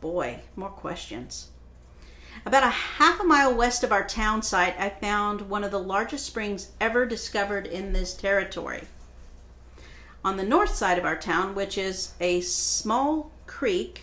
Boy, 0.00 0.40
more 0.56 0.70
questions. 0.70 1.48
About 2.46 2.62
a 2.62 2.68
half 2.68 3.20
a 3.20 3.24
mile 3.24 3.54
west 3.54 3.82
of 3.82 3.92
our 3.92 4.06
town 4.06 4.42
site, 4.42 4.78
I 4.78 4.90
found 4.90 5.42
one 5.42 5.64
of 5.64 5.70
the 5.70 5.78
largest 5.80 6.24
springs 6.26 6.70
ever 6.80 7.04
discovered 7.04 7.66
in 7.66 7.92
this 7.92 8.14
territory. 8.14 8.84
On 10.24 10.36
the 10.36 10.44
north 10.44 10.74
side 10.74 10.98
of 10.98 11.04
our 11.04 11.16
town, 11.16 11.54
which 11.54 11.76
is 11.76 12.12
a 12.20 12.40
small 12.40 13.30
creek, 13.46 14.02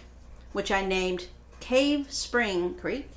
which 0.51 0.71
I 0.71 0.85
named 0.85 1.27
Cave 1.59 2.11
Spring 2.11 2.75
Creek, 2.75 3.09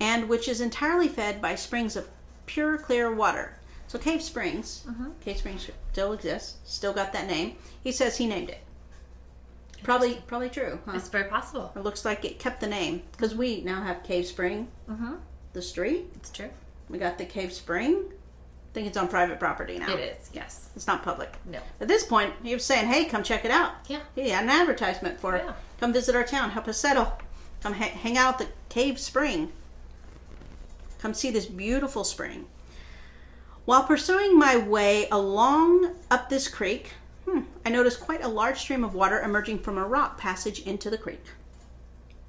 and 0.00 0.28
which 0.28 0.48
is 0.48 0.60
entirely 0.60 1.08
fed 1.08 1.40
by 1.40 1.54
springs 1.54 1.96
of 1.96 2.08
pure 2.46 2.76
clear 2.78 3.14
water. 3.14 3.58
So 3.86 3.98
Cave 3.98 4.22
Springs, 4.22 4.84
Cave 5.20 5.36
Springs 5.38 5.70
still 5.92 6.12
exists, 6.12 6.56
still 6.64 6.92
got 6.92 7.12
that 7.12 7.26
name. 7.28 7.56
He 7.82 7.92
says 7.92 8.16
he 8.16 8.26
named 8.26 8.50
it. 8.50 8.58
Probably, 9.82 10.22
probably 10.26 10.48
true. 10.48 10.80
Huh? 10.86 10.92
It's 10.94 11.08
very 11.08 11.28
possible. 11.28 11.70
It 11.76 11.80
looks 11.80 12.04
like 12.04 12.24
it 12.24 12.38
kept 12.38 12.60
the 12.60 12.66
name 12.66 13.02
because 13.12 13.34
we 13.34 13.60
now 13.60 13.82
have 13.82 14.02
Cave 14.02 14.26
Spring. 14.26 14.68
Mm-hmm. 14.90 15.14
the 15.52 15.62
street. 15.62 16.06
It's 16.16 16.30
true. 16.30 16.48
We 16.88 16.98
got 16.98 17.18
the 17.18 17.24
cave 17.24 17.52
spring. 17.52 18.04
I 18.10 18.74
think 18.74 18.86
it's 18.88 18.96
on 18.96 19.08
private 19.08 19.38
property 19.38 19.78
now. 19.78 19.92
It 19.94 20.00
is. 20.00 20.30
Yes. 20.32 20.68
It's 20.74 20.86
not 20.86 21.02
public. 21.04 21.32
No. 21.46 21.60
At 21.80 21.86
this 21.88 22.04
point, 22.04 22.32
he 22.42 22.52
was 22.54 22.64
saying, 22.64 22.88
"Hey, 22.88 23.04
come 23.04 23.22
check 23.22 23.44
it 23.44 23.50
out." 23.50 23.72
Yeah. 23.86 24.00
He 24.16 24.30
had 24.30 24.44
an 24.44 24.50
advertisement 24.50 25.20
for 25.20 25.36
it. 25.36 25.44
Come 25.80 25.92
visit 25.92 26.16
our 26.16 26.24
town. 26.24 26.50
Help 26.50 26.66
us 26.66 26.78
settle. 26.78 27.12
Come 27.62 27.74
ha- 27.74 27.84
hang 27.84 28.18
out 28.18 28.40
at 28.40 28.48
the 28.48 28.52
cave 28.68 28.98
spring. 28.98 29.52
Come 31.04 31.12
see 31.12 31.30
this 31.30 31.44
beautiful 31.44 32.02
spring. 32.02 32.46
While 33.66 33.84
pursuing 33.84 34.38
my 34.38 34.56
way 34.56 35.06
along 35.12 35.96
up 36.10 36.30
this 36.30 36.48
creek, 36.48 36.92
hmm, 37.26 37.40
I 37.66 37.68
noticed 37.68 38.00
quite 38.00 38.24
a 38.24 38.28
large 38.28 38.58
stream 38.58 38.82
of 38.82 38.94
water 38.94 39.20
emerging 39.20 39.58
from 39.58 39.76
a 39.76 39.86
rock 39.86 40.16
passage 40.16 40.60
into 40.60 40.88
the 40.88 40.96
creek. 40.96 41.22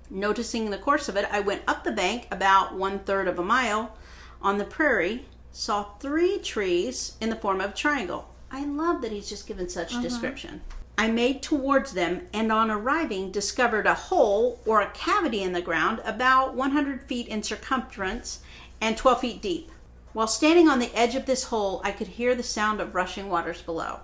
Noticing 0.10 0.70
the 0.70 0.78
course 0.78 1.08
of 1.08 1.16
it, 1.16 1.26
I 1.32 1.40
went 1.40 1.62
up 1.70 1.86
the 1.86 1.94
bank 1.94 2.28
about 2.32 2.76
one 2.76 3.00
third 3.00 3.30
of 3.30 3.40
a 3.40 3.44
mile 3.46 3.96
on 4.42 4.58
the 4.58 4.66
prairie, 4.66 5.24
saw 5.54 5.94
three 6.02 6.38
trees 6.40 7.16
in 7.22 7.30
the 7.30 7.38
form 7.38 7.62
of 7.62 7.70
a 7.70 7.76
triangle. 7.76 8.28
I 8.52 8.66
love 8.66 9.02
that 9.04 9.14
he's 9.14 9.30
just 9.30 9.48
given 9.48 9.70
such 9.70 10.02
description. 10.02 10.60
I 10.98 11.08
made 11.10 11.42
towards 11.42 11.94
them 11.94 12.28
and 12.34 12.52
on 12.52 12.70
arriving 12.70 13.32
discovered 13.32 13.86
a 13.86 13.94
hole 13.94 14.60
or 14.66 14.82
a 14.82 14.92
cavity 14.92 15.44
in 15.44 15.54
the 15.54 15.62
ground 15.62 16.02
about 16.04 16.56
100 16.56 17.04
feet 17.04 17.30
in 17.30 17.42
circumference 17.42 18.40
and 18.82 18.98
12 18.98 19.22
feet 19.22 19.42
deep. 19.42 19.72
While 20.14 20.28
standing 20.28 20.70
on 20.70 20.80
the 20.80 20.96
edge 20.96 21.16
of 21.16 21.26
this 21.26 21.46
hole, 21.46 21.82
I 21.84 21.92
could 21.92 22.08
hear 22.08 22.36
the 22.36 22.44
sound 22.44 22.80
of 22.80 22.96
rushing 22.96 23.30
waters 23.30 23.62
below. 23.62 24.00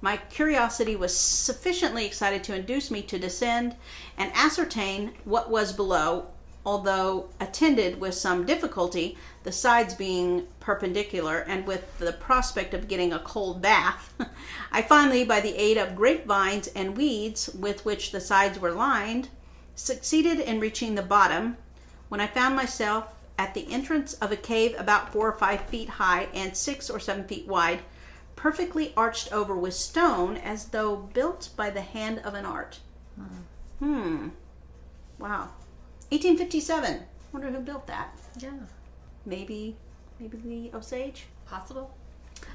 My 0.00 0.16
curiosity 0.16 0.96
was 0.96 1.16
sufficiently 1.16 2.06
excited 2.06 2.42
to 2.44 2.54
induce 2.54 2.90
me 2.90 3.02
to 3.02 3.18
descend 3.18 3.76
and 4.16 4.32
ascertain 4.34 5.12
what 5.24 5.50
was 5.50 5.72
below, 5.72 6.28
although 6.64 7.28
attended 7.38 8.00
with 8.00 8.14
some 8.14 8.46
difficulty, 8.46 9.18
the 9.44 9.52
sides 9.52 9.94
being 9.94 10.46
perpendicular 10.58 11.38
and 11.40 11.66
with 11.66 11.98
the 11.98 12.12
prospect 12.12 12.74
of 12.74 12.88
getting 12.88 13.12
a 13.12 13.18
cold 13.18 13.60
bath. 13.60 14.12
I 14.72 14.82
finally, 14.82 15.24
by 15.24 15.40
the 15.40 15.54
aid 15.54 15.76
of 15.76 15.96
grapevines 15.96 16.68
and 16.68 16.96
weeds 16.96 17.50
with 17.50 17.84
which 17.84 18.10
the 18.10 18.20
sides 18.20 18.58
were 18.58 18.72
lined, 18.72 19.28
succeeded 19.74 20.40
in 20.40 20.60
reaching 20.60 20.94
the 20.94 21.02
bottom 21.02 21.56
when 22.08 22.20
I 22.20 22.26
found 22.26 22.56
myself 22.56 23.14
at 23.40 23.54
the 23.54 23.72
entrance 23.72 24.12
of 24.14 24.30
a 24.30 24.36
cave 24.36 24.74
about 24.76 25.10
four 25.10 25.26
or 25.26 25.32
five 25.32 25.62
feet 25.62 25.88
high 25.88 26.28
and 26.34 26.54
six 26.54 26.90
or 26.90 27.00
seven 27.00 27.24
feet 27.24 27.48
wide, 27.48 27.80
perfectly 28.36 28.92
arched 28.98 29.32
over 29.32 29.56
with 29.56 29.72
stone 29.72 30.36
as 30.36 30.66
though 30.66 30.94
built 30.94 31.48
by 31.56 31.70
the 31.70 31.80
hand 31.80 32.18
of 32.18 32.34
an 32.34 32.44
art. 32.44 32.80
Hmm. 33.78 34.28
Wow. 35.18 35.48
1857. 36.10 37.00
Wonder 37.32 37.50
who 37.50 37.60
built 37.60 37.86
that. 37.86 38.14
Yeah. 38.38 38.50
Maybe, 39.24 39.74
maybe 40.18 40.36
the 40.36 40.76
Osage. 40.76 41.24
Possible. 41.46 41.96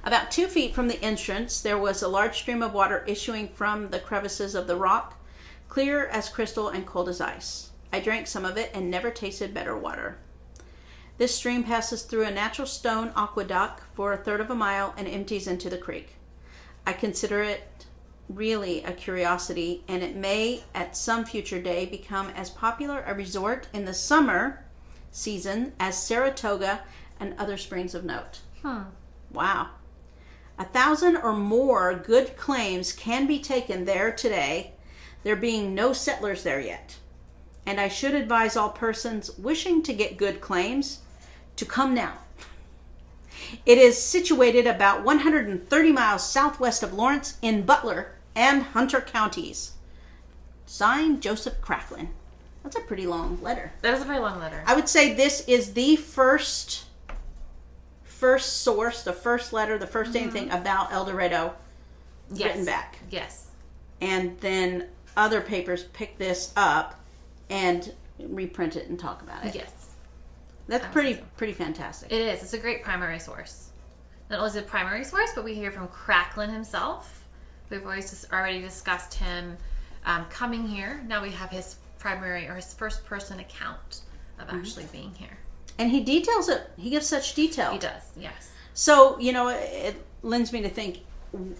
About 0.04 0.30
two 0.30 0.46
feet 0.46 0.76
from 0.76 0.88
the 0.88 1.02
entrance, 1.04 1.62
there 1.62 1.80
was 1.80 2.04
a 2.04 2.08
large 2.08 2.38
stream 2.38 2.62
of 2.62 2.76
water 2.76 3.04
issuing 3.08 3.48
from 3.48 3.90
the 3.90 4.00
crevices 4.00 4.54
of 4.54 4.68
the 4.68 4.76
rock, 4.76 5.20
clear 5.68 6.06
as 6.06 6.30
crystal 6.30 6.70
and 6.70 6.86
cold 6.86 7.10
as 7.10 7.20
ice. 7.20 7.72
I 7.92 8.02
drank 8.02 8.28
some 8.28 8.46
of 8.46 8.56
it 8.56 8.70
and 8.72 8.92
never 8.92 9.10
tasted 9.10 9.52
better 9.52 9.76
water. 9.76 10.20
This 11.18 11.36
stream 11.36 11.64
passes 11.64 12.02
through 12.02 12.26
a 12.26 12.32
natural 12.32 12.68
stone 12.68 13.14
aqueduct 13.16 13.82
for 13.94 14.12
a 14.12 14.18
third 14.18 14.42
of 14.42 14.50
a 14.52 14.56
mile 14.56 14.94
and 14.98 15.08
empties 15.08 15.48
into 15.48 15.70
the 15.70 15.78
creek. 15.78 16.16
I 16.86 16.92
consider 16.92 17.42
it 17.42 17.86
really 18.28 18.84
a 18.84 18.92
curiosity, 18.92 19.84
and 19.88 20.04
it 20.04 20.18
may 20.18 20.64
at 20.74 20.98
some 20.98 21.24
future 21.24 21.62
day 21.62 21.86
become 21.86 22.30
as 22.32 22.50
popular 22.50 23.02
a 23.06 23.14
resort 23.14 23.68
in 23.72 23.86
the 23.86 23.94
summer 23.94 24.66
season 25.10 25.72
as 25.80 26.02
Saratoga 26.02 26.82
and 27.18 27.34
other 27.38 27.56
springs 27.56 27.96
of 27.96 28.04
note. 28.04 28.42
Hmm. 28.62 28.84
Wow. 29.32 29.70
A 30.58 30.66
thousand 30.66 31.16
or 31.16 31.34
more 31.34 31.96
good 31.96 32.36
claims 32.36 32.92
can 32.92 33.26
be 33.26 33.40
taken 33.40 33.86
there 33.86 34.12
today, 34.12 34.74
there 35.24 35.38
being 35.38 35.74
no 35.74 35.94
settlers 35.94 36.44
there 36.44 36.60
yet. 36.60 36.98
And 37.66 37.80
I 37.80 37.88
should 37.88 38.14
advise 38.14 38.58
all 38.58 38.70
persons 38.70 39.38
wishing 39.38 39.82
to 39.84 39.94
get 39.94 40.18
good 40.18 40.42
claims 40.42 41.00
to 41.56 41.66
come 41.66 41.94
now. 41.94 42.14
It 43.66 43.78
is 43.78 44.02
situated 44.02 44.68
about 44.68 45.04
130 45.04 45.92
miles 45.92 46.28
southwest 46.28 46.84
of 46.84 46.94
Lawrence 46.94 47.38
in 47.42 47.66
Butler 47.66 48.16
and 48.36 48.64
Hunter 48.64 49.02
counties. 49.02 49.74
Signed 50.66 51.22
Joseph 51.22 51.62
Cracklin. 51.62 52.10
That's 52.64 52.76
a 52.76 52.82
pretty 52.82 53.06
long 53.06 53.40
letter. 53.44 53.72
That 53.82 53.94
is 53.94 54.02
a 54.02 54.06
very 54.06 54.20
long 54.20 54.40
letter. 54.40 54.64
I 54.66 54.74
would 54.74 54.90
say 54.90 55.14
this 55.14 55.48
is 55.48 55.74
the 55.74 55.96
first 55.96 56.86
first 58.04 58.62
source, 58.62 59.04
the 59.04 59.14
first 59.14 59.54
letter, 59.54 59.78
the 59.78 59.86
1st 59.86 60.06
mm-hmm. 60.06 60.18
anything 60.18 60.52
about 60.52 60.92
El 60.92 61.06
Dorado 61.06 61.54
yes. 62.32 62.48
written 62.48 62.66
back. 62.66 62.98
Yes. 63.12 63.50
And 64.02 64.40
then 64.40 64.88
other 65.18 65.42
papers 65.42 65.84
pick 65.84 66.18
this 66.18 66.54
up 66.56 67.00
and 67.50 67.94
reprint 68.20 68.76
it 68.76 68.88
and 68.90 68.98
talk 68.98 69.22
about 69.22 69.46
it. 69.46 69.54
Yes. 69.54 69.72
That's 70.68 70.86
pretty 70.88 71.20
pretty 71.38 71.54
fantastic. 71.54 72.12
It 72.12 72.22
is. 72.22 72.42
It's 72.44 72.54
a 72.54 72.58
great 72.58 72.84
primary 72.84 73.20
source. 73.20 73.70
Not 74.30 74.40
only 74.40 74.50
is 74.50 74.56
it 74.56 74.64
a 74.66 74.68
primary 74.68 75.04
source, 75.04 75.32
but 75.36 75.44
we 75.44 75.54
hear 75.54 75.72
from 75.72 75.88
Cracklin 75.90 76.50
himself. 76.52 77.26
We've 77.70 77.84
always 77.84 78.10
just 78.10 78.32
already 78.34 78.62
discussed 78.62 79.14
him 79.14 79.58
um, 80.06 80.26
coming 80.30 80.68
here. 80.68 81.04
Now 81.08 81.22
we 81.22 81.32
have 81.32 81.50
his 81.50 81.76
primary 82.00 82.48
or 82.48 82.56
his 82.56 82.74
first 82.74 83.06
person 83.06 83.40
account 83.40 84.02
of 84.40 84.48
Mm-hmm. 84.48 84.58
actually 84.58 84.86
being 84.92 85.12
here. 85.16 85.38
and 85.80 85.90
he 85.92 86.02
details 86.02 86.50
it. 86.50 86.70
He 86.78 86.90
gives 86.90 87.08
such 87.08 87.36
detail. 87.36 87.72
He 87.72 87.80
does. 87.80 88.04
Yes. 88.20 88.52
So 88.74 89.18
you 89.20 89.32
know, 89.34 89.50
it, 89.50 89.60
it 89.74 90.06
lends 90.24 90.52
me 90.52 90.62
to 90.62 90.70
think, 90.70 91.00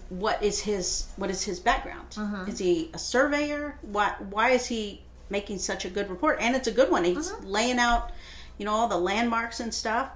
what 0.08 0.42
is 0.42 0.58
his 0.60 1.06
what 1.16 1.30
is 1.30 1.42
his 1.44 1.60
background? 1.60 2.08
Mm-hmm. 2.10 2.50
Is 2.50 2.58
he 2.58 2.90
a 2.94 2.98
surveyor? 2.98 3.78
Why 3.82 4.14
why 4.30 4.50
is 4.50 4.66
he 4.66 5.02
making 5.30 5.58
such 5.58 5.84
a 5.84 5.88
good 5.90 6.08
report? 6.10 6.38
And 6.40 6.54
it's 6.56 6.68
a 6.68 6.72
good 6.72 6.90
one. 6.90 7.04
He's 7.04 7.30
Mm-hmm. 7.30 7.46
laying 7.46 7.78
out, 7.78 8.12
you 8.58 8.64
know, 8.64 8.72
all 8.72 8.88
the 8.88 8.96
landmarks 8.98 9.60
and 9.60 9.72
stuff. 9.72 10.10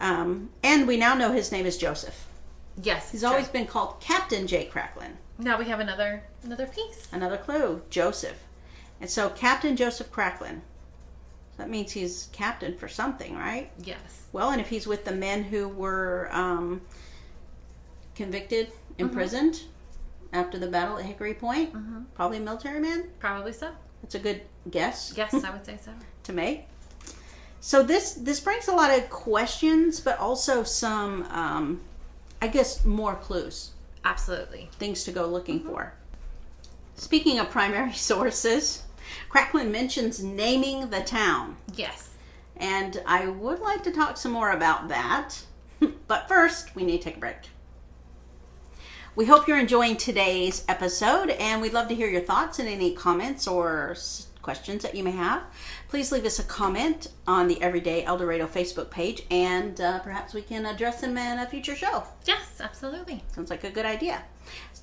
Um, 0.00 0.50
and 0.62 0.86
we 0.88 0.96
now 0.96 1.14
know 1.14 1.32
his 1.32 1.52
name 1.52 1.66
is 1.66 1.76
Joseph. 1.78 2.26
Yes. 2.82 3.12
He's 3.12 3.20
true. 3.20 3.30
always 3.30 3.48
been 3.48 3.66
called 3.66 4.00
Captain 4.00 4.46
J. 4.46 4.66
Cracklin. 4.72 5.12
Now 5.38 5.58
we 5.58 5.64
have 5.66 5.80
another 5.80 6.22
another 6.42 6.66
piece. 6.66 7.08
Another 7.12 7.36
clue, 7.36 7.82
Joseph. 7.90 8.38
And 9.00 9.08
so 9.10 9.28
Captain 9.30 9.76
Joseph 9.76 10.10
Cracklin. 10.10 10.60
That 11.56 11.70
means 11.70 11.92
he's 11.92 12.28
captain 12.32 12.76
for 12.76 12.88
something, 12.88 13.36
right? 13.36 13.70
Yes. 13.84 14.26
Well, 14.32 14.50
and 14.50 14.60
if 14.60 14.68
he's 14.68 14.86
with 14.88 15.04
the 15.04 15.12
men 15.12 15.44
who 15.44 15.68
were 15.68 16.28
um, 16.32 16.80
convicted, 18.16 18.72
imprisoned 18.98 19.62
after 20.32 20.58
the 20.58 20.66
battle 20.66 20.98
at 20.98 21.04
Hickory 21.04 21.34
Point, 21.34 21.72
probably 22.14 22.38
a 22.38 22.40
military 22.40 22.80
man. 22.80 23.04
Probably 23.20 23.52
so. 23.52 23.70
That's 24.02 24.16
a 24.16 24.18
good 24.18 24.42
guess 24.70 25.14
Yes, 25.16 25.32
I 25.32 25.50
would 25.52 25.64
say 25.64 25.78
so. 25.82 25.92
to 26.24 26.32
make. 26.32 26.66
So 27.64 27.82
this 27.82 28.12
this 28.12 28.40
brings 28.40 28.68
a 28.68 28.74
lot 28.74 28.90
of 28.90 29.08
questions, 29.08 29.98
but 29.98 30.18
also 30.18 30.64
some, 30.64 31.22
um, 31.30 31.80
I 32.42 32.48
guess, 32.48 32.84
more 32.84 33.14
clues, 33.14 33.70
Absolutely. 34.04 34.68
things 34.78 35.02
to 35.04 35.12
go 35.12 35.24
looking 35.24 35.60
for. 35.60 35.94
Speaking 36.94 37.38
of 37.38 37.48
primary 37.48 37.92
sources, 38.10 38.82
Cracklin 39.30 39.70
mentions 39.70 40.22
naming 40.22 40.90
the 40.90 41.00
town. 41.00 41.56
Yes. 41.74 42.10
And 42.58 43.02
I 43.06 43.28
would 43.28 43.60
like 43.60 43.82
to 43.84 43.90
talk 43.90 44.18
some 44.18 44.32
more 44.32 44.50
about 44.50 44.88
that. 44.88 45.42
but 46.06 46.28
first, 46.28 46.76
we 46.76 46.84
need 46.84 46.98
to 46.98 47.04
take 47.04 47.16
a 47.16 47.20
break. 47.20 47.48
We 49.16 49.24
hope 49.24 49.48
you're 49.48 49.58
enjoying 49.58 49.96
today's 49.96 50.66
episode, 50.68 51.30
and 51.30 51.62
we'd 51.62 51.72
love 51.72 51.88
to 51.88 51.94
hear 51.94 52.08
your 52.08 52.20
thoughts 52.20 52.58
and 52.58 52.68
any 52.68 52.92
comments 52.92 53.48
or 53.48 53.96
questions 54.44 54.82
that 54.82 54.94
you 54.94 55.02
may 55.02 55.10
have. 55.10 55.42
Please 55.94 56.10
leave 56.10 56.24
us 56.24 56.40
a 56.40 56.42
comment 56.42 57.12
on 57.24 57.46
the 57.46 57.62
Everyday 57.62 58.04
El 58.04 58.18
Dorado 58.18 58.48
Facebook 58.48 58.90
page, 58.90 59.22
and 59.30 59.80
uh, 59.80 60.00
perhaps 60.00 60.34
we 60.34 60.42
can 60.42 60.66
address 60.66 61.00
them 61.00 61.16
in 61.16 61.38
a 61.38 61.46
future 61.46 61.76
show. 61.76 62.02
Yes, 62.26 62.60
absolutely. 62.60 63.22
Sounds 63.32 63.48
like 63.48 63.62
a 63.62 63.70
good 63.70 63.86
idea. 63.86 64.24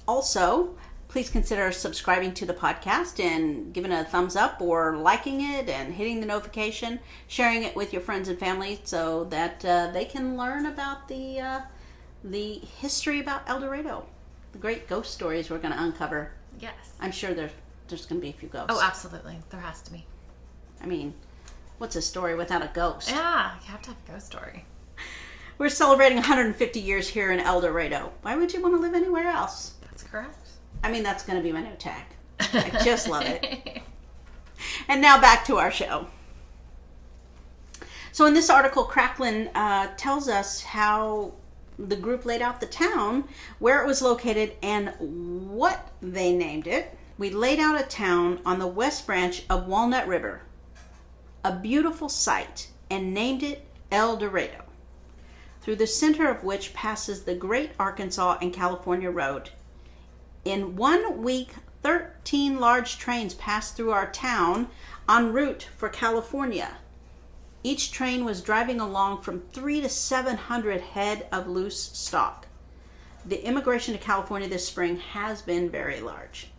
Also, 0.08 0.74
please 1.10 1.30
consider 1.30 1.70
subscribing 1.74 2.34
to 2.36 2.46
the 2.46 2.54
podcast 2.54 3.20
and 3.20 3.74
giving 3.74 3.92
a 3.92 4.06
thumbs 4.06 4.38
up 4.38 4.62
or 4.62 4.96
liking 4.96 5.42
it 5.42 5.68
and 5.68 5.94
hitting 5.94 6.22
the 6.22 6.26
notification, 6.26 6.98
sharing 7.28 7.64
it 7.64 7.76
with 7.76 7.92
your 7.92 8.02
friends 8.02 8.30
and 8.30 8.40
family 8.40 8.80
so 8.86 9.26
that 9.26 9.66
uh, 9.66 9.92
they 9.92 10.06
can 10.06 10.38
learn 10.38 10.68
about 10.68 11.10
the 11.10 11.42
uh, 11.42 11.62
the 12.24 12.62
history 12.80 13.20
about 13.20 13.42
El 13.50 13.60
Dorado, 13.60 14.06
the 14.54 14.60
great 14.60 14.88
ghost 14.88 15.14
stories 15.14 15.50
we're 15.50 15.58
going 15.58 15.74
to 15.74 15.84
uncover. 15.84 16.32
Yes. 16.62 16.94
I'm 17.02 17.12
sure 17.12 17.34
there's 17.34 17.52
there's 17.90 18.06
going 18.06 18.22
to 18.22 18.26
be 18.26 18.30
a 18.30 18.40
few 18.40 18.48
ghosts. 18.48 18.68
Oh, 18.70 18.82
absolutely. 18.82 19.38
There 19.50 19.60
has 19.60 19.82
to 19.82 19.92
be. 19.92 20.06
I 20.82 20.88
mean, 20.88 21.14
what's 21.78 21.96
a 21.96 22.02
story 22.02 22.36
without 22.36 22.62
a 22.62 22.72
ghost? 22.74 23.10
Yeah, 23.10 23.56
you 23.62 23.72
have 23.72 23.82
to 23.84 23.90
have 23.90 23.98
a 24.08 24.12
ghost 24.12 24.28
story. 24.28 24.66
We're 25.58 25.70
celebrating 25.70 26.18
150 26.18 26.80
years 26.80 27.08
here 27.08 27.32
in 27.32 27.40
El 27.40 27.62
Dorado. 27.62 28.12
Why 28.24 28.36
would 28.36 28.52
you 28.52 28.62
want 28.62 28.74
to 28.74 28.80
live 28.80 28.96
anywhere 28.96 29.28
else? 29.28 29.76
That's 29.82 30.02
correct. 30.02 30.50
I 30.84 30.92
mean, 30.92 31.04
that's 31.04 31.24
going 31.24 31.38
to 31.38 31.44
be 31.44 31.52
my 31.52 31.62
new 31.62 31.76
tag. 31.76 32.04
I 32.40 32.72
just 32.84 33.08
love 33.08 33.24
it. 33.26 33.82
And 34.88 35.02
now 35.02 35.22
back 35.22 35.46
to 35.46 35.58
our 35.58 35.72
show. 35.72 36.08
So 38.12 38.26
in 38.26 38.34
this 38.34 38.50
article, 38.50 38.84
Cracklin 38.84 39.50
uh, 39.56 39.90
tells 39.98 40.28
us 40.28 40.62
how 40.62 41.34
the 41.78 41.96
group 41.96 42.26
laid 42.26 42.42
out 42.42 42.60
the 42.60 42.66
town, 42.66 43.24
where 43.60 43.82
it 43.82 43.88
was 43.88 44.02
located, 44.02 44.54
and 44.62 44.94
what 45.00 45.92
they 46.02 46.34
named 46.34 46.68
it. 46.68 46.98
We 47.18 47.30
laid 47.30 47.60
out 47.60 47.80
a 47.80 47.86
town 47.86 48.40
on 48.46 48.60
the 48.60 48.68
west 48.68 49.06
branch 49.06 49.44
of 49.50 49.68
Walnut 49.68 50.08
River, 50.08 50.42
a 51.44 51.52
beautiful 51.52 52.08
site, 52.08 52.70
and 52.90 53.14
named 53.14 53.42
it 53.42 53.68
El 53.92 54.16
Dorado, 54.18 54.64
through 55.62 55.76
the 55.76 55.88
center 55.88 56.30
of 56.30 56.44
which 56.44 56.74
passes 56.74 57.24
the 57.24 57.34
Great 57.34 57.72
Arkansas 57.80 58.38
and 58.42 58.54
California 58.54 59.10
Road. 59.10 59.50
In 60.46 60.76
one 60.76 61.24
week, 61.24 61.56
13 61.84 62.60
large 62.60 62.98
trains 63.00 63.34
passed 63.34 63.76
through 63.76 63.92
our 63.92 64.12
town 64.12 64.68
en 65.10 65.34
route 65.34 65.68
for 65.78 65.90
California. 65.90 66.78
Each 67.64 67.92
train 67.92 68.24
was 68.24 68.42
driving 68.42 68.80
along 68.80 69.22
from 69.22 69.42
three 69.52 69.82
to 69.82 69.90
700 69.90 70.82
head 70.82 71.28
of 71.32 71.48
loose 71.48 71.80
stock. 71.94 72.48
The 73.26 73.46
immigration 73.46 73.94
to 73.94 74.00
California 74.00 74.48
this 74.48 74.68
spring 74.68 74.98
has 74.98 75.42
been 75.42 75.70
very 75.70 76.02
large. 76.02 76.52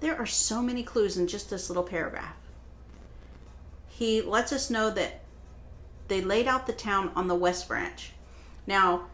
There 0.00 0.16
are 0.16 0.26
so 0.26 0.62
many 0.62 0.82
clues 0.82 1.16
in 1.16 1.26
just 1.26 1.48
this 1.48 1.68
little 1.68 1.82
paragraph. 1.82 2.36
He 3.96 4.20
lets 4.20 4.52
us 4.52 4.68
know 4.68 4.90
that 4.90 5.20
they 6.08 6.20
laid 6.20 6.46
out 6.46 6.66
the 6.66 6.74
town 6.74 7.10
on 7.16 7.28
the 7.28 7.34
West 7.34 7.66
Branch. 7.66 8.12
Now, 8.66 9.06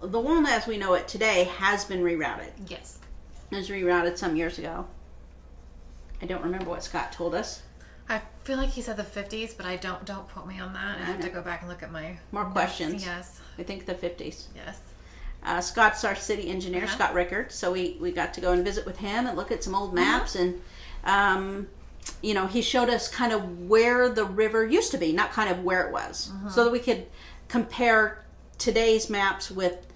the 0.00 0.18
Walnut 0.18 0.52
as 0.52 0.66
we 0.66 0.78
know 0.78 0.94
it 0.94 1.06
today 1.06 1.44
has 1.58 1.84
been 1.84 2.00
rerouted. 2.00 2.50
Yes. 2.66 2.98
It 3.50 3.56
was 3.56 3.68
rerouted 3.68 4.16
some 4.16 4.36
years 4.36 4.58
ago. 4.58 4.86
I 6.22 6.24
don't 6.24 6.42
remember 6.42 6.70
what 6.70 6.82
Scott 6.82 7.12
told 7.12 7.34
us. 7.34 7.60
I 8.08 8.22
feel 8.44 8.56
like 8.56 8.70
he 8.70 8.80
said 8.80 8.96
the 8.96 9.02
50s, 9.02 9.54
but 9.54 9.66
I 9.66 9.76
don't 9.76 10.02
don't 10.06 10.26
quote 10.30 10.46
me 10.46 10.58
on 10.60 10.72
that. 10.72 10.96
I 10.98 11.04
have 11.04 11.20
to 11.20 11.28
go 11.28 11.42
back 11.42 11.60
and 11.60 11.68
look 11.68 11.82
at 11.82 11.92
my 11.92 12.16
More 12.32 12.44
notes. 12.44 12.52
questions. 12.54 13.04
Yes. 13.04 13.38
I 13.58 13.64
think 13.64 13.84
the 13.84 13.94
50s. 13.94 14.46
Yes. 14.56 14.80
Uh, 15.44 15.60
Scott's 15.60 16.04
our 16.04 16.14
city 16.14 16.48
engineer, 16.48 16.84
Uh-huh. 16.84 16.94
Scott 16.94 17.12
Rickard. 17.14 17.52
So 17.52 17.70
we, 17.72 17.98
we 18.00 18.12
got 18.12 18.32
to 18.34 18.40
go 18.40 18.52
and 18.52 18.64
visit 18.64 18.86
with 18.86 18.96
him 18.96 19.26
and 19.26 19.36
look 19.36 19.52
at 19.52 19.62
some 19.62 19.74
old 19.74 19.90
Uh-huh. 19.90 20.04
maps. 20.06 20.36
And, 20.36 20.62
um, 21.04 21.66
you 22.22 22.34
know, 22.34 22.46
he 22.46 22.62
showed 22.62 22.88
us 22.88 23.08
kind 23.08 23.32
of 23.32 23.68
where 23.68 24.08
the 24.08 24.24
river 24.24 24.64
used 24.66 24.90
to 24.92 24.98
be, 24.98 25.12
not 25.12 25.30
kind 25.32 25.50
of 25.50 25.62
where 25.64 25.86
it 25.86 25.92
was, 25.92 26.30
Uh-huh. 26.32 26.48
so 26.50 26.64
that 26.64 26.70
we 26.70 26.78
could 26.80 27.06
compare 27.48 28.24
today's 28.58 29.08
maps 29.10 29.50
with 29.50 29.86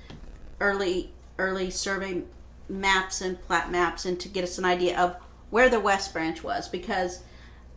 early 0.60 1.12
early 1.38 1.70
survey 1.70 2.22
maps 2.68 3.20
and 3.20 3.40
plat 3.42 3.70
maps 3.70 4.04
and 4.04 4.18
to 4.20 4.28
get 4.28 4.42
us 4.42 4.58
an 4.58 4.64
idea 4.64 4.98
of 4.98 5.16
where 5.50 5.68
the 5.68 5.78
west 5.80 6.12
branch 6.12 6.42
was 6.42 6.68
because 6.68 7.20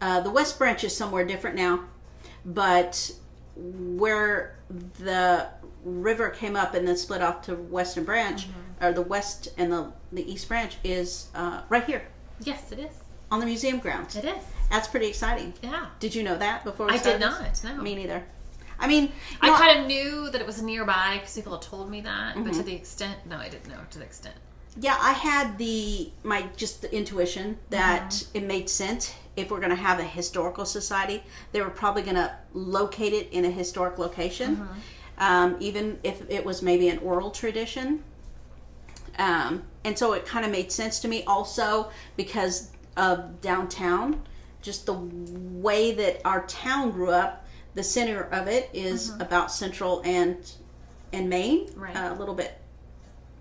uh, 0.02 0.20
the 0.20 0.30
west 0.32 0.58
branch 0.58 0.84
is 0.84 0.96
somewhere 0.98 1.24
different 1.24 1.56
now 1.56 1.80
but 2.44 3.12
where 3.56 4.56
the 5.00 5.48
river 5.86 6.30
came 6.30 6.56
up 6.56 6.74
and 6.74 6.88
then 6.88 6.98
split 6.98 7.22
off 7.22 7.42
to 7.44 7.56
western 7.56 8.04
branch 8.04 8.48
or 8.82 8.92
the 8.92 9.02
west 9.02 9.50
and 9.58 9.72
the, 9.72 9.92
the 10.12 10.30
east 10.32 10.48
branch 10.48 10.78
is 10.84 11.28
uh, 11.36 11.62
right 11.70 11.86
here 11.86 12.04
Yes, 12.44 12.72
it 12.72 12.80
is. 12.80 13.01
On 13.32 13.40
the 13.40 13.46
museum 13.46 13.80
grounds 13.80 14.16
It 14.16 14.26
is. 14.26 14.44
that's 14.70 14.88
pretty 14.88 15.08
exciting 15.08 15.54
Yeah. 15.64 15.88
did 16.00 16.14
you 16.14 16.22
know 16.24 16.38
that 16.38 16.64
before 16.64 16.86
we 16.88 16.92
I 16.94 16.96
did 16.98 17.22
started 17.22 17.46
this? 17.52 17.64
not. 17.64 17.78
No. 17.78 17.82
me 17.82 17.96
neither 17.96 18.24
i 18.80 18.88
mean 18.88 19.12
I 19.42 19.50
know, 19.50 19.56
kind 19.58 19.80
of 19.80 19.88
knew 19.88 20.30
that 20.32 20.42
it 20.42 20.48
was 20.48 20.62
nearby 20.62 21.18
because 21.20 21.36
people 21.36 21.54
had 21.54 21.62
told 21.62 21.90
me 21.90 22.02
that, 22.02 22.36
but 22.36 22.44
Mm-hmm. 22.46 22.52
to 22.60 22.64
the 22.64 22.74
extent, 22.76 23.18
no, 23.28 23.38
I 23.38 23.48
didn't 23.50 23.68
know 23.70 23.80
to 23.92 24.00
the 24.00 24.06
extent. 24.06 24.36
yeah 24.80 24.98
i 25.02 25.14
had 25.14 25.58
the 25.58 26.12
my 26.24 26.46
just 26.58 26.82
the 26.82 26.94
intuition 26.96 27.58
that 27.70 28.24
it 28.34 28.44
made 28.44 28.70
sense 28.70 29.14
if 29.38 29.50
we're 29.50 29.60
going 29.66 29.70
to 29.80 29.84
have 29.90 30.00
a 30.00 30.04
historical 30.20 30.66
society 30.66 31.24
they 31.54 31.62
were 31.62 31.70
probably 31.70 32.02
going 32.02 32.16
to 32.26 32.30
locate 32.54 33.14
it 33.14 33.28
in 33.32 33.46
a 33.46 33.50
historic 33.52 33.98
location 33.98 34.68
um, 35.20 35.56
even 35.60 36.00
if 36.04 36.18
it 36.30 36.44
was 36.44 36.62
maybe 36.62 36.88
an 36.90 36.98
oral 37.00 37.30
tradition 37.32 38.04
um, 39.20 39.64
and 39.84 39.98
so 39.98 40.14
it 40.14 40.26
kind 40.26 40.46
of 40.46 40.52
made 40.52 40.72
sense 40.72 41.00
to 41.00 41.08
me 41.08 41.24
also 41.26 41.92
because 42.18 42.72
of 43.02 43.42
downtown 43.42 44.22
just 44.62 44.86
the 44.86 44.94
way 44.94 45.92
that 45.92 46.22
our 46.24 46.46
town 46.46 46.92
grew 46.92 47.10
up 47.10 47.46
the 47.74 47.84
center 47.84 48.22
of 48.32 48.48
it 48.48 48.70
is 48.74 49.12
about 49.20 49.52
central 49.52 50.02
and 50.06 50.52
and 51.12 51.28
main 51.30 51.68
Right. 51.76 51.96
uh, 51.96 52.14
a 52.14 52.16
little 52.16 52.36
bit 52.36 52.58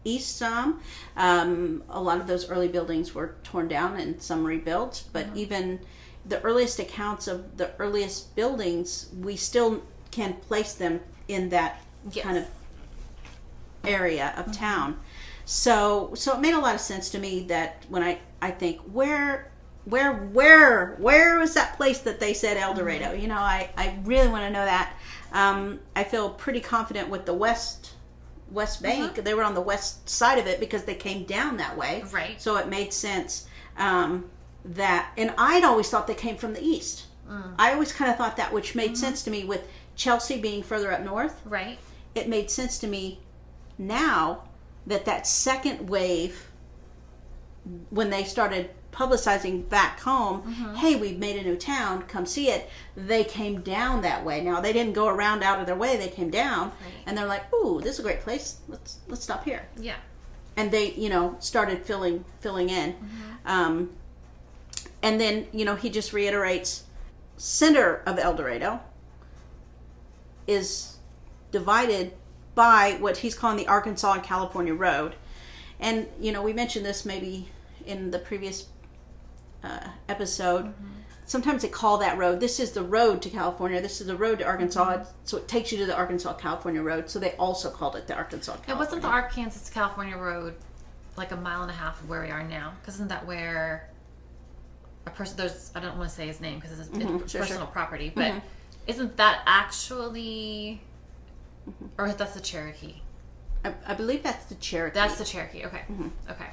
east 0.03 0.39
some. 0.39 0.81
Um, 1.15 1.83
a 1.91 2.01
lot 2.01 2.21
of 2.21 2.27
those 2.27 2.49
early 2.49 2.69
buildings 2.69 3.15
were 3.15 3.35
torn 3.45 3.69
down 3.69 3.97
and 4.01 4.21
some 4.23 4.45
rebuilt, 4.45 5.05
but 5.13 5.27
even 5.35 5.81
the 6.25 6.41
earliest 6.41 6.79
accounts 6.79 7.29
of 7.29 7.59
the 7.59 7.71
earliest 7.79 8.35
buildings, 8.35 9.11
we 9.21 9.37
still 9.37 9.83
can 10.11 10.35
place 10.35 10.73
them 10.73 11.01
in 11.29 11.51
that 11.51 11.83
Yes. 12.13 12.25
kind 12.25 12.39
of 12.39 12.47
area 13.85 14.33
of 14.39 14.53
town. 14.53 14.99
So 15.51 16.13
so 16.15 16.35
it 16.37 16.41
made 16.41 16.55
a 16.55 16.61
lot 16.61 16.77
of 16.77 16.81
sense 16.81 17.11
to 17.11 17.19
me 17.19 17.41
that 17.49 17.85
when 17.89 18.05
I 18.05 18.21
I 18.41 18.53
think 18.53 18.79
where 18.83 19.51
where 19.85 20.13
where 20.13 20.95
where 21.01 21.41
was 21.41 21.55
that 21.55 21.77
place 21.77 21.99
that 22.03 22.21
they 22.21 22.35
said 22.35 22.57
El 22.57 22.73
Dorado? 22.73 23.15
You 23.15 23.27
know, 23.27 23.35
I 23.35 23.69
I 23.77 23.99
really 24.05 24.29
want 24.29 24.45
to 24.45 24.51
know 24.51 24.65
that. 24.65 24.93
Um, 25.33 25.81
I 25.97 26.05
feel 26.05 26.31
pretty 26.31 26.61
confident 26.61 27.09
with 27.09 27.27
the 27.27 27.35
west 27.35 27.95
west 28.53 28.81
bank. 28.81 29.17
They 29.17 29.35
were 29.35 29.43
on 29.43 29.55
the 29.55 29.61
west 29.61 30.09
side 30.09 30.39
of 30.39 30.47
it 30.47 30.61
because 30.61 30.85
they 30.85 30.95
came 30.95 31.25
down 31.25 31.57
that 31.57 31.77
way. 31.77 32.05
Right. 32.13 32.41
So 32.41 32.57
it 32.57 32.69
made 32.69 32.93
sense 32.93 33.49
um, 33.77 34.31
that, 34.65 35.11
and 35.17 35.35
I'd 35.37 35.65
always 35.65 35.91
thought 35.91 36.07
they 36.07 36.15
came 36.15 36.37
from 36.37 36.55
the 36.55 36.63
east. 36.63 37.07
I 37.59 37.73
always 37.73 37.93
kind 37.93 38.11
of 38.11 38.17
thought 38.17 38.37
that, 38.37 38.53
which 38.53 38.75
made 38.77 38.97
sense 38.97 39.23
to 39.23 39.31
me 39.31 39.45
with 39.45 39.63
Chelsea 39.97 40.41
being 40.41 40.63
further 40.65 40.93
up 40.93 41.01
north 41.03 41.41
Right. 41.45 41.79
it 42.15 42.29
made 42.29 42.51
sense 42.51 42.79
to 42.79 42.87
me 42.89 43.21
now 43.79 44.43
that 44.91 45.05
that 45.07 45.27
second 45.27 45.89
wave 45.89 46.47
when 47.91 48.11
they 48.11 48.25
started 48.25 48.71
publicizing 48.93 49.67
back 49.69 50.01
home 50.01 50.43
hey 50.77 50.97
we've 50.97 51.19
made 51.19 51.37
a 51.37 51.43
new 51.45 51.57
town 51.57 52.03
come 52.03 52.27
see 52.27 52.49
it 52.49 52.69
they 52.97 53.23
came 53.25 53.61
down 53.61 54.03
that 54.03 54.25
way. 54.25 54.41
Now 54.43 54.61
they 54.61 54.73
didn't 54.73 54.95
go 54.95 55.07
around 55.09 55.43
out 55.45 55.61
of 55.61 55.67
their 55.67 55.77
way 55.77 55.97
they 55.97 56.09
came 56.09 56.29
down 56.31 56.69
Right. 56.69 56.75
and 57.07 57.17
they're 57.17 57.27
like 57.27 57.45
ooh 57.55 57.81
this 57.81 57.95
is 57.95 58.01
a 58.01 58.03
great 58.03 58.21
place. 58.21 58.59
Let's 58.69 58.99
let's 59.09 59.23
stop 59.23 59.45
here. 59.45 59.63
Yeah. 59.79 59.97
and 60.57 60.71
they 60.73 60.93
you 60.95 61.09
know 61.09 61.37
started 61.39 61.85
filling 61.87 62.25
filling 62.41 62.69
in. 62.69 62.95
Um, 63.47 63.91
and 65.03 65.21
then 65.21 65.47
you 65.53 65.65
know 65.65 65.77
he 65.77 65.89
just 65.89 66.13
reiterates 66.13 66.85
center 67.37 68.03
of 68.07 68.19
el 68.19 68.35
dorado 68.35 68.81
is 70.47 70.97
divided 71.53 72.13
by 72.61 72.97
what 73.01 73.17
he's 73.17 73.35
calling 73.35 73.57
the 73.57 73.67
arkansas 73.67 74.13
and 74.13 74.23
california 74.23 74.75
road 74.75 75.15
and 75.81 76.07
you 76.21 76.31
know 76.33 76.43
we 76.43 76.53
mentioned 76.53 76.85
this 76.85 77.05
maybe 77.07 77.49
in 77.87 78.11
the 78.11 78.19
previous 78.19 78.67
uh, 79.65 79.89
episode 80.09 80.65
sometimes 81.25 81.63
they 81.63 81.69
call 81.69 81.97
that 81.99 82.19
road 82.19 82.39
this 82.39 82.61
is 82.61 82.73
the 82.73 82.83
road 82.83 83.23
to 83.23 83.31
california 83.31 83.81
this 83.81 84.01
is 84.03 84.07
the 84.07 84.17
road 84.17 84.39
to 84.41 84.45
arkansas 84.45 85.05
so 85.25 85.39
it 85.39 85.49
takes 85.49 85.73
you 85.73 85.79
to 85.79 85.87
the 85.87 85.97
arkansas 85.97 86.35
california 86.35 86.83
road 86.83 87.09
so 87.09 87.19
they 87.19 87.33
also 87.33 87.71
called 87.71 87.97
it 87.97 88.07
the 88.07 88.15
arkansas 88.15 88.57
It 88.69 88.77
wasn't 88.77 89.01
the 89.03 89.09
Arkansas 89.09 89.73
California 89.73 90.17
road 90.19 90.55
like 91.17 91.33
a 91.33 91.37
mile 91.37 91.63
and 91.63 91.71
a 91.71 91.75
half 91.75 92.01
of 92.03 92.09
where 92.11 92.23
we 92.23 92.31
are 92.31 92.43
now? 92.45 92.73
Because 92.81 92.95
isn't 92.95 93.09
that 93.09 93.27
where 93.27 93.89
a 95.07 95.11
person? 95.11 95.37
There's 95.37 95.71
I 95.75 95.81
don't 95.81 95.97
want 95.99 96.09
to 96.11 96.15
say 96.15 96.27
his 96.27 96.41
name 96.41 96.59
because 96.61 96.79
it's, 96.79 96.89
Mm-hmm. 96.91 97.17
it's 97.23 97.33
sure, 97.33 97.41
personal 97.41 97.63
sure. 97.65 97.73
property, 97.73 98.13
but 98.15 98.35
isn't 98.87 99.17
that 99.17 99.43
actually, 99.47 100.81
Mm-hmm. 101.69 101.87
or 101.99 102.13
that's 102.13 102.35
the 102.35 102.41
Cherokee? 102.41 102.97
I, 103.65 103.75
I 103.87 103.95
believe 103.95 104.23
that's 104.23 104.47
the 104.47 104.55
Cherokee. 104.57 104.95
That's 104.95 105.19
the 105.19 105.25
Cherokee. 105.25 105.65
Okay. 105.67 105.83
Mm-hmm. 105.91 106.09
Okay. 106.31 106.47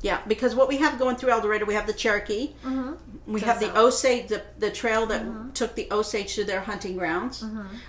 yeah, 0.00 0.20
because 0.26 0.54
what 0.54 0.68
we 0.68 0.78
have 0.78 0.98
going 0.98 1.16
through 1.16 1.30
El 1.30 1.40
Dorado, 1.42 1.64
we 1.66 1.74
have 1.74 1.86
the 1.86 1.92
Cherokee. 1.92 2.54
Mm-hmm. 2.64 3.32
We 3.32 3.40
have 3.40 3.60
the. 3.60 3.76
Osage, 3.78 4.28
the, 4.28 4.42
the 4.58 4.70
trail 4.70 5.06
that 5.06 5.54
took 5.54 5.74
the 5.74 5.88
Osage 5.90 6.34
to 6.36 6.44
their 6.44 6.60
hunting 6.60 6.96
grounds. 6.96 7.44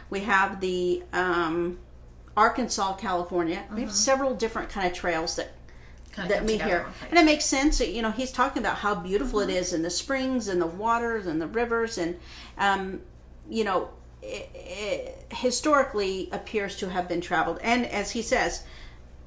We 0.09 0.21
have 0.21 0.59
the 0.59 1.03
um, 1.13 1.79
Arkansas, 2.35 2.95
California. 2.95 3.63
We 3.73 3.81
have 3.81 3.91
several 3.91 4.33
different 4.35 4.69
kind 4.69 4.87
of 4.87 4.93
trails 4.93 5.35
that 5.37 5.51
Kind 6.11 6.31
that 6.31 6.43
meet 6.43 6.61
here, 6.63 6.87
and 7.09 7.19
it 7.19 7.23
makes 7.23 7.45
sense. 7.45 7.77
that, 7.77 7.89
You 7.89 8.01
know, 8.01 8.09
he's 8.09 8.31
talking 8.31 8.63
about 8.63 8.77
how 8.77 8.95
beautiful 8.95 9.41
it 9.41 9.49
is, 9.51 9.73
and 9.73 9.85
the 9.85 9.91
springs, 9.91 10.47
and 10.47 10.59
the 10.59 10.65
waters, 10.67 11.27
and 11.27 11.39
the 11.39 11.45
rivers, 11.47 11.99
and 11.99 12.17
um, 12.57 13.01
you 13.47 13.63
know, 13.63 13.89
it, 14.21 14.49
it 14.53 15.25
historically 15.33 16.29
appears 16.31 16.75
to 16.77 16.89
have 16.89 17.07
been 17.07 17.21
traveled. 17.21 17.59
And 17.61 17.85
as 17.85 18.11
he 18.11 18.21
says, 18.21 18.63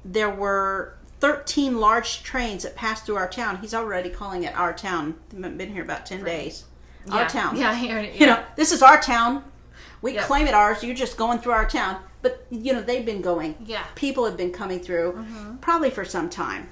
there 0.05 0.29
were 0.29 0.95
13 1.19 1.79
large 1.79 2.23
trains 2.23 2.63
that 2.63 2.75
passed 2.75 3.05
through 3.05 3.15
our 3.15 3.29
town. 3.29 3.57
He's 3.57 3.73
already 3.73 4.09
calling 4.09 4.43
it 4.43 4.55
our 4.55 4.73
town. 4.73 5.15
Been 5.29 5.57
been 5.57 5.71
here 5.73 5.83
about 5.83 6.05
10 6.05 6.23
days. 6.23 6.65
Our 7.11 7.27
town. 7.27 7.57
Yeah. 7.57 7.75
He 7.75 7.91
already, 7.91 8.17
You 8.17 8.25
know, 8.27 8.43
this 8.55 8.71
is 8.71 8.81
our 8.81 8.99
town. 9.01 9.43
We 10.01 10.13
Yep. 10.15 10.25
claim 10.25 10.47
it 10.47 10.53
ours. 10.53 10.83
You're 10.83 10.95
just 10.95 11.17
going 11.17 11.39
through 11.39 11.53
our 11.53 11.67
town. 11.67 11.97
But, 12.21 12.45
you 12.49 12.73
know, 12.73 12.81
they've 12.81 13.05
been 13.05 13.21
going. 13.21 13.55
Yeah. 13.65 13.83
People 13.95 14.25
have 14.25 14.37
been 14.37 14.51
coming 14.51 14.79
through 14.79 15.25
probably 15.61 15.89
for 15.89 16.05
some 16.05 16.29
time, 16.29 16.69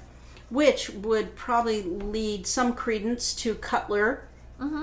which 0.50 0.88
would 0.90 1.34
probably 1.36 1.82
lead 1.82 2.46
some 2.46 2.74
credence 2.74 3.34
to 3.34 3.54
Cutler 3.56 4.24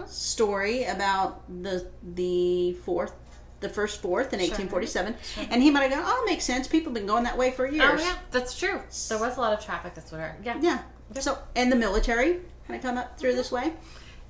story 0.08 0.84
about 0.84 1.42
the 1.64 1.88
the 2.04 2.74
fourth 2.84 3.14
the 3.62 3.70
first 3.70 4.02
fourth 4.02 4.34
in 4.34 4.40
1847, 4.40 5.16
and 5.52 5.62
he 5.62 5.70
might 5.70 5.82
have 5.84 5.92
gone, 5.92 6.04
"Oh, 6.06 6.24
makes 6.26 6.46
sense. 6.46 6.68
People 6.68 6.92
have 6.92 6.96
been 6.96 7.06
going 7.08 7.24
that 7.24 7.38
way 7.38 7.52
for 7.52 7.68
years." 7.68 8.00
Oh 8.02 8.04
yeah, 8.04 8.16
that's 8.32 8.58
true. 8.58 8.80
There 9.10 9.20
was 9.20 9.38
a 9.38 9.42
lot 9.42 9.54
of 9.54 9.64
traffic 9.64 9.96
this 9.96 10.12
winter. 10.12 10.36
Yeah. 10.44 10.58
Yeah. 10.62 10.80
So, 11.20 11.38
and 11.56 11.72
the 11.72 11.76
military 11.76 12.40
kind 12.68 12.78
of 12.78 12.82
come 12.82 12.98
up 12.98 13.18
through 13.20 13.36
this 13.36 13.52
way. 13.52 13.74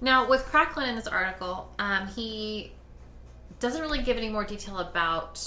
Now 0.01 0.27
with 0.29 0.45
Cracklin 0.45 0.87
in 0.89 0.95
this 0.95 1.07
article, 1.07 1.73
um, 1.77 2.07
he 2.07 2.71
doesn't 3.59 3.81
really 3.81 4.01
give 4.01 4.15
any 4.17 4.29
more 4.29 4.45
detail 4.45 4.79
about 4.79 5.45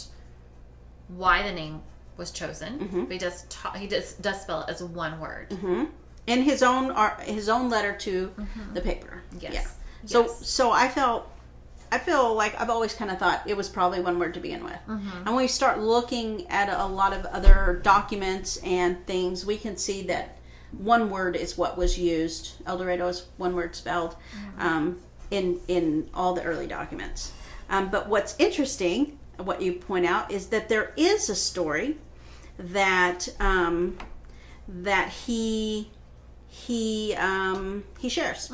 why 1.09 1.43
the 1.43 1.53
name 1.53 1.83
was 2.17 2.31
chosen, 2.31 2.79
Mm-hmm. 2.79 3.05
but 3.05 3.13
he 3.13 3.19
does 3.19 3.45
ta- 3.49 3.73
he 3.73 3.87
does 3.87 4.13
does 4.15 4.41
spell 4.43 4.63
it 4.63 4.71
as 4.71 4.83
one 4.83 5.19
word. 5.21 5.57
in 6.27 6.43
his 6.43 6.63
own 6.63 6.95
his 7.23 7.49
own 7.49 7.69
letter 7.71 7.95
to 7.97 8.33
the 8.75 8.81
paper. 8.81 9.23
Yes. 9.41 9.53
Yeah. 9.55 9.67
So 10.07 10.23
Yes. 10.23 10.47
so 10.49 10.71
I 10.71 10.89
felt 10.89 11.29
I 11.93 11.99
feel 11.99 12.35
like 12.35 12.59
I've 12.59 12.71
always 12.71 12.95
kind 12.95 13.11
of 13.11 13.19
thought 13.19 13.43
it 13.47 13.57
was 13.57 13.69
probably 13.69 14.01
one 14.01 14.19
word 14.19 14.33
to 14.35 14.41
begin 14.41 14.65
with. 14.65 14.79
And 14.89 15.27
when 15.27 15.37
we 15.37 15.47
start 15.47 15.79
looking 15.79 16.47
at 16.49 16.69
a 16.71 16.87
lot 16.87 17.13
of 17.13 17.27
other 17.27 17.81
documents 17.85 18.57
and 18.65 19.07
things, 19.07 19.45
we 19.45 19.59
can 19.59 19.77
see 19.77 20.03
that 20.05 20.39
one 20.73 21.11
word 21.11 21.37
is 21.37 21.59
what 21.59 21.77
was 21.77 21.99
used. 21.99 22.53
El 22.67 22.79
Dorado 22.79 23.09
is 23.09 23.27
one 23.37 23.55
word 23.55 23.77
spelled 23.77 24.17
um, 24.59 24.99
in 25.31 25.61
in 25.69 26.09
all 26.15 26.33
the 26.35 26.43
early 26.43 26.67
documents. 26.67 27.33
Um, 27.69 27.91
but 27.91 28.09
what's 28.09 28.35
interesting, 28.39 29.19
what 29.37 29.61
you 29.61 29.75
point 29.75 30.07
out, 30.07 30.31
is 30.31 30.47
that 30.49 30.69
there 30.71 30.93
is 30.97 31.29
a 31.29 31.35
story 31.37 31.99
that 32.59 33.29
um, 33.39 33.99
that 34.67 35.11
he 35.11 35.91
he 36.49 37.15
um, 37.19 37.85
he 37.99 38.09
shares 38.09 38.51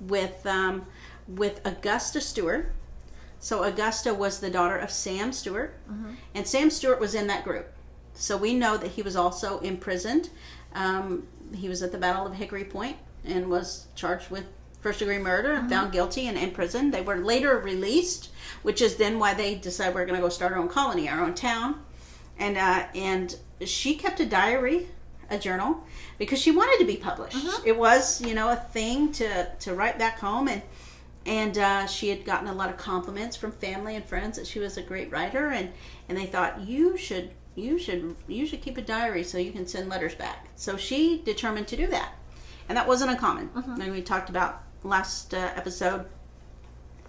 with 0.00 0.44
um, 0.46 0.86
with 1.28 1.60
Augusta 1.64 2.20
Stewart. 2.20 2.72
So 3.40 3.62
Augusta 3.62 4.14
was 4.14 4.40
the 4.40 4.50
daughter 4.50 4.76
of 4.76 4.90
Sam 4.90 5.32
Stewart, 5.32 5.74
and 6.34 6.46
Sam 6.46 6.70
Stewart 6.70 6.98
was 7.00 7.14
in 7.14 7.26
that 7.26 7.44
group. 7.44 7.70
So 8.14 8.36
we 8.36 8.54
know 8.54 8.76
that 8.76 8.92
he 8.92 9.02
was 9.02 9.16
also 9.16 9.58
imprisoned. 9.60 10.30
Um, 10.74 11.26
he 11.54 11.68
was 11.68 11.82
at 11.82 11.92
the 11.92 11.98
Battle 11.98 12.26
of 12.26 12.34
Hickory 12.34 12.64
Point 12.64 12.96
and 13.24 13.48
was 13.50 13.86
charged 13.94 14.30
with 14.30 14.44
first 14.80 14.98
degree 14.98 15.18
murder 15.18 15.52
and 15.54 15.68
found 15.70 15.92
guilty 15.92 16.26
and 16.26 16.36
imprisoned. 16.38 16.92
They 16.92 17.00
were 17.02 17.16
later 17.16 17.58
released, 17.58 18.30
which 18.62 18.80
is 18.82 18.96
then 18.96 19.18
why 19.18 19.34
they 19.34 19.54
decided 19.54 19.94
we're 19.94 20.04
going 20.06 20.16
to 20.16 20.22
go 20.22 20.28
start 20.28 20.52
our 20.52 20.58
own 20.58 20.68
colony, 20.68 21.08
our 21.08 21.20
own 21.22 21.34
town. 21.34 21.82
And 22.38 22.56
uh, 22.56 22.86
and 22.94 23.36
she 23.64 23.94
kept 23.94 24.20
a 24.20 24.26
diary, 24.26 24.88
a 25.30 25.38
journal, 25.38 25.84
because 26.18 26.40
she 26.40 26.50
wanted 26.50 26.78
to 26.80 26.84
be 26.86 26.96
published. 26.96 27.36
It 27.64 27.76
was 27.76 28.20
you 28.20 28.34
know 28.34 28.50
a 28.50 28.56
thing 28.56 29.12
to 29.12 29.46
to 29.60 29.74
write 29.74 29.98
back 29.98 30.18
home 30.18 30.48
and 30.48 30.60
and 31.26 31.56
uh, 31.56 31.86
she 31.86 32.08
had 32.08 32.24
gotten 32.24 32.48
a 32.48 32.52
lot 32.52 32.68
of 32.68 32.76
compliments 32.76 33.36
from 33.36 33.52
family 33.52 33.96
and 33.96 34.04
friends 34.04 34.36
that 34.36 34.46
she 34.46 34.58
was 34.58 34.76
a 34.76 34.82
great 34.82 35.10
writer 35.10 35.50
and 35.50 35.70
and 36.08 36.18
they 36.18 36.26
thought 36.26 36.60
you 36.60 36.96
should 36.96 37.30
you 37.54 37.78
should 37.78 38.14
you 38.26 38.46
should 38.46 38.60
keep 38.60 38.76
a 38.78 38.82
diary 38.82 39.22
so 39.22 39.38
you 39.38 39.52
can 39.52 39.66
send 39.66 39.88
letters 39.88 40.14
back. 40.14 40.48
So 40.56 40.76
she 40.76 41.22
determined 41.24 41.68
to 41.68 41.76
do 41.76 41.86
that. 41.88 42.12
And 42.68 42.76
that 42.76 42.86
wasn't 42.88 43.10
uncommon. 43.10 43.50
And 43.54 43.92
we 43.92 44.02
talked 44.02 44.30
about 44.30 44.62
last 44.82 45.34
uh, 45.34 45.52
episode 45.54 46.06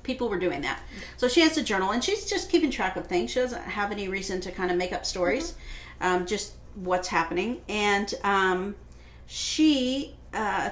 people 0.03 0.30
were 0.30 0.39
doing 0.39 0.61
that. 0.61 0.82
So 1.18 1.28
she 1.28 1.41
has 1.41 1.57
a 1.57 1.63
journal 1.63 1.91
and 1.91 2.03
she's 2.03 2.30
just 2.30 2.51
keeping 2.51 2.70
track 2.70 2.95
of 2.95 3.07
things. 3.07 3.32
She 3.32 3.39
doesn't 3.39 3.63
have 3.63 3.91
any 3.91 4.07
reason 4.07 4.39
to 4.41 4.51
kind 4.51 4.70
of 4.70 4.78
make 4.78 4.93
up 4.93 5.05
stories 5.05 5.55
um, 5.99 6.26
just 6.26 6.53
what's 6.76 7.07
happening. 7.07 7.61
And 7.68 8.13
um, 8.24 8.76
she 9.26 10.16
uh, 10.34 10.72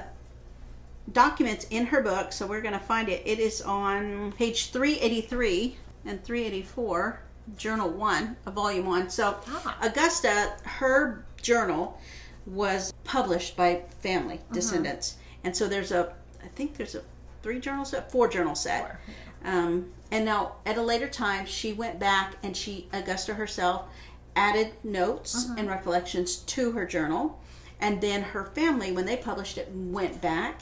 documents 1.12 1.66
in 1.70 1.86
her 1.86 2.00
book, 2.02 2.32
so 2.32 2.46
we're 2.46 2.60
going 2.60 2.74
to 2.74 2.80
find 2.80 3.08
it. 3.08 3.22
It 3.24 3.38
is 3.38 3.62
on 3.62 4.32
page 4.32 4.70
383 4.70 5.76
and 6.06 6.22
384, 6.24 7.20
Journal 7.56 7.90
1 7.90 8.36
of 8.46 8.54
Volume 8.54 8.86
1. 8.86 9.10
So, 9.10 9.36
Ah. 9.48 9.78
Augusta, 9.82 10.54
her 10.64 11.24
journal 11.40 11.98
was 12.46 12.92
published 13.04 13.56
by 13.56 13.82
family 14.00 14.40
descendants. 14.52 15.16
And 15.44 15.56
so 15.56 15.68
there's 15.68 15.92
a, 15.92 16.12
I 16.42 16.48
think 16.48 16.76
there's 16.76 16.94
a 16.94 17.02
three 17.42 17.60
journal 17.60 17.84
set, 17.84 18.10
four 18.10 18.28
journal 18.28 18.54
set. 18.54 18.98
Um, 19.44 19.92
and 20.10 20.24
now 20.24 20.56
at 20.64 20.78
a 20.78 20.82
later 20.82 21.08
time, 21.08 21.44
she 21.44 21.72
went 21.74 21.98
back 21.98 22.36
and 22.42 22.56
she, 22.56 22.88
Augusta 22.92 23.34
herself, 23.34 23.84
added 24.36 24.72
notes 24.82 25.48
and 25.58 25.68
recollections 25.68 26.36
to 26.36 26.72
her 26.72 26.86
journal. 26.86 27.40
And 27.80 28.00
then 28.00 28.22
her 28.22 28.46
family, 28.46 28.92
when 28.92 29.04
they 29.04 29.16
published 29.16 29.58
it, 29.58 29.70
went 29.72 30.20
back 30.22 30.60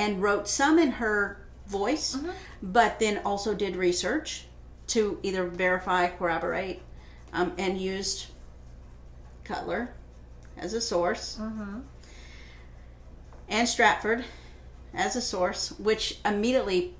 and 0.00 0.22
wrote 0.22 0.48
some 0.48 0.78
in 0.78 0.92
her 0.92 1.38
voice, 1.66 2.16
but 2.62 2.98
then 2.98 3.20
also 3.22 3.54
did 3.54 3.76
research 3.76 4.46
to 4.86 5.18
either 5.22 5.46
verify, 5.46 6.06
corroborate, 6.08 6.80
um, 7.34 7.52
and 7.58 7.78
used 7.78 8.28
Cutler 9.44 9.90
as 10.56 10.72
a 10.72 10.80
source, 10.80 11.38
and 13.46 13.68
Stratford 13.68 14.24
as 14.94 15.16
a 15.16 15.20
source, 15.20 15.78
which 15.78 16.18
immediately 16.24 16.94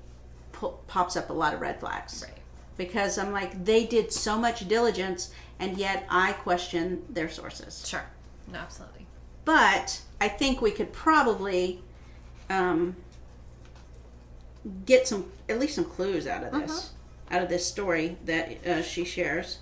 po- 0.51 0.77
pops 0.85 1.17
up 1.17 1.31
a 1.31 1.33
lot 1.33 1.55
of 1.55 1.59
red 1.59 1.79
flags. 1.79 2.23
Right. 2.23 2.37
Because 2.77 3.17
I'm 3.17 3.31
like, 3.31 3.65
they 3.65 3.87
did 3.87 4.13
so 4.13 4.37
much 4.37 4.67
diligence, 4.67 5.33
and 5.59 5.75
yet 5.75 6.05
I 6.07 6.33
question 6.33 7.03
their 7.09 7.29
sources. 7.29 7.87
Sure. 7.87 8.03
No, 8.47 8.59
absolutely. 8.59 9.07
But 9.43 10.01
I 10.21 10.27
think 10.27 10.61
we 10.61 10.69
could 10.69 10.93
probably 10.93 11.81
um, 12.51 12.95
get 14.85 15.07
some, 15.07 15.31
at 15.49 15.59
least 15.59 15.75
some 15.75 15.85
clues 15.85 16.27
out 16.27 16.43
of 16.43 16.51
this, 16.67 16.91
out 17.31 17.41
of 17.43 17.49
this 17.49 17.65
story 17.65 18.17
that 18.25 18.67
uh, 18.67 18.81
she 18.81 19.05
shares. 19.05 19.59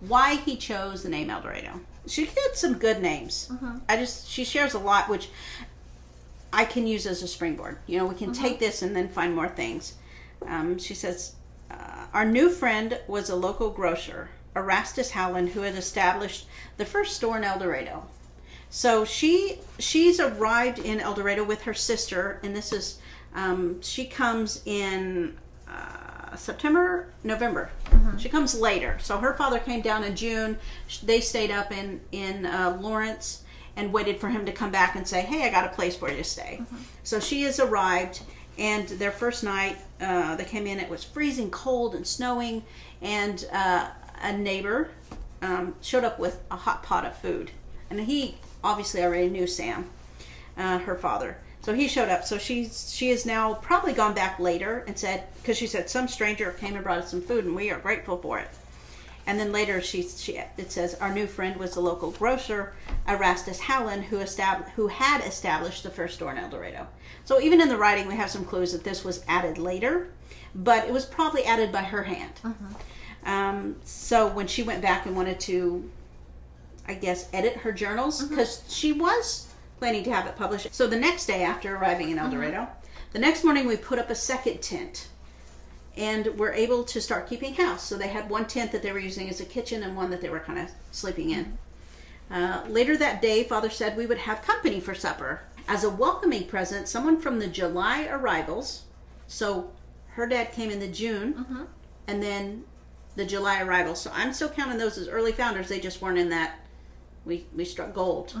Why 0.00 0.36
he 0.36 0.56
chose 0.56 1.02
the 1.02 1.08
name 1.08 1.30
El 1.30 1.40
Dorado. 1.40 1.80
She 2.06 2.26
had 2.26 2.54
some 2.54 2.74
good 2.74 3.00
names. 3.00 3.50
I 3.88 3.96
just 3.96 4.28
she 4.28 4.44
shares 4.44 4.74
a 4.74 4.78
lot, 4.78 5.08
which 5.08 5.30
I 6.52 6.64
can 6.64 6.86
use 6.86 7.06
as 7.06 7.22
a 7.22 7.28
springboard. 7.28 7.78
You 7.86 7.98
know, 7.98 8.06
we 8.06 8.14
can 8.14 8.32
take 8.32 8.58
this 8.58 8.82
and 8.82 8.94
then 8.94 9.08
find 9.08 9.34
more 9.34 9.48
things. 9.48 9.94
Um, 10.46 10.78
she 10.78 10.94
says, 10.94 11.34
uh, 11.70 12.06
Our 12.12 12.24
new 12.24 12.50
friend 12.50 13.00
was 13.08 13.30
a 13.30 13.36
local 13.36 13.70
grocer, 13.70 14.28
Erastus 14.54 15.10
Howland, 15.10 15.50
who 15.50 15.62
had 15.62 15.74
established 15.74 16.46
the 16.76 16.84
first 16.84 17.16
store 17.16 17.38
in 17.38 17.44
El 17.44 17.58
Dorado. 17.58 18.06
So 18.70 19.04
she 19.04 19.58
she's 19.78 20.20
arrived 20.20 20.78
in 20.78 21.00
El 21.00 21.14
Dorado 21.14 21.44
with 21.44 21.62
her 21.62 21.74
sister, 21.74 22.40
and 22.42 22.54
this 22.54 22.72
is 22.72 22.98
um, 23.34 23.80
she 23.82 24.06
comes 24.06 24.62
in 24.66 25.36
uh, 25.68 26.34
September, 26.36 27.08
November. 27.22 27.70
She 28.18 28.28
comes 28.28 28.58
later. 28.58 28.98
So 29.00 29.18
her 29.18 29.34
father 29.34 29.58
came 29.58 29.82
down 29.82 30.04
in 30.04 30.16
June. 30.16 30.58
They 31.02 31.20
stayed 31.20 31.50
up 31.50 31.72
in 31.72 32.00
in 32.12 32.46
uh, 32.46 32.78
Lawrence 32.80 33.42
and 33.76 33.92
waited 33.92 34.18
for 34.18 34.28
him 34.28 34.46
to 34.46 34.52
come 34.52 34.70
back 34.70 34.96
and 34.96 35.06
say, 35.06 35.20
"Hey, 35.20 35.46
I 35.46 35.50
got 35.50 35.64
a 35.64 35.74
place 35.74 35.96
for 35.96 36.10
you 36.10 36.16
to 36.16 36.24
stay." 36.24 36.62
So 37.02 37.20
she 37.20 37.42
has 37.42 37.60
arrived, 37.60 38.22
and 38.58 38.88
their 38.88 39.12
first 39.12 39.44
night 39.44 39.76
uh, 40.00 40.36
they 40.36 40.44
came 40.44 40.66
in. 40.66 40.80
It 40.80 40.88
was 40.88 41.04
freezing 41.04 41.50
cold 41.50 41.94
and 41.94 42.06
snowing, 42.06 42.62
and 43.02 43.46
uh, 43.52 43.88
a 44.22 44.32
neighbor 44.32 44.90
um, 45.42 45.74
showed 45.82 46.04
up 46.04 46.18
with 46.18 46.42
a 46.50 46.56
hot 46.56 46.82
pot 46.82 47.04
of 47.04 47.16
food, 47.16 47.50
and 47.90 48.00
he 48.00 48.36
obviously 48.66 49.02
I 49.02 49.06
already 49.06 49.28
knew 49.28 49.46
Sam, 49.46 49.88
uh, 50.56 50.78
her 50.78 50.96
father. 50.96 51.38
So 51.62 51.74
he 51.74 51.88
showed 51.88 52.08
up. 52.08 52.24
So 52.24 52.38
she's 52.38 52.92
she 52.94 53.10
has 53.10 53.26
now 53.26 53.54
probably 53.54 53.92
gone 53.92 54.14
back 54.14 54.38
later 54.38 54.84
and 54.86 54.96
said 54.96 55.24
because 55.36 55.56
she 55.56 55.66
said 55.66 55.90
some 55.90 56.08
stranger 56.08 56.52
came 56.52 56.74
and 56.74 56.84
brought 56.84 56.98
us 56.98 57.10
some 57.10 57.22
food, 57.22 57.44
and 57.44 57.56
we 57.56 57.70
are 57.70 57.78
grateful 57.78 58.18
for 58.18 58.38
it. 58.38 58.48
And 59.26 59.40
then 59.40 59.50
later, 59.50 59.80
she, 59.80 60.02
she 60.02 60.40
it 60.56 60.70
says 60.70 60.94
our 61.00 61.12
new 61.12 61.26
friend 61.26 61.56
was 61.56 61.74
the 61.74 61.80
local 61.80 62.12
grocer, 62.12 62.74
Erastus 63.08 63.58
Howland, 63.58 64.04
who 64.04 64.18
established 64.18 64.70
who 64.76 64.86
had 64.86 65.26
established 65.26 65.82
the 65.82 65.90
first 65.90 66.14
store 66.14 66.30
in 66.30 66.38
El 66.38 66.50
Dorado. 66.50 66.86
So 67.24 67.40
even 67.40 67.60
in 67.60 67.68
the 67.68 67.76
writing, 67.76 68.06
we 68.06 68.14
have 68.14 68.30
some 68.30 68.44
clues 68.44 68.70
that 68.70 68.84
this 68.84 69.04
was 69.04 69.24
added 69.26 69.58
later, 69.58 70.08
but 70.54 70.86
it 70.86 70.92
was 70.92 71.04
probably 71.04 71.44
added 71.44 71.72
by 71.72 71.82
her 71.82 72.04
hand. 72.04 72.32
Um, 73.24 73.74
so 73.82 74.28
when 74.28 74.46
she 74.46 74.62
went 74.62 74.80
back 74.80 75.06
and 75.06 75.16
wanted 75.16 75.40
to, 75.40 75.90
I 76.88 76.94
guess, 76.94 77.28
edit 77.32 77.56
her 77.58 77.72
journals 77.72 78.20
mm-hmm. 78.20 78.30
because 78.30 78.62
she 78.68 78.92
was 78.92 79.52
planning 79.78 80.04
to 80.04 80.12
have 80.12 80.26
it 80.26 80.36
published. 80.36 80.74
So 80.74 80.86
the 80.86 80.98
next 80.98 81.26
day 81.26 81.42
after 81.42 81.76
arriving 81.76 82.10
in 82.10 82.18
El 82.18 82.28
mm-hmm. 82.28 82.40
Dorado, 82.40 82.68
the 83.12 83.18
next 83.18 83.44
morning 83.44 83.66
we 83.66 83.76
put 83.76 83.98
up 83.98 84.10
a 84.10 84.14
second 84.14 84.62
tent 84.62 85.08
and 85.96 86.26
were 86.38 86.52
able 86.52 86.84
to 86.84 87.00
start 87.00 87.28
keeping 87.28 87.54
house. 87.54 87.82
So 87.82 87.96
they 87.96 88.08
had 88.08 88.28
one 88.28 88.46
tent 88.46 88.72
that 88.72 88.82
they 88.82 88.92
were 88.92 88.98
using 88.98 89.28
as 89.28 89.40
a 89.40 89.44
kitchen 89.44 89.82
and 89.82 89.96
one 89.96 90.10
that 90.10 90.20
they 90.20 90.28
were 90.28 90.40
kind 90.40 90.58
of 90.58 90.70
sleeping 90.92 91.30
in. 91.30 91.56
Uh, 92.30 92.62
later 92.68 92.96
that 92.96 93.22
day, 93.22 93.44
Father 93.44 93.70
said 93.70 93.96
we 93.96 94.06
would 94.06 94.18
have 94.18 94.42
company 94.42 94.80
for 94.80 94.94
supper. 94.94 95.40
As 95.68 95.84
a 95.84 95.90
welcoming 95.90 96.46
present, 96.46 96.88
someone 96.88 97.20
from 97.20 97.38
the 97.38 97.46
July 97.46 98.06
arrivals, 98.06 98.82
so 99.26 99.70
her 100.08 100.26
dad 100.26 100.52
came 100.52 100.70
in 100.70 100.80
the 100.80 100.88
June, 100.88 101.34
mm-hmm. 101.34 101.64
and 102.06 102.22
then 102.22 102.64
the 103.16 103.24
July 103.24 103.62
arrivals. 103.62 104.00
So 104.00 104.10
I'm 104.14 104.32
still 104.32 104.48
counting 104.48 104.78
those 104.78 104.98
as 104.98 105.08
early 105.08 105.32
founders. 105.32 105.68
They 105.68 105.80
just 105.80 106.02
weren't 106.02 106.18
in 106.18 106.28
that. 106.30 106.60
We 107.26 107.46
we 107.54 107.64
struck 107.66 107.92
gold. 107.92 108.34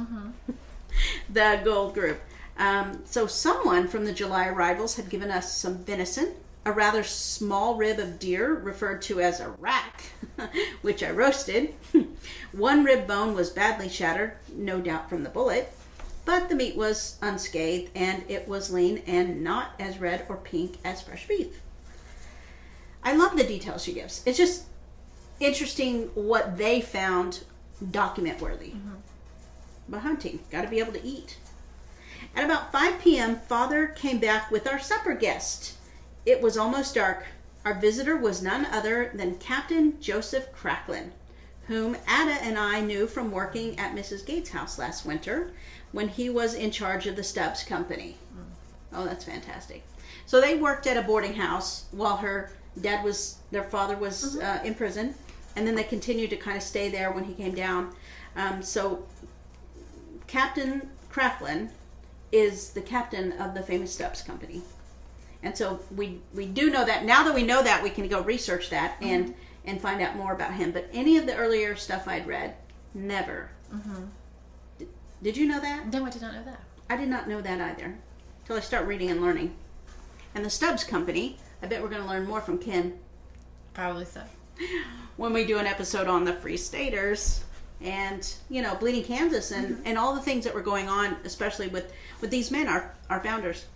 the 1.28 1.60
gold 1.62 1.92
group. 1.92 2.20
Um, 2.58 3.02
so 3.04 3.26
someone 3.26 3.86
from 3.86 4.06
the 4.06 4.12
July 4.12 4.48
arrivals 4.48 4.96
had 4.96 5.10
given 5.10 5.30
us 5.30 5.52
some 5.52 5.78
venison 5.84 6.34
a 6.66 6.72
rather 6.72 7.04
small 7.04 7.76
rib 7.76 8.00
of 8.00 8.18
deer 8.18 8.52
referred 8.52 9.00
to 9.00 9.20
as 9.20 9.38
a 9.38 9.50
rack, 9.50 10.02
which 10.82 11.00
I 11.00 11.12
roasted. 11.12 11.72
One 12.52 12.82
rib 12.82 13.06
bone 13.06 13.34
was 13.34 13.50
badly 13.50 13.88
shattered, 13.88 14.32
no 14.52 14.80
doubt 14.80 15.08
from 15.08 15.22
the 15.22 15.30
bullet, 15.30 15.72
but 16.24 16.48
the 16.48 16.56
meat 16.56 16.76
was 16.76 17.18
unscathed 17.22 17.92
and 17.94 18.24
it 18.28 18.48
was 18.48 18.72
lean 18.72 19.00
and 19.06 19.44
not 19.44 19.74
as 19.78 19.98
red 19.98 20.26
or 20.28 20.38
pink 20.38 20.78
as 20.84 21.00
fresh 21.00 21.28
beef. 21.28 21.60
I 23.04 23.14
love 23.14 23.36
the 23.36 23.44
details 23.44 23.84
she 23.84 23.92
gives. 23.92 24.24
It's 24.26 24.36
just 24.36 24.64
interesting 25.38 26.10
what 26.16 26.58
they 26.58 26.80
found 26.80 27.44
document 27.90 28.40
worthy. 28.40 28.72
But 29.88 30.00
hunting, 30.00 30.40
got 30.50 30.62
to 30.62 30.68
be 30.68 30.80
able 30.80 30.92
to 30.92 31.04
eat. 31.04 31.38
At 32.34 32.44
about 32.44 32.72
5 32.72 33.00
p.m., 33.00 33.36
Father 33.36 33.88
came 33.88 34.18
back 34.18 34.50
with 34.50 34.66
our 34.66 34.78
supper 34.78 35.14
guest. 35.14 35.74
It 36.24 36.42
was 36.42 36.56
almost 36.56 36.94
dark. 36.94 37.26
Our 37.64 37.74
visitor 37.74 38.16
was 38.16 38.42
none 38.42 38.66
other 38.66 39.10
than 39.14 39.38
Captain 39.38 40.00
Joseph 40.00 40.52
Cracklin, 40.52 41.12
whom 41.66 41.96
Ada 42.08 42.42
and 42.42 42.58
I 42.58 42.80
knew 42.80 43.06
from 43.06 43.30
working 43.30 43.78
at 43.78 43.94
Mrs. 43.94 44.24
Gates' 44.24 44.50
house 44.50 44.78
last 44.78 45.04
winter 45.04 45.52
when 45.92 46.08
he 46.08 46.30
was 46.30 46.54
in 46.54 46.70
charge 46.70 47.06
of 47.06 47.16
the 47.16 47.24
Stubbs 47.24 47.64
Company. 47.64 48.16
Oh, 48.92 49.04
that's 49.04 49.24
fantastic. 49.24 49.82
So 50.26 50.40
they 50.40 50.56
worked 50.56 50.86
at 50.86 50.96
a 50.96 51.02
boarding 51.02 51.34
house 51.34 51.86
while 51.90 52.16
her 52.16 52.50
dad 52.80 53.04
was, 53.04 53.38
their 53.50 53.64
father 53.64 53.96
was 53.96 54.38
uh, 54.38 54.60
in 54.64 54.74
prison, 54.74 55.14
and 55.56 55.66
then 55.66 55.74
they 55.74 55.82
continued 55.82 56.30
to 56.30 56.36
kind 56.36 56.56
of 56.56 56.62
stay 56.62 56.88
there 56.88 57.10
when 57.10 57.24
he 57.24 57.34
came 57.34 57.54
down. 57.54 57.94
Um, 58.36 58.62
so 58.62 59.04
Captain 60.26 60.88
Cracklin 61.10 61.70
is 62.30 62.70
the 62.70 62.80
captain 62.80 63.32
of 63.32 63.54
the 63.54 63.62
famous 63.62 63.92
Stubbs 63.92 64.22
Company. 64.22 64.62
And 65.42 65.56
so 65.56 65.80
we 65.94 66.20
we 66.34 66.46
do 66.46 66.70
know 66.70 66.84
that. 66.84 67.04
Now 67.04 67.24
that 67.24 67.34
we 67.34 67.42
know 67.42 67.62
that, 67.62 67.82
we 67.82 67.90
can 67.90 68.08
go 68.08 68.20
research 68.22 68.70
that 68.70 68.96
and 69.00 69.34
and 69.64 69.80
find 69.80 70.00
out 70.02 70.16
more 70.16 70.32
about 70.32 70.54
him. 70.54 70.72
But 70.72 70.88
any 70.92 71.16
of 71.16 71.26
the 71.26 71.36
earlier 71.36 71.76
stuff 71.76 72.06
I'd 72.06 72.26
read, 72.26 72.54
never. 72.94 73.50
Did, 74.78 74.88
did 75.22 75.36
you 75.36 75.46
know 75.46 75.60
that? 75.60 75.92
No, 75.92 76.04
I 76.04 76.10
did 76.10 76.22
not 76.22 76.34
know 76.34 76.44
that. 76.44 76.60
I 76.88 76.96
did 76.96 77.08
not 77.08 77.28
know 77.28 77.40
that 77.40 77.60
either. 77.60 77.96
Till 78.44 78.56
I 78.56 78.60
start 78.60 78.86
reading 78.86 79.10
and 79.10 79.20
learning. 79.20 79.56
And 80.34 80.44
the 80.44 80.50
Stubbs 80.50 80.84
Company, 80.84 81.38
I 81.62 81.66
bet 81.66 81.82
we're 81.82 81.88
going 81.88 82.02
to 82.02 82.08
learn 82.08 82.26
more 82.26 82.40
from 82.40 82.58
Ken 82.58 82.98
Probably 83.76 84.06
so. 84.06 84.22
when 85.16 85.32
we 85.32 85.44
do 85.44 85.58
an 85.58 85.66
episode 85.66 86.08
on 86.08 86.24
the 86.24 86.34
Free 86.34 86.56
Staters 86.56 87.42
and 87.80 88.34
you 88.48 88.62
know 88.62 88.74
Bleeding 88.74 89.04
Kansas 89.04 89.50
and 89.50 89.80
and 89.84 89.98
all 89.98 90.14
the 90.14 90.20
things 90.20 90.44
that 90.44 90.54
were 90.54 90.62
going 90.62 90.88
on, 90.88 91.16
especially 91.24 91.68
with 91.68 91.92
with 92.20 92.30
these 92.30 92.50
men, 92.50 92.68
our 92.68 92.94
our 93.10 93.20
founders. 93.20 93.66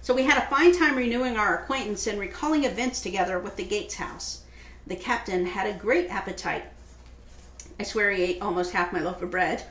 So 0.00 0.14
we 0.14 0.24
had 0.24 0.38
a 0.38 0.46
fine 0.46 0.76
time 0.76 0.96
renewing 0.96 1.36
our 1.36 1.58
acquaintance 1.58 2.06
and 2.06 2.18
recalling 2.18 2.64
events 2.64 3.00
together 3.00 3.38
with 3.38 3.56
the 3.56 3.64
Gates 3.64 3.94
house. 3.94 4.42
The 4.86 4.96
captain 4.96 5.46
had 5.46 5.66
a 5.68 5.78
great 5.78 6.10
appetite. 6.10 6.64
I 7.78 7.84
swear 7.84 8.10
he 8.10 8.22
ate 8.22 8.42
almost 8.42 8.72
half 8.72 8.92
my 8.92 9.00
loaf 9.00 9.22
of 9.22 9.30
bread. 9.30 9.64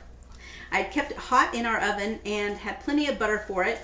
I 0.70 0.78
had 0.78 0.92
kept 0.92 1.10
it 1.10 1.18
hot 1.18 1.54
in 1.54 1.66
our 1.66 1.78
oven 1.78 2.18
and 2.24 2.56
had 2.56 2.80
plenty 2.80 3.08
of 3.08 3.18
butter 3.18 3.44
for 3.46 3.64
it 3.64 3.80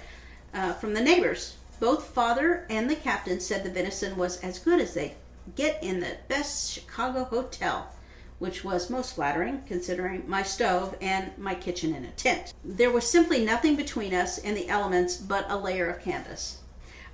uh, 0.54 0.72
from 0.74 0.94
the 0.94 1.02
neighbors. 1.02 1.56
Both 1.80 2.08
father 2.08 2.66
and 2.70 2.88
the 2.88 2.96
captain 2.96 3.40
said 3.40 3.62
the 3.62 3.70
venison 3.70 4.16
was 4.16 4.40
as 4.40 4.58
good 4.58 4.80
as 4.80 4.94
they 4.94 5.16
get 5.56 5.82
in 5.82 6.00
the 6.00 6.16
best 6.28 6.72
Chicago 6.72 7.24
hotel, 7.24 7.92
which 8.38 8.64
was 8.64 8.90
most 8.90 9.14
flattering 9.14 9.62
considering 9.66 10.28
my 10.28 10.42
stove 10.42 10.96
and 11.00 11.36
my 11.38 11.54
kitchen 11.54 11.94
in 11.94 12.04
a 12.04 12.10
tent. 12.12 12.52
There 12.64 12.90
was 12.90 13.08
simply 13.08 13.44
nothing 13.44 13.76
between 13.76 14.14
us 14.14 14.38
and 14.38 14.56
the 14.56 14.68
elements 14.68 15.16
but 15.16 15.50
a 15.50 15.56
layer 15.56 15.88
of 15.88 16.02
canvas. 16.02 16.58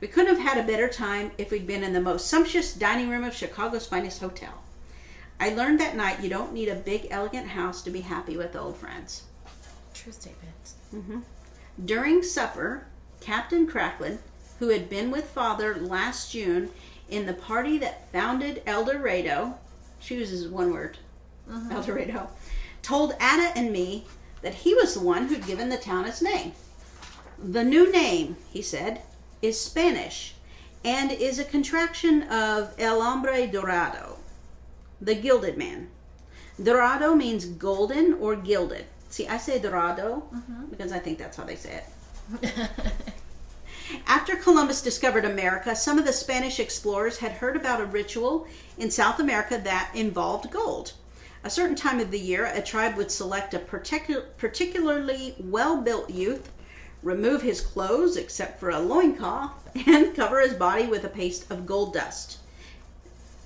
We 0.00 0.08
couldn't 0.08 0.36
have 0.36 0.46
had 0.46 0.62
a 0.62 0.66
better 0.66 0.88
time 0.88 1.30
if 1.38 1.50
we'd 1.50 1.66
been 1.66 1.84
in 1.84 1.92
the 1.92 2.00
most 2.00 2.26
sumptuous 2.26 2.74
dining 2.74 3.08
room 3.08 3.24
of 3.24 3.34
Chicago's 3.34 3.86
finest 3.86 4.20
hotel. 4.20 4.62
I 5.40 5.50
learned 5.50 5.80
that 5.80 5.96
night 5.96 6.20
you 6.20 6.28
don't 6.28 6.52
need 6.52 6.68
a 6.68 6.74
big, 6.74 7.08
elegant 7.10 7.48
house 7.48 7.82
to 7.82 7.90
be 7.90 8.02
happy 8.02 8.36
with 8.36 8.54
old 8.54 8.76
friends. 8.76 9.24
True 9.94 10.12
statement. 10.12 10.72
Mm-hmm. 10.94 11.20
During 11.84 12.22
supper, 12.22 12.86
Captain 13.20 13.66
Cracklin, 13.66 14.18
who 14.58 14.68
had 14.68 14.88
been 14.88 15.10
with 15.10 15.30
Father 15.30 15.74
last 15.74 16.30
June 16.30 16.70
in 17.08 17.26
the 17.26 17.34
party 17.34 17.78
that 17.78 18.10
founded 18.12 18.62
El 18.66 18.84
Dorado, 18.84 19.58
she 20.00 20.16
uses 20.16 20.48
one 20.48 20.72
word, 20.72 20.98
mm-hmm. 21.48 21.72
El 21.72 21.82
Dorado, 21.82 22.28
told 22.82 23.12
Ada 23.14 23.52
and 23.56 23.72
me 23.72 24.04
that 24.42 24.54
he 24.54 24.74
was 24.74 24.94
the 24.94 25.00
one 25.00 25.28
who'd 25.28 25.46
given 25.46 25.68
the 25.68 25.76
town 25.76 26.04
its 26.04 26.22
name. 26.22 26.52
The 27.38 27.64
new 27.64 27.90
name, 27.90 28.36
he 28.50 28.62
said, 28.62 29.02
is 29.42 29.60
Spanish 29.60 30.34
and 30.84 31.10
is 31.10 31.38
a 31.38 31.44
contraction 31.44 32.22
of 32.24 32.74
El 32.78 33.00
Hombre 33.00 33.46
Dorado, 33.46 34.18
the 35.00 35.14
gilded 35.14 35.56
man. 35.56 35.88
Dorado 36.62 37.14
means 37.14 37.46
golden 37.46 38.14
or 38.14 38.36
gilded. 38.36 38.84
See, 39.08 39.26
I 39.26 39.38
say 39.38 39.58
Dorado 39.58 40.24
mm-hmm. 40.34 40.66
because 40.66 40.92
I 40.92 40.98
think 40.98 41.18
that's 41.18 41.36
how 41.36 41.44
they 41.44 41.56
say 41.56 41.82
it. 41.82 42.60
After 44.06 44.34
Columbus 44.34 44.80
discovered 44.80 45.26
America, 45.26 45.76
some 45.76 45.98
of 45.98 46.06
the 46.06 46.12
Spanish 46.12 46.58
explorers 46.58 47.18
had 47.18 47.32
heard 47.32 47.54
about 47.54 47.82
a 47.82 47.84
ritual 47.84 48.46
in 48.78 48.90
South 48.90 49.20
America 49.20 49.60
that 49.62 49.90
involved 49.94 50.50
gold. 50.50 50.94
A 51.42 51.50
certain 51.50 51.76
time 51.76 52.00
of 52.00 52.10
the 52.10 52.18
year, 52.18 52.46
a 52.46 52.62
tribe 52.62 52.96
would 52.96 53.10
select 53.10 53.52
a 53.52 53.58
particu- 53.58 54.24
particularly 54.38 55.34
well 55.38 55.82
built 55.82 56.08
youth, 56.08 56.50
remove 57.02 57.42
his 57.42 57.60
clothes 57.60 58.16
except 58.16 58.58
for 58.58 58.70
a 58.70 58.78
loincloth, 58.78 59.52
and 59.86 60.16
cover 60.16 60.40
his 60.40 60.54
body 60.54 60.86
with 60.86 61.04
a 61.04 61.10
paste 61.10 61.50
of 61.50 61.66
gold 61.66 61.92
dust. 61.92 62.38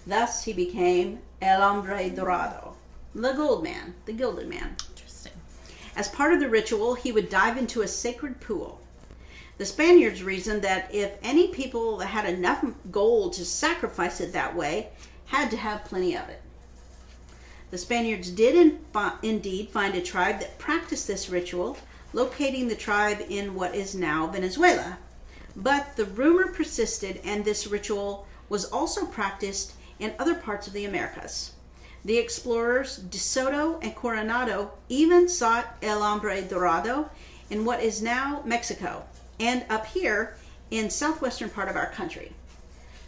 Thus 0.06 0.44
he 0.44 0.52
became 0.52 1.18
El 1.42 1.60
Hombre 1.60 2.10
Dorado, 2.10 2.76
the 3.12 3.32
gold 3.32 3.64
man, 3.64 3.94
the 4.06 4.12
gilded 4.12 4.46
man. 4.46 4.76
Interesting. 4.90 5.32
As 5.96 6.06
part 6.06 6.32
of 6.32 6.38
the 6.38 6.48
ritual, 6.48 6.94
he 6.94 7.10
would 7.10 7.28
dive 7.28 7.56
into 7.56 7.82
a 7.82 7.88
sacred 7.88 8.40
pool. 8.40 8.80
The 9.58 9.66
Spaniards 9.66 10.22
reasoned 10.22 10.62
that 10.62 10.94
if 10.94 11.18
any 11.20 11.48
people 11.48 11.96
that 11.96 12.06
had 12.06 12.26
enough 12.26 12.64
gold 12.92 13.32
to 13.32 13.44
sacrifice 13.44 14.20
it 14.20 14.32
that 14.32 14.54
way 14.54 14.90
had 15.26 15.50
to 15.50 15.56
have 15.56 15.84
plenty 15.84 16.16
of 16.16 16.28
it. 16.28 16.40
The 17.72 17.78
Spaniards 17.78 18.30
did 18.30 18.54
in, 18.54 18.78
indeed 19.20 19.70
find 19.70 19.96
a 19.96 20.00
tribe 20.00 20.38
that 20.38 20.60
practiced 20.60 21.08
this 21.08 21.28
ritual, 21.28 21.76
locating 22.12 22.68
the 22.68 22.76
tribe 22.76 23.18
in 23.28 23.56
what 23.56 23.74
is 23.74 23.96
now 23.96 24.28
Venezuela. 24.28 24.98
But 25.56 25.96
the 25.96 26.04
rumor 26.04 26.52
persisted, 26.52 27.20
and 27.24 27.44
this 27.44 27.66
ritual 27.66 28.28
was 28.48 28.66
also 28.66 29.06
practiced 29.06 29.72
in 29.98 30.14
other 30.20 30.36
parts 30.36 30.68
of 30.68 30.72
the 30.72 30.84
Americas. 30.84 31.50
The 32.04 32.18
explorers 32.18 32.96
De 32.96 33.18
Soto 33.18 33.80
and 33.82 33.96
Coronado 33.96 34.70
even 34.88 35.28
sought 35.28 35.76
El 35.82 36.00
Hombre 36.00 36.42
Dorado 36.42 37.10
in 37.50 37.64
what 37.64 37.82
is 37.82 38.00
now 38.00 38.40
Mexico 38.44 39.02
and 39.40 39.64
up 39.70 39.86
here 39.86 40.36
in 40.70 40.90
southwestern 40.90 41.50
part 41.50 41.68
of 41.68 41.76
our 41.76 41.90
country. 41.90 42.32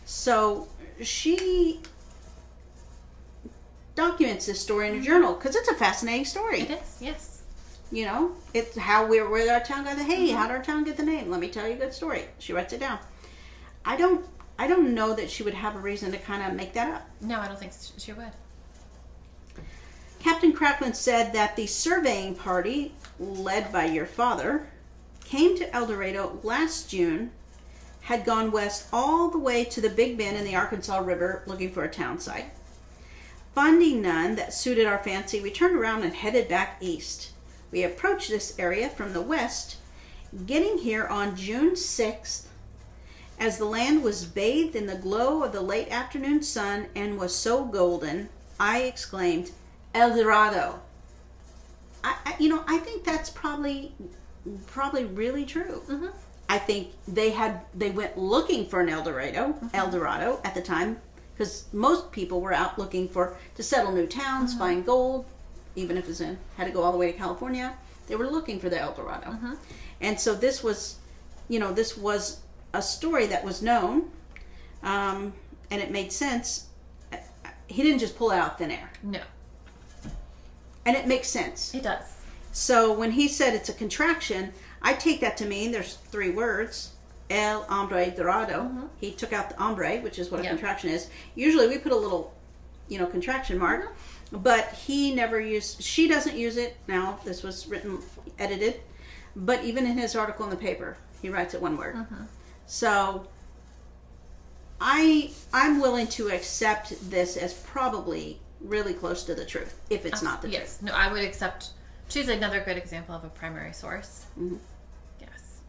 So 0.05 0.69
she 1.03 1.81
documents 3.95 4.47
this 4.47 4.61
story 4.61 4.89
in 4.89 4.95
a 4.95 4.97
mm-hmm. 4.97 5.07
journal 5.07 5.35
because 5.35 5.57
it's 5.57 5.69
a 5.69 5.75
fascinating 5.75 6.25
story. 6.25 6.61
It 6.61 6.71
is, 6.71 6.97
yes. 7.01 7.43
You 7.93 8.07
know, 8.07 8.33
it's 8.55 8.77
how 8.77 9.07
we 9.07 9.21
where 9.21 9.53
our 9.53 9.61
town 9.61 9.85
got 9.85 9.97
the 9.97 10.05
hey, 10.05 10.29
mm-hmm. 10.29 10.37
how 10.37 10.47
did 10.47 10.57
our 10.57 10.63
town 10.63 10.85
get 10.85 10.97
the 10.97 11.03
name? 11.03 11.31
Let 11.31 11.41
me 11.41 11.49
tell 11.49 11.67
you 11.67 11.75
a 11.75 11.77
good 11.77 11.93
story. 11.93 12.25
She 12.39 12.53
writes 12.53 12.73
it 12.73 12.81
down. 12.81 12.99
I 13.85 13.97
don't 13.97 14.25
I 14.59 14.67
don't 14.67 14.95
know 14.95 15.15
that 15.15 15.31
she 15.31 15.43
would 15.43 15.55
have 15.55 15.75
a 15.75 15.79
reason 15.79 16.13
to 16.13 16.19
kind 16.19 16.43
of 16.43 16.57
make 16.57 16.75
that 16.75 16.95
up. 16.95 17.11
No, 17.21 17.41
I 17.41 17.49
don't 17.49 17.59
think 17.59 17.73
she 17.99 18.13
would. 18.13 18.33
Captain 20.21 20.53
Cracklin 20.53 20.95
said 20.95 21.33
that 21.33 21.57
the 21.57 21.67
surveying 21.67 22.35
party, 22.35 22.93
led 23.19 23.73
by 23.73 23.87
your 23.87 24.05
father, 24.05 24.69
came 25.31 25.57
to 25.57 25.73
El 25.75 25.87
Dorado 25.87 26.41
last 26.43 26.91
June, 26.91 27.31
had 28.01 28.25
gone 28.25 28.51
west 28.51 28.89
all 28.93 29.29
the 29.29 29.39
way 29.39 29.63
to 29.63 29.81
the 29.81 29.89
Big 29.89 30.19
Bend 30.19 30.37
in 30.37 30.45
the 30.45 30.57
Arkansas 30.57 30.99
River 30.99 31.45
looking 31.47 31.71
for 31.71 31.85
a 31.85 31.91
town 31.91 32.19
site. 32.19 32.47
Finding 33.55 34.03
none 34.03 34.35
that 34.35 34.53
suited 34.53 34.87
our 34.87 34.99
fancy, 34.99 35.41
we 35.41 35.53
turned 35.53 35.77
around 35.77 36.03
and 36.03 36.15
headed 36.15 36.49
back 36.49 36.79
east. 36.81 37.31
We 37.71 37.85
approached 37.85 38.29
this 38.29 38.59
area 38.59 38.89
from 38.89 39.13
the 39.13 39.21
west, 39.21 39.77
getting 40.47 40.79
here 40.79 41.07
on 41.07 41.37
June 41.37 41.75
6th 41.75 42.47
as 43.39 43.57
the 43.57 43.65
land 43.65 44.03
was 44.03 44.25
bathed 44.25 44.75
in 44.75 44.87
the 44.87 44.97
glow 44.97 45.45
of 45.45 45.53
the 45.53 45.61
late 45.61 45.91
afternoon 45.93 46.43
sun 46.43 46.89
and 46.97 47.21
was 47.21 47.35
so 47.35 47.65
golden, 47.65 48.29
I 48.59 48.83
exclaimed, 48.83 49.53
El 49.95 50.17
Dorado. 50.17 50.81
I, 52.03 52.17
I, 52.27 52.35
you 52.41 52.49
know, 52.49 52.65
I 52.67 52.79
think 52.79 53.05
that's 53.05 53.31
probably, 53.31 53.93
probably 54.67 55.05
really 55.05 55.45
true. 55.45 55.83
Mhm. 55.89 56.11
I 56.49 56.59
think 56.59 56.93
they 57.07 57.31
had 57.31 57.61
they 57.75 57.91
went 57.91 58.19
looking 58.19 58.67
for 58.67 58.81
an 58.81 58.89
El 58.89 59.03
Dorado, 59.05 59.55
El 59.73 59.91
Dorado 59.91 60.41
at 60.45 60.55
the 60.55 60.63
time, 60.63 61.01
because 61.35 61.65
most 61.73 62.11
people 62.11 62.41
were 62.41 62.53
out 62.53 62.79
looking 62.79 63.09
for 63.09 63.37
to 63.57 63.63
settle 63.63 63.93
new 63.93 64.07
towns, 64.07 64.55
find 64.55 64.85
gold, 64.85 65.27
even 65.77 65.97
if 65.97 66.09
it's 66.09 66.21
in 66.21 66.39
had 66.57 66.65
to 66.67 66.73
go 66.73 66.83
all 66.83 66.93
the 66.93 66.99
way 66.99 67.13
to 67.13 67.17
California. 67.19 67.77
They 68.09 68.17
were 68.17 68.27
looking 68.29 68.59
for 68.59 68.69
the 68.69 68.81
El 68.81 68.93
Dorado, 68.95 69.37
and 70.01 70.19
so 70.19 70.35
this 70.35 70.63
was, 70.65 70.97
you 71.49 71.61
know, 71.61 71.73
this 71.73 71.97
was 71.97 72.41
a 72.73 72.83
story 72.83 73.27
that 73.27 73.45
was 73.45 73.63
known. 73.63 74.11
um, 74.83 75.33
and 75.71 75.81
it 75.81 75.91
made 75.93 76.11
sense. 76.11 76.67
He 77.69 77.83
didn't 77.85 78.01
just 78.01 78.17
pull 78.17 78.33
it 78.33 78.39
out 78.39 78.53
of 78.53 78.59
thin 78.59 78.73
air, 78.73 78.91
No, 79.05 79.21
and 80.85 80.97
it 80.97 81.07
makes 81.07 81.29
sense. 81.29 81.73
it 81.75 81.83
does. 81.85 82.03
So 82.53 82.93
when 82.93 83.13
he 83.13 83.29
said 83.29 83.55
it's 83.55 83.69
a 83.69 83.73
contraction, 83.73 84.53
I 84.83 84.95
take 84.95 85.21
that 85.21 85.37
to 85.39 85.47
mean 85.47 85.71
there's 85.73 85.95
three 85.95 86.31
words. 86.31 86.93
El 87.31 87.63
hombre 87.65 88.11
dorado. 88.11 88.63
Mm-hmm. 88.65 88.87
He 89.01 89.13
took 89.13 89.33
out 89.33 89.51
the 89.51 89.57
hombre, 89.57 89.99
which 90.01 90.19
is 90.19 90.31
what 90.31 90.41
a 90.41 90.43
Yeah. 90.43 90.51
contraction 90.51 90.91
is. 90.91 91.09
Usually 91.37 91.69
we 91.69 91.79
put 91.79 91.93
a 91.93 91.97
little, 91.97 92.35
you 92.89 92.99
know, 92.99 93.07
contraction 93.07 93.57
mark, 93.57 93.95
mm-hmm. 93.95 94.39
but 94.39 94.73
he 94.73 95.15
never 95.15 95.39
used. 95.41 95.81
She 95.81 96.09
doesn't 96.09 96.37
use 96.37 96.57
it 96.57 96.77
now. 96.89 97.21
This 97.25 97.45
was 97.45 97.69
written, 97.69 98.01
edited, 98.41 98.81
but 99.37 99.63
even 99.63 99.87
in 99.87 99.97
his 99.97 100.17
article 100.17 100.45
in 100.45 100.51
the 100.51 100.57
paper, 100.57 100.97
he 101.23 101.29
writes 101.29 101.55
it 101.55 101.63
one 101.63 101.77
word. 101.77 101.95
Mm-hmm. 101.95 102.25
So 102.67 103.27
I 104.81 105.31
I'm 105.53 105.81
willing 105.81 106.07
to 106.09 106.31
accept 106.31 106.95
this 107.11 107.37
as 107.37 107.55
probably 107.55 108.41
really 108.61 108.93
close 108.95 109.25
to 109.25 109.35
the 109.35 109.45
truth, 109.45 109.79
if 109.91 110.05
it's 110.05 110.23
not 110.23 110.43
the 110.43 110.49
truth. 110.49 110.61
yes. 110.61 110.83
No, 110.83 110.93
I 110.95 111.13
would 111.13 111.23
accept. 111.23 111.71
She's 112.11 112.29
another 112.29 112.61
good 112.61 112.77
example 112.77 113.15
of 113.15 113.25
a 113.25 113.29
primary 113.29 113.73
source. 113.73 114.27
Mm-hmm. 114.39 114.57
Yes. 115.21 115.61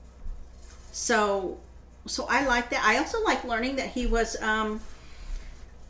so 0.91 1.57
so 2.07 2.25
i 2.29 2.45
like 2.47 2.69
that 2.71 2.83
i 2.83 2.97
also 2.97 3.23
like 3.23 3.43
learning 3.43 3.75
that 3.75 3.89
he 3.89 4.07
was 4.07 4.41
um 4.41 4.79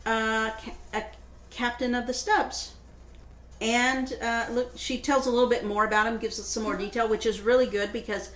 uh 0.06 0.50
ca- 0.52 0.74
a 0.94 1.04
captain 1.52 1.96
of 1.96 2.06
the 2.08 2.14
stubbs 2.14 2.74
and 3.62 4.18
uh 4.22 4.46
look 4.52 4.72
she 4.76 4.98
tells 5.00 5.28
a 5.28 5.30
little 5.32 5.48
bit 5.50 5.64
more 5.66 5.86
about 5.86 6.06
him 6.08 6.18
gives 6.18 6.40
us 6.40 6.48
some 6.48 6.64
more 6.64 6.76
detail 6.76 7.08
which 7.08 7.26
is 7.26 7.40
really 7.40 7.68
good 7.68 7.94
because 7.94 8.32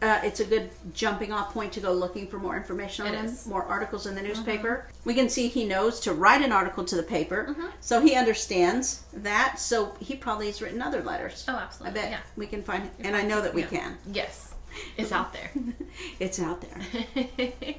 uh, 0.00 0.20
it's 0.22 0.40
a 0.40 0.44
good 0.44 0.70
jumping 0.94 1.32
off 1.32 1.52
point 1.52 1.72
to 1.72 1.80
go 1.80 1.92
looking 1.92 2.26
for 2.28 2.38
more 2.38 2.56
information 2.56 3.06
on 3.06 3.14
It 3.14 3.18
him, 3.18 3.24
is. 3.26 3.32
Mm-hmm. 3.40 3.50
more 3.50 3.64
articles 3.64 4.06
in 4.06 4.14
the 4.14 4.22
newspaper. 4.22 4.86
We 5.04 5.14
can 5.14 5.28
see 5.28 5.48
he 5.48 5.64
knows 5.66 5.98
to 6.00 6.12
write 6.14 6.42
an 6.42 6.52
article 6.52 6.84
to 6.84 6.96
the 6.96 7.02
paper, 7.02 7.46
Mm-hmm. 7.50 7.66
so 7.80 8.00
he 8.00 8.14
understands 8.14 9.02
that. 9.12 9.58
So 9.58 9.94
he 10.00 10.14
probably 10.16 10.46
has 10.46 10.62
written 10.62 10.80
other 10.82 11.02
letters. 11.02 11.44
Oh, 11.48 11.56
absolutely. 11.56 12.00
I 12.00 12.02
bet 12.02 12.10
Yeah. 12.12 12.20
we 12.36 12.46
can 12.46 12.62
find, 12.62 12.88
and 13.00 13.16
I 13.16 13.22
know 13.22 13.40
that 13.40 13.52
we 13.54 13.62
Yeah. 13.62 13.68
can. 13.68 13.98
Yes. 14.12 14.54
It's 14.96 15.12
out 15.12 15.32
there. 15.32 15.50
It's 16.20 16.38
out 16.38 16.60
there. 16.60 17.26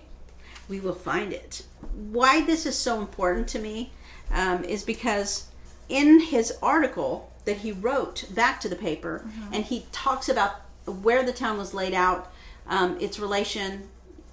we 0.68 0.80
will 0.80 0.94
find 0.96 1.32
it. 1.34 1.64
Why 2.12 2.42
this 2.46 2.66
is 2.66 2.78
so 2.78 3.00
important 3.00 3.48
to 3.50 3.60
me 3.60 3.92
um, 4.32 4.64
is 4.64 4.84
because 4.84 5.46
in 5.88 6.20
his 6.20 6.54
article 6.62 7.32
that 7.46 7.58
he 7.58 7.72
wrote 7.72 8.26
back 8.36 8.60
to 8.62 8.70
the 8.70 8.76
paper, 8.76 9.26
and 9.54 9.64
he 9.64 9.86
talks 9.92 10.28
about 10.30 10.62
where 10.92 11.24
the 11.24 11.34
town 11.34 11.58
was 11.58 11.74
laid 11.74 11.94
out, 11.94 12.32
um, 12.68 12.98
its 13.00 13.20
relation 13.20 13.88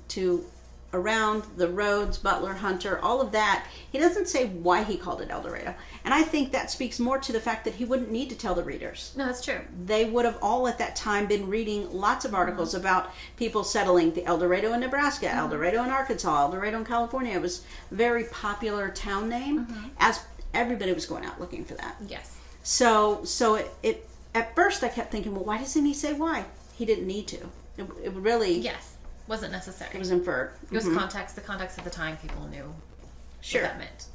to 0.09 0.45
around 0.93 1.45
the 1.57 1.69
roads, 1.69 2.17
Butler, 2.17 2.55
Hunter, 2.55 2.99
all 3.01 3.21
of 3.21 3.33
that. 3.33 3.67
He 3.91 3.99
doesn't 3.99 4.29
say 4.29 4.47
why 4.47 4.83
he 4.83 4.97
called 4.97 5.21
it 5.21 5.31
El 5.31 5.43
Dorado, 5.43 5.75
and 6.05 6.15
I 6.15 6.23
think 6.23 6.53
that 6.53 6.71
speaks 6.71 6.99
more 6.99 7.19
to 7.19 7.33
the 7.33 7.41
fact 7.41 7.65
that 7.65 7.75
he 7.75 7.85
wouldn't 7.85 8.11
need 8.11 8.31
to 8.31 8.37
tell 8.37 8.55
the 8.55 8.63
readers 8.63 9.13
no, 9.17 9.27
that's 9.27 9.45
true. 9.45 9.61
they 9.85 10.05
would 10.07 10.25
have 10.25 10.39
all 10.41 10.69
at 10.69 10.79
that 10.79 10.97
time 10.97 11.27
been 11.27 11.49
reading 11.49 11.91
lots 11.93 12.25
of 12.25 12.35
articles 12.35 12.71
mm-hmm. 12.71 12.81
about 12.81 13.11
people 13.37 13.65
settling 13.65 14.13
the 14.15 14.25
El 14.25 14.39
Dorado 14.39 14.73
in 14.73 14.81
Nebraska, 14.81 15.29
El 15.29 15.45
mm-hmm. 15.45 15.55
Dorado 15.55 15.83
in 15.83 15.91
Arkansas, 15.91 16.43
El 16.43 16.51
Dorado 16.51 16.79
in 16.79 16.85
California. 16.85 17.35
It 17.35 17.43
was 17.43 17.65
a 17.91 17.95
very 17.95 18.25
popular 18.25 18.89
town 18.91 19.29
name 19.29 19.67
mm-hmm. 19.67 19.89
as 19.99 20.25
everybody 20.55 20.93
was 20.93 21.07
going 21.07 21.25
out 21.25 21.41
looking 21.41 21.65
for 21.65 21.75
that. 21.75 21.97
Yes. 22.07 22.39
So 22.63 23.25
so 23.25 23.57
it, 23.57 23.71
it 23.83 24.09
at 24.37 24.55
first 24.55 24.85
I 24.85 24.89
kept 24.89 25.11
thinking, 25.11 25.35
well, 25.35 25.45
why 25.45 25.59
doesn't 25.59 25.85
he 25.85 25.95
say 25.95 26.13
why? 26.13 26.45
He 26.77 26.85
didn't 26.85 27.07
need 27.07 27.27
to. 27.29 27.39
It, 27.79 27.87
it 28.05 28.13
really 28.13 28.59
Yes. 28.59 28.95
Wasn't 29.29 29.51
necessary. 29.51 29.91
it 29.95 29.99
was 29.99 30.11
inferred. 30.13 30.53
It 30.71 30.73
was 30.75 30.85
context. 30.89 31.35
The 31.35 31.41
context 31.41 31.79
of 31.79 31.85
the 31.85 31.91
time, 31.91 32.17
people 32.19 32.47
knew 32.49 32.73
Sure. 33.41 33.63
what 33.63 33.71
that 33.71 33.79
meant. 33.79 34.07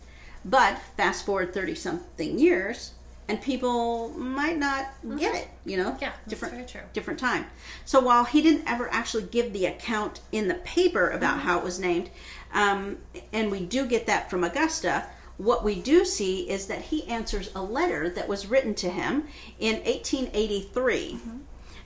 But 0.46 0.78
fast 0.98 1.26
forward 1.26 1.54
30 1.54 1.76
something 1.76 2.40
years 2.40 2.92
and 3.28 3.42
people 3.42 4.10
might 4.18 4.58
not 4.58 4.88
get 5.20 5.36
it, 5.36 5.48
you 5.66 5.78
know? 5.78 5.92
Mm-hmm. 5.92 6.02
Yeah, 6.04 6.10
that's 6.12 6.28
different 6.30 6.54
very 6.56 6.66
true. 6.66 6.82
different 6.94 7.20
time. 7.20 7.46
So 7.86 8.00
while 8.00 8.24
he 8.26 8.42
didn't 8.42 8.68
ever 8.68 8.92
actually 8.92 9.24
give 9.24 9.54
the 9.54 9.66
account 9.68 10.22
in 10.32 10.48
the 10.48 10.56
paper 10.56 11.10
about 11.10 11.38
Mm-hmm. 11.40 11.48
how 11.48 11.58
it 11.60 11.64
was 11.64 11.80
named, 11.80 12.10
um, 12.54 12.98
and 13.34 13.52
we 13.52 13.60
do 13.66 13.86
get 13.86 14.06
that 14.08 14.30
from 14.30 14.44
Augusta, 14.44 15.06
what 15.44 15.64
we 15.64 15.76
do 15.76 16.06
see 16.06 16.50
is 16.50 16.68
that 16.68 16.82
he 16.82 17.08
answers 17.08 17.50
a 17.56 17.62
letter 17.62 18.10
that 18.10 18.28
was 18.28 18.48
written 18.48 18.76
to 18.76 18.90
him 18.90 19.28
in 19.60 19.78
1883. 19.78 21.14
Mm-hmm. 21.14 21.38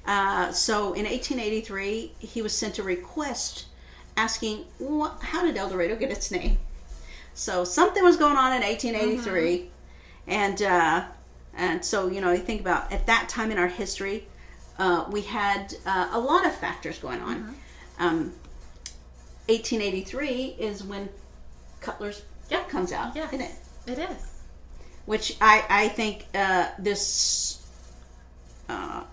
Uh, 0.05 0.51
so 0.51 0.93
in 0.93 1.05
1883, 1.05 2.11
he 2.19 2.41
was 2.41 2.53
sent 2.53 2.77
a 2.79 2.83
request 2.83 3.65
asking, 4.17 4.65
"Wha- 4.77 5.17
"How 5.21 5.43
did 5.43 5.57
El 5.57 5.69
Dorado 5.69 5.95
get 5.95 6.11
its 6.11 6.29
name?" 6.31 6.57
So 7.33 7.63
something 7.63 8.03
was 8.03 8.17
going 8.17 8.35
on 8.35 8.53
in 8.53 8.61
1883, 8.61 9.69
and 10.27 10.61
uh, 10.61 11.05
and 11.55 11.83
so 11.83 12.07
you 12.07 12.21
know 12.21 12.31
you 12.31 12.39
think 12.39 12.61
about 12.61 12.91
at 12.91 13.07
that 13.07 13.29
time 13.29 13.51
in 13.51 13.57
our 13.57 13.67
history, 13.67 14.27
uh, 14.77 15.05
we 15.09 15.21
had 15.21 15.73
uh, 15.85 16.09
a 16.11 16.19
lot 16.19 16.45
of 16.45 16.53
factors 16.53 16.99
going 16.99 17.21
on. 17.21 17.55
Um, 17.97 18.33
1883 19.47 20.55
is 20.59 20.83
when 20.83 21.09
Cutler's 21.79 22.23
Yeah. 22.49 22.63
comes 22.63 22.91
out, 22.91 23.15
Yes. 23.15 23.33
isn't 23.33 23.41
it? 23.45 23.55
It 23.87 23.99
is. 23.99 24.31
Which 25.05 25.37
I 25.41 25.63
I 25.69 25.87
think 25.89 26.25
uh, 26.33 26.69
this 26.79 27.63
uh, 28.69 29.03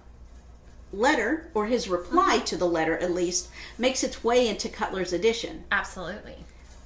letter 0.93 1.51
or 1.55 1.67
his 1.67 1.89
reply 1.89 2.39
to 2.47 2.57
the 2.57 2.67
letter 2.67 2.97
at 2.99 3.11
least 3.13 3.49
makes 3.79 4.03
its 4.03 4.23
way 4.25 4.49
into 4.49 4.69
Cutler's 4.69 5.13
edition. 5.13 5.65
Absolutely. 5.71 6.37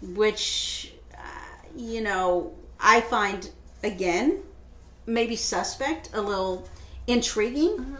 which 0.03 0.93
uh, 1.15 1.19
you 1.77 2.01
know 2.03 2.53
I 2.81 3.01
find 3.01 3.51
again 3.83 4.41
maybe 5.07 5.37
suspect, 5.37 6.11
a 6.15 6.21
little 6.21 6.69
intriguing. 7.07 7.97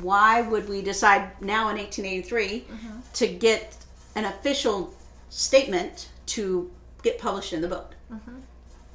Why 0.00 0.40
would 0.40 0.68
we 0.68 0.80
decide 0.82 1.30
now 1.42 1.68
in 1.68 1.76
1883 1.76 2.64
to 3.14 3.26
get 3.26 3.76
an 4.14 4.24
official 4.24 4.94
statement 5.30 6.08
to 6.26 6.70
get 7.04 7.18
published 7.18 7.52
in 7.52 7.60
the 7.60 7.68
book? 7.68 7.94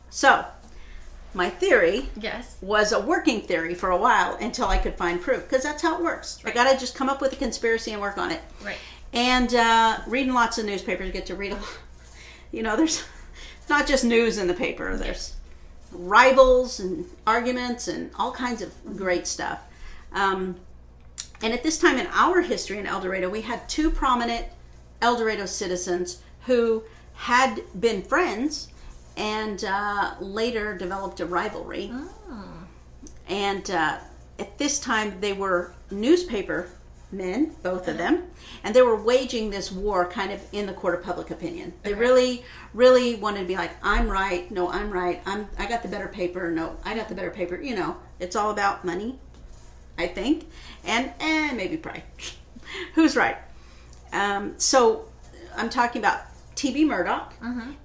So, 0.09 0.45
my 1.33 1.49
theory 1.49 2.09
Yes. 2.19 2.57
was 2.61 2.91
a 2.91 2.99
working 2.99 3.41
theory 3.41 3.75
for 3.75 3.91
a 3.91 3.97
while 3.97 4.35
until 4.41 4.67
I 4.67 4.79
could 4.79 4.95
find 4.95 5.21
proof 5.21 5.43
because 5.47 5.63
that's 5.63 5.83
how 5.83 5.95
it 5.97 6.03
works. 6.03 6.39
I 6.43 6.51
got 6.51 6.69
to 6.71 6.77
just 6.77 6.95
come 6.95 7.07
up 7.07 7.21
with 7.21 7.31
a 7.31 7.35
conspiracy 7.35 7.91
and 7.91 8.01
work 8.01 8.17
on 8.17 8.31
it. 8.31 8.41
Right. 8.65 8.77
And 9.13 9.53
uh, 9.53 9.99
reading 10.07 10.33
lots 10.33 10.57
of 10.57 10.65
newspapers, 10.65 11.11
get 11.11 11.27
to 11.27 11.35
read 11.35 11.53
a 11.53 11.55
lot. 11.55 11.63
You 12.51 12.63
know, 12.63 12.75
there's 12.75 13.03
not 13.69 13.85
just 13.85 14.03
news 14.03 14.39
in 14.39 14.47
the 14.47 14.55
paper. 14.55 14.97
There's 14.97 15.35
rivals 15.91 16.79
and 16.79 17.05
arguments 17.27 17.87
and 17.87 18.09
all 18.17 18.31
kinds 18.31 18.63
of 18.63 18.73
great 18.97 19.27
stuff. 19.27 19.59
Um, 20.13 20.55
and 21.43 21.53
at 21.53 21.61
this 21.61 21.77
time 21.77 21.99
in 21.99 22.07
our 22.07 22.41
history 22.41 22.79
in 22.79 22.87
El 22.87 23.01
Dorado, 23.01 23.29
we 23.29 23.41
had 23.41 23.69
two 23.69 23.91
prominent 23.91 24.47
El 25.03 25.15
Dorado 25.15 25.45
citizens 25.45 26.23
who 26.47 26.83
had 27.19 27.61
been 27.81 28.01
friends 28.01 28.69
and 29.17 29.65
uh, 29.65 30.15
later 30.21 30.77
developed 30.77 31.19
a 31.19 31.25
rivalry. 31.25 31.91
And 33.27 33.69
uh, 33.69 33.97
at 34.39 34.57
this 34.57 34.79
time, 34.79 35.19
they 35.19 35.33
were 35.33 35.73
newspaper 35.91 36.69
men, 37.11 37.55
both 37.61 37.89
of 37.89 37.97
them, 37.97 38.23
and 38.63 38.73
they 38.73 38.81
were 38.81 38.95
waging 38.95 39.49
this 39.49 39.69
war 39.69 40.05
kind 40.05 40.31
of 40.31 40.41
in 40.53 40.65
the 40.65 40.71
court 40.71 40.97
of 40.97 41.03
public 41.03 41.29
opinion. 41.29 41.73
They 41.83 41.93
really, 41.93 42.45
really 42.73 43.15
wanted 43.15 43.41
to 43.41 43.45
be 43.45 43.55
like, 43.55 43.71
I'm 43.83 44.09
right, 44.09 44.49
no, 44.49 44.69
I'm 44.69 44.89
right, 44.89 45.21
I'm, 45.25 45.49
I 45.57 45.67
got 45.67 45.81
the 45.83 45.89
better 45.89 46.07
paper, 46.07 46.49
no, 46.51 46.77
I 46.85 46.95
got 46.95 47.09
the 47.09 47.15
better 47.15 47.31
paper. 47.31 47.61
You 47.61 47.75
know, 47.75 47.97
it's 48.19 48.37
all 48.37 48.51
about 48.51 48.85
money, 48.85 49.19
I 49.97 50.07
think, 50.07 50.47
and 50.85 51.11
and 51.19 51.57
maybe 51.57 51.75
pride. 51.75 52.03
Who's 52.93 53.17
right? 53.17 53.37
Um, 54.13 54.53
so 54.57 55.09
I'm 55.57 55.69
talking 55.69 56.01
about 56.01 56.21
T.B. 56.59 56.83
Murdock 56.83 57.33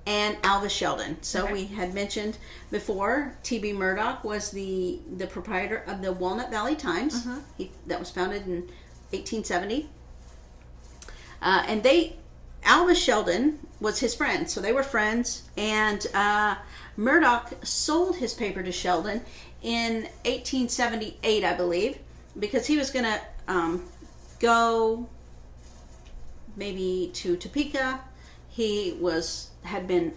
and 0.05 0.37
Alva 0.43 0.69
Sheldon. 0.69 1.17
So 1.23 1.45
Okay. 1.45 1.53
we 1.53 1.65
had 1.67 1.95
mentioned 1.95 2.39
before 2.73 3.37
T.B. 3.45 3.73
Murdock 3.73 4.25
was 4.25 4.51
the 4.51 4.99
the 5.17 5.29
proprietor 5.29 5.85
of 5.87 6.03
the 6.03 6.13
Walnut 6.13 6.51
Valley 6.51 6.75
Times. 6.75 7.25
He, 7.57 7.71
that 7.87 8.01
was 8.01 8.11
founded 8.11 8.47
in 8.49 8.63
1870. 9.13 9.89
Uh, 11.41 11.63
and 11.69 11.85
they, 11.85 12.17
Alva 12.65 12.97
Sheldon 12.97 13.61
was 13.79 14.01
his 14.01 14.13
friend, 14.13 14.51
so 14.51 14.61
they 14.61 14.73
were 14.73 14.83
friends. 14.83 15.45
And 15.57 16.05
uh, 16.13 16.57
Murdock 16.97 17.65
sold 17.65 18.17
his 18.17 18.35
paper 18.35 18.63
to 18.65 18.73
Sheldon 18.73 19.21
in 19.63 20.09
1878, 20.25 21.45
I 21.45 21.55
believe, 21.55 21.99
because 22.41 22.67
he 22.67 22.77
was 22.77 22.91
going 22.91 23.05
to 23.05 23.21
um, 23.47 23.85
go 24.41 25.09
maybe 26.57 27.11
to 27.15 27.37
Topeka. 27.37 28.01
He 28.55 28.97
was 29.01 29.51
had 29.65 29.89
been 29.89 30.15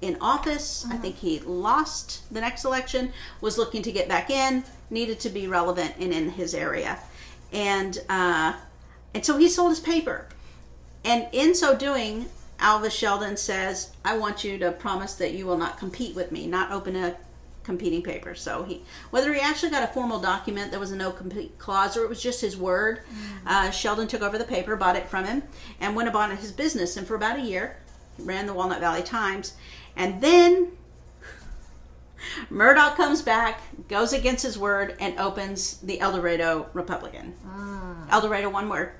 in 0.00 0.16
office. 0.20 0.86
I 0.88 0.96
think 0.96 1.16
he 1.16 1.40
lost 1.40 2.22
the 2.32 2.40
next 2.40 2.64
election. 2.64 3.12
Was 3.42 3.58
looking 3.58 3.82
to 3.82 3.92
get 3.92 4.08
back 4.08 4.30
in. 4.30 4.64
Needed 4.88 5.20
to 5.20 5.28
be 5.28 5.46
relevant 5.46 5.92
and 5.98 6.10
in 6.10 6.30
his 6.30 6.54
area, 6.54 6.98
and 7.52 7.98
uh, 8.08 8.54
and 9.12 9.26
so 9.26 9.36
he 9.36 9.48
sold 9.48 9.70
his 9.70 9.80
paper. 9.80 10.26
And 11.04 11.28
in 11.32 11.54
so 11.54 11.76
doing, 11.76 12.26
Alva 12.60 12.88
Sheldon 12.88 13.36
says, 13.36 13.90
"I 14.06 14.16
want 14.16 14.42
you 14.42 14.56
to 14.58 14.72
promise 14.72 15.14
that 15.16 15.34
you 15.34 15.44
will 15.44 15.58
not 15.58 15.78
compete 15.78 16.16
with 16.16 16.32
me, 16.32 16.46
not 16.46 16.72
open 16.72 16.96
a 16.96 17.16
competing 17.66 18.02
paper." 18.02 18.34
So 18.34 18.62
he, 18.62 18.82
whether 19.10 19.34
he 19.34 19.40
actually 19.40 19.70
got 19.70 19.82
a 19.82 19.92
formal 19.92 20.18
document, 20.20 20.70
there 20.70 20.80
was 20.80 20.92
a 20.92 20.96
no 20.96 21.10
compete 21.10 21.58
clause, 21.58 21.96
or 21.96 22.02
it 22.04 22.08
was 22.08 22.22
just 22.22 22.40
his 22.40 22.56
word. 22.56 23.00
Uh, 23.46 23.70
Sheldon 23.70 24.08
took 24.08 24.22
over 24.22 24.38
the 24.38 24.44
paper, 24.44 24.74
bought 24.76 24.96
it 24.96 25.06
from 25.08 25.24
him, 25.26 25.42
and 25.80 25.94
went 25.94 26.08
about 26.08 26.34
his 26.38 26.50
business. 26.52 26.96
And 26.96 27.06
for 27.06 27.14
about 27.16 27.38
a 27.38 27.42
year, 27.42 27.76
he 28.16 28.22
ran 28.22 28.46
the 28.46 28.54
Walnut 28.54 28.80
Valley 28.80 29.02
Times, 29.02 29.52
and 29.96 30.22
then 30.22 30.72
Murdock 32.50 32.96
comes 32.96 33.22
back, 33.22 33.60
goes 33.88 34.12
against 34.12 34.42
his 34.42 34.58
word, 34.58 34.96
and 35.00 35.18
opens 35.18 35.78
the 35.78 36.00
El 36.00 36.12
Dorado 36.16 36.68
Republican. 36.72 37.34
El 38.10 38.20
Dorado, 38.22 38.48
one 38.48 38.68
word. 38.68 38.92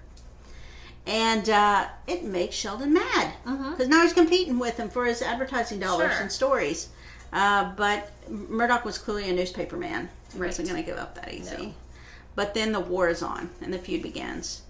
And 1.07 1.49
uh, 1.49 1.87
it 2.09 2.25
makes 2.25 2.57
Sheldon 2.57 2.93
mad 2.93 3.33
because 3.71 3.87
now 3.89 4.03
he's 4.03 4.13
competing 4.13 4.59
with 4.59 4.77
him 4.77 4.89
for 4.91 5.05
his 5.05 5.23
advertising 5.23 5.79
dollars 5.79 6.11
Sure. 6.13 6.21
and 6.23 6.33
stories. 6.33 6.89
Uh, 7.33 7.73
but 7.77 8.11
Murdock 8.29 8.85
was 8.85 8.99
clearly 8.99 9.29
a 9.29 9.33
newspaper 9.33 9.77
man. 9.77 10.09
He 10.33 10.39
wasn't 10.39 10.69
going 10.69 10.83
to 10.83 10.89
give 10.89 10.99
up 10.99 11.15
that 11.17 11.33
easy. 11.33 11.57
No. 11.57 11.75
But 12.35 12.55
then 12.55 12.73
the 12.73 12.81
war 12.81 13.09
is 13.09 13.23
on 13.23 13.51
and 13.63 13.73
the 13.73 13.79
feud 13.79 14.03
begins. 14.03 14.63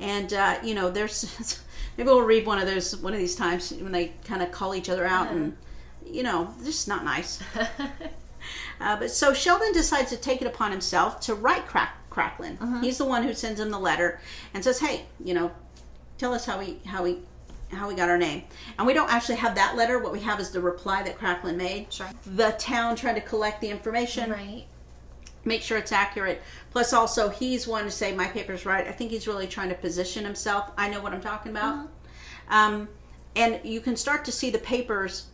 And 0.00 0.32
uh, 0.32 0.58
you 0.62 0.74
know, 0.74 0.90
there's 0.90 1.62
maybe 1.96 2.08
we'll 2.08 2.22
read 2.22 2.46
one 2.46 2.58
of 2.58 2.66
those 2.66 2.96
one 2.96 3.12
of 3.12 3.18
these 3.18 3.36
times 3.36 3.72
when 3.72 3.92
they 3.92 4.12
kind 4.24 4.42
of 4.42 4.50
call 4.52 4.74
each 4.74 4.88
other 4.88 5.06
out 5.06 5.30
and 5.30 5.56
you 6.04 6.22
know, 6.22 6.52
just 6.64 6.88
not 6.88 7.04
nice. 7.04 7.40
Uh, 8.80 8.96
but 8.96 9.10
so 9.10 9.32
Sheldon 9.32 9.72
decides 9.72 10.10
to 10.10 10.16
take 10.18 10.42
it 10.42 10.46
upon 10.46 10.70
himself 10.70 11.18
to 11.20 11.34
write 11.34 11.66
Crack, 11.66 11.96
Cracklin. 12.10 12.58
He's 12.82 12.98
the 12.98 13.04
one 13.04 13.22
who 13.22 13.32
sends 13.32 13.58
him 13.58 13.70
the 13.70 13.78
letter 13.78 14.20
and 14.52 14.62
says, 14.62 14.80
"Hey, 14.80 15.06
you 15.24 15.32
know, 15.32 15.50
tell 16.18 16.34
us 16.34 16.44
how 16.44 16.58
we 16.58 16.78
how 16.84 17.02
we 17.02 17.20
how 17.70 17.88
we 17.88 17.94
got 17.94 18.08
our 18.08 18.18
name." 18.18 18.44
And 18.78 18.86
we 18.86 18.92
don't 18.92 19.10
actually 19.12 19.36
have 19.36 19.54
that 19.54 19.76
letter. 19.76 19.98
What 19.98 20.12
we 20.12 20.20
have 20.20 20.40
is 20.40 20.50
the 20.50 20.60
reply 20.60 21.02
that 21.02 21.18
Cracklin 21.18 21.56
made. 21.56 21.92
Sure. 21.92 22.08
The 22.26 22.52
town 22.52 22.96
tried 22.96 23.14
to 23.14 23.20
collect 23.20 23.60
the 23.60 23.68
information, 23.70 24.30
right. 24.30 24.64
make 25.44 25.62
sure 25.62 25.78
it's 25.78 25.92
accurate. 25.92 26.42
Plus, 26.70 26.92
also 26.92 27.28
he's 27.28 27.66
one 27.66 27.84
to 27.84 27.90
say 27.90 28.14
my 28.14 28.26
paper's 28.26 28.64
right. 28.66 28.86
I 28.86 28.92
think 28.92 29.10
he's 29.10 29.26
really 29.26 29.46
trying 29.46 29.68
to 29.68 29.74
position 29.74 30.24
himself. 30.24 30.70
I 30.76 30.88
know 30.88 31.00
what 31.00 31.12
I'm 31.12 31.20
talking 31.20 31.52
about. 31.52 31.88
Um, 32.48 32.88
and 33.36 33.60
you 33.64 33.80
can 33.80 33.96
start 33.96 34.24
to 34.26 34.32
see 34.32 34.50
the 34.50 34.58
papers. 34.58 35.26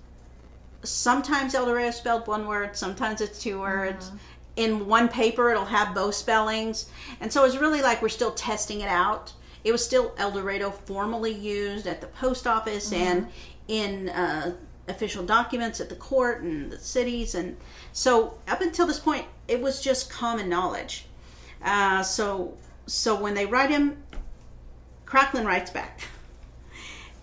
Sometimes 0.82 1.54
El 1.54 1.66
Dorado 1.66 1.90
spelled 1.90 2.26
one 2.26 2.46
word, 2.46 2.76
sometimes 2.76 3.20
it's 3.20 3.42
two 3.42 3.60
words. 3.60 4.10
In 4.56 4.86
one 4.86 5.08
paper, 5.08 5.50
it'll 5.50 5.64
have 5.64 5.94
both 5.94 6.14
spellings. 6.14 6.90
And 7.20 7.32
so 7.32 7.44
it's 7.44 7.56
really 7.56 7.82
like 7.82 8.02
we're 8.02 8.08
still 8.08 8.32
testing 8.32 8.80
it 8.80 8.88
out. 8.88 9.32
It 9.64 9.72
was 9.72 9.84
still 9.84 10.14
El 10.16 10.30
Dorado 10.32 10.70
formally 10.70 11.32
used 11.32 11.86
at 11.86 12.00
the 12.00 12.06
post 12.06 12.46
office 12.46 12.92
and 12.92 13.28
in 13.68 14.08
uh, 14.08 14.54
official 14.88 15.24
documents 15.24 15.80
at 15.80 15.88
the 15.88 15.94
court 15.94 16.42
and 16.42 16.70
the 16.70 16.78
cities. 16.78 17.34
And 17.34 17.56
so 17.92 18.34
up 18.48 18.60
until 18.60 18.86
this 18.86 18.98
point, 18.98 19.26
it 19.48 19.60
was 19.60 19.80
just 19.80 20.10
common 20.10 20.48
knowledge. 20.48 21.06
Uh, 21.62 22.02
so, 22.02 22.56
so 22.86 23.14
when 23.14 23.34
they 23.34 23.46
write 23.46 23.70
him, 23.70 24.02
Cracklin 25.06 25.44
writes 25.46 25.70
back. 25.70 26.00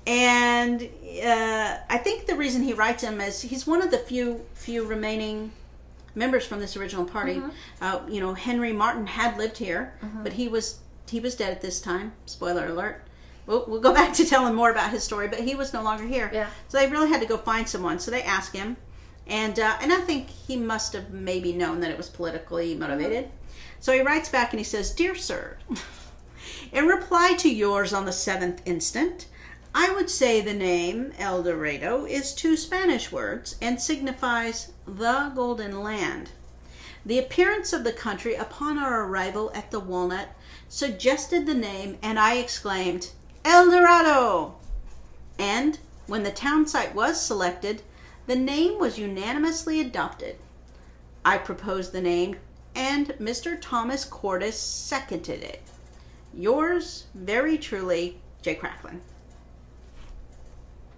And 0.05 0.83
uh, 0.83 1.77
I 1.89 1.97
think 1.97 2.27
the 2.27 2.35
reason 2.35 2.63
he 2.63 2.73
writes 2.73 3.03
him 3.03 3.19
is 3.19 3.41
he's 3.41 3.67
one 3.67 3.81
of 3.81 3.91
the 3.91 3.97
few 3.97 4.45
few 4.53 4.85
remaining 4.85 5.51
members 6.15 6.45
from 6.45 6.59
this 6.59 6.77
original 6.77 7.03
party. 7.03 7.41
Uh, 7.81 7.99
you 8.07 8.21
know, 8.21 8.33
Henry 8.33 8.71
Martin 8.71 9.05
had 9.05 9.38
lived 9.38 9.57
here, 9.57 9.93
but 10.23 10.31
he 10.33 10.47
was 10.47 10.79
he 11.09 11.19
was 11.19 11.35
dead 11.35 11.51
at 11.51 11.61
this 11.61 11.81
time. 11.81 12.13
Spoiler 12.25 12.67
alert. 12.67 13.03
We'll, 13.45 13.65
we'll 13.67 13.81
go 13.81 13.93
back 14.01 14.13
to 14.15 14.25
telling 14.25 14.55
more 14.55 14.71
about 14.71 14.91
his 14.91 15.03
story, 15.03 15.27
but 15.27 15.39
he 15.39 15.55
was 15.55 15.73
no 15.73 15.81
longer 15.81 16.05
here. 16.05 16.29
Yeah. 16.33 16.49
So 16.67 16.77
they 16.77 16.87
really 16.87 17.09
had 17.09 17.21
to 17.21 17.27
go 17.27 17.37
find 17.37 17.67
someone. 17.67 17.99
So 17.99 18.11
they 18.11 18.23
asked 18.23 18.55
him, 18.55 18.77
and 19.25 19.59
uh, 19.59 19.77
and 19.81 19.91
I 19.91 20.01
think 20.01 20.29
he 20.29 20.55
must 20.55 20.93
have 20.93 21.11
maybe 21.11 21.53
known 21.53 21.79
that 21.81 21.91
it 21.91 21.97
was 21.97 22.09
politically 22.09 22.75
motivated. 22.75 23.29
So 23.79 23.93
he 23.93 24.01
writes 24.01 24.29
back 24.29 24.51
and 24.51 24.59
he 24.59 24.63
says, 24.63 24.91
"Dear 24.91 25.15
sir." 25.15 25.57
In 26.71 26.87
reply 26.87 27.33
to 27.39 27.49
yours 27.49 27.93
on 27.93 28.05
the 28.05 28.11
7th 28.11 28.59
instant, 28.65 29.27
I 29.73 29.91
would 29.91 30.09
say 30.09 30.41
the 30.41 30.53
name 30.53 31.13
El 31.17 31.43
Dorado 31.43 32.05
is 32.05 32.33
two 32.33 32.57
Spanish 32.57 33.11
words 33.11 33.55
and 33.61 33.81
signifies 33.81 34.71
the 34.85 35.31
Golden 35.35 35.83
Land. 35.83 36.31
The 37.05 37.19
appearance 37.19 37.73
of 37.73 37.83
the 37.83 37.93
country 37.93 38.35
upon 38.35 38.77
our 38.77 39.03
arrival 39.03 39.51
at 39.53 39.71
the 39.71 39.79
Walnut 39.79 40.29
suggested 40.70 41.45
the 41.45 41.53
name, 41.53 41.97
and 42.01 42.20
I 42.20 42.36
exclaimed, 42.36 43.11
El 43.45 43.70
Dorado! 43.72 44.55
And 45.39 45.80
when 46.07 46.24
the 46.24 46.32
town 46.32 46.68
site 46.68 46.95
was 46.95 47.22
selected, 47.22 47.82
the 48.26 48.36
name 48.36 48.80
was 48.80 48.97
unanimously 48.99 49.80
adopted. 49.80 50.38
I 51.24 51.38
proposed 51.38 51.91
the 51.91 52.01
name, 52.01 52.38
and 52.76 53.07
Mr. 53.20 53.57
Thomas 53.59 54.03
Cordis 54.05 54.57
seconded 54.59 55.43
it. 55.43 55.61
Yours 56.34 57.05
very 57.15 57.57
truly, 57.57 58.20
Jay 58.41 58.55
Cracklin. 58.55 58.99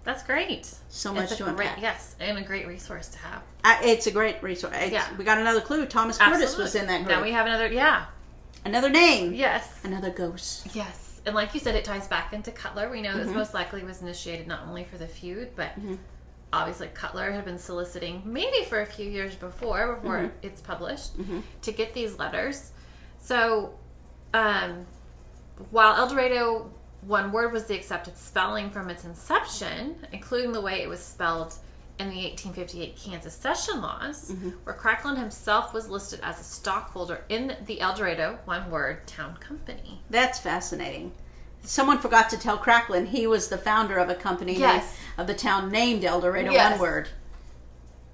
That's 0.04 0.22
great. 0.22 0.72
So 0.88 1.12
much 1.12 1.28
to 1.36 1.44
great, 1.44 1.50
unpack. 1.68 1.82
Yes, 1.82 2.16
and 2.18 2.38
a 2.38 2.42
great 2.42 2.66
resource 2.66 3.08
to 3.08 3.18
have. 3.18 3.42
Uh, 3.62 3.76
it's 3.82 4.06
a 4.06 4.10
great 4.10 4.42
resource. 4.42 4.74
It's- 4.74 4.92
Yeah. 4.92 5.06
We 5.16 5.24
got 5.24 5.38
another 5.38 5.60
clue. 5.60 5.86
Thomas 5.86 6.16
Curtis 6.18 6.56
was 6.56 6.74
in 6.74 6.86
that 6.86 7.04
group. 7.04 7.10
Now 7.18 7.22
we 7.22 7.32
have 7.32 7.46
another. 7.46 7.66
Yeah. 7.70 8.06
Another 8.64 8.90
name. 8.90 9.34
Yes. 9.34 9.80
Another 9.84 10.10
ghost. 10.10 10.68
Yes. 10.74 11.20
And 11.26 11.34
like 11.34 11.52
you 11.54 11.60
said, 11.60 11.74
it 11.74 11.84
ties 11.84 12.08
back 12.08 12.32
into 12.32 12.50
Cutler. 12.50 12.90
We 12.90 13.02
know 13.02 13.10
Mm-hmm. 13.10 13.26
this 13.26 13.34
most 13.34 13.54
likely 13.54 13.82
was 13.82 14.00
initiated 14.02 14.46
not 14.46 14.66
only 14.66 14.84
for 14.84 14.96
the 14.98 15.06
feud, 15.06 15.50
but 15.56 15.72
obviously 16.52 16.88
Cutler 16.88 17.30
had 17.30 17.44
been 17.44 17.58
soliciting 17.58 18.22
maybe 18.24 18.64
for 18.64 18.80
a 18.80 18.86
few 18.86 19.08
years 19.08 19.34
before, 19.34 19.96
before 19.96 20.18
Mm-hmm. 20.18 20.36
it's 20.46 20.60
published, 20.60 21.12
to 21.62 21.72
get 21.72 21.92
these 21.94 22.18
letters. 22.18 22.72
So, 23.18 23.74
um, 24.32 24.86
while 25.70 25.94
El 25.96 26.08
Dorado, 26.08 26.70
one 27.02 27.32
word 27.32 27.52
was 27.52 27.64
the 27.66 27.74
accepted 27.74 28.16
spelling 28.16 28.70
from 28.70 28.88
its 28.88 29.04
inception, 29.04 29.96
including 30.12 30.52
the 30.52 30.60
way 30.60 30.82
it 30.82 30.88
was 30.88 31.00
spelled 31.00 31.54
in 32.00 32.08
the 32.08 32.16
1858 32.24 32.96
Kansas 32.96 33.34
Session 33.34 33.82
Laws, 33.82 34.30
Mm-hmm. 34.32 34.50
where 34.64 34.74
Cracklin 34.74 35.16
himself 35.18 35.74
was 35.74 35.90
listed 35.90 36.18
as 36.22 36.40
a 36.40 36.44
stockholder 36.44 37.24
in 37.28 37.54
the 37.66 37.80
El 37.80 37.94
Dorado, 37.94 38.38
one 38.46 38.70
word, 38.70 39.06
town 39.06 39.36
company. 39.36 40.00
That's 40.08 40.38
fascinating. 40.38 41.12
Someone 41.62 41.98
forgot 41.98 42.30
to 42.30 42.38
tell 42.38 42.56
Cracklin 42.56 43.06
he 43.08 43.26
was 43.26 43.48
the 43.48 43.58
founder 43.58 43.98
of 43.98 44.08
a 44.08 44.14
company 44.14 44.56
Yes. 44.58 44.82
named- 44.82 44.94
of 45.18 45.26
the 45.26 45.34
town 45.34 45.70
named 45.70 46.02
El 46.04 46.22
Dorado, 46.22 46.50
Yes. 46.52 46.70
one 46.72 46.80
word. 46.80 47.08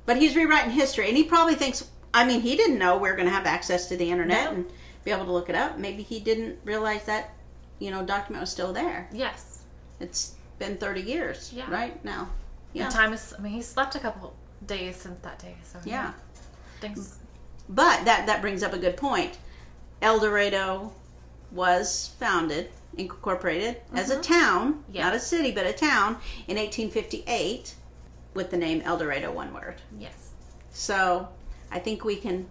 But 0.05 0.17
he's 0.17 0.35
rewriting 0.35 0.73
history, 0.73 1.07
and 1.09 1.17
he 1.17 1.23
probably 1.23 1.55
thinks, 1.55 1.85
I 2.13 2.25
mean, 2.25 2.41
he 2.41 2.57
didn't 2.57 2.79
know 2.79 2.97
we 2.97 3.09
are 3.09 3.15
going 3.17 3.29
to 3.29 3.35
have 3.35 3.47
access 3.47 3.87
to 3.89 3.97
the 3.97 4.11
internet 4.11 4.45
No. 4.47 4.51
and 4.51 4.73
be 5.05 5.13
able 5.13 5.27
to 5.27 5.33
look 5.33 5.49
it 5.49 5.55
up. 5.55 5.79
Maybe 5.79 6.03
he 6.03 6.19
didn't 6.19 6.59
realize 6.65 7.05
that, 7.05 7.35
you 7.79 7.93
know, 7.93 8.03
document 8.05 8.41
was 8.41 8.51
still 8.51 8.73
there. 8.73 9.09
Yes. 9.13 9.61
It's 10.01 10.35
been 10.59 10.77
30 10.77 11.03
years, 11.03 11.53
Yeah. 11.55 11.71
right 11.71 12.05
now. 12.05 12.31
Yeah. 12.77 12.85
And 12.85 12.93
time 12.93 13.13
is, 13.13 13.35
I 13.37 13.41
mean, 13.41 13.53
he 13.53 13.63
slept 13.63 13.95
a 13.95 13.99
couple 13.99 14.37
days 14.67 14.97
since 14.97 15.21
that 15.21 15.39
day. 15.39 15.57
So, 15.63 15.79
Yeah. 15.85 16.13
Things. 16.81 16.99
Mm. 17.09 17.75
But 17.75 18.05
that 18.05 18.27
that 18.27 18.43
brings 18.43 18.63
up 18.63 18.75
a 18.75 18.79
good 18.79 18.97
point. 18.97 19.39
El 20.03 20.21
Dorado 20.21 20.93
was 21.51 22.15
founded, 22.21 22.71
incorporated 22.97 23.81
as 23.95 24.11
a 24.11 24.15
mm-hmm. 24.15 24.23
town, 24.23 24.85
Yes. 24.93 25.05
not 25.05 25.15
a 25.15 25.21
city, 25.21 25.53
but 25.53 25.67
a 25.67 25.73
town 25.73 26.19
in 26.49 26.57
1858 26.57 27.75
with 28.35 28.51
the 28.51 28.57
name 28.59 28.83
El 28.83 28.99
Dorado, 28.99 29.33
one 29.33 29.55
word. 29.55 29.77
Yes. 29.99 30.33
So 30.71 31.29
I 31.73 31.79
think 31.79 32.05
we 32.05 32.17
can 32.17 32.47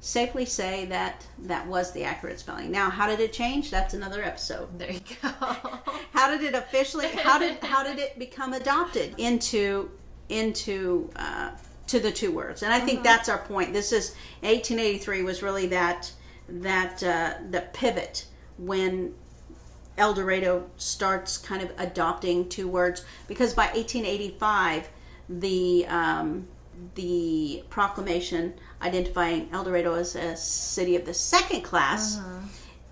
safely 0.00 0.44
say 0.44 0.84
that 0.86 1.26
that 1.38 1.66
was 1.66 1.92
the 1.92 2.04
accurate 2.04 2.38
spelling. 2.38 2.70
Now, 2.70 2.88
how 2.90 3.06
did 3.08 3.20
it 3.20 3.32
change? 3.32 3.70
That's 3.70 3.94
another 3.94 4.22
episode. 4.22 4.78
There 4.78 4.90
you 4.90 5.00
go. 5.22 5.28
How 6.12 6.30
did 6.30 6.42
it 6.42 6.54
officially? 6.54 7.08
How 7.08 7.38
did 7.38 7.62
how 7.62 7.82
did 7.82 7.98
it 7.98 8.18
become 8.18 8.52
adopted 8.52 9.14
into 9.18 9.90
into 10.28 11.10
uh, 11.16 11.50
to 11.88 12.00
the 12.00 12.10
two 12.10 12.32
words? 12.32 12.62
And 12.62 12.72
I 12.72 12.80
think 12.80 13.02
that's 13.02 13.28
our 13.28 13.38
point. 13.38 13.72
This 13.72 13.92
is 13.92 14.10
1883 14.40 15.22
was 15.22 15.42
really 15.42 15.66
that 15.68 16.12
that 16.48 17.02
uh, 17.02 17.34
the 17.50 17.62
pivot 17.72 18.26
when 18.58 19.14
El 19.96 20.14
Dorado 20.14 20.68
starts 20.76 21.38
kind 21.38 21.62
of 21.62 21.72
adopting 21.78 22.48
two 22.48 22.68
words 22.68 23.04
because 23.26 23.54
by 23.54 23.66
1885 23.66 24.88
the 25.28 25.86
um, 25.88 26.48
the 26.94 27.64
proclamation 27.68 28.54
identifying 28.82 29.48
El 29.52 29.64
Dorado 29.64 29.94
as 29.94 30.14
a 30.14 30.36
city 30.36 30.96
of 30.96 31.04
the 31.04 31.14
second 31.14 31.62
class 31.62 32.20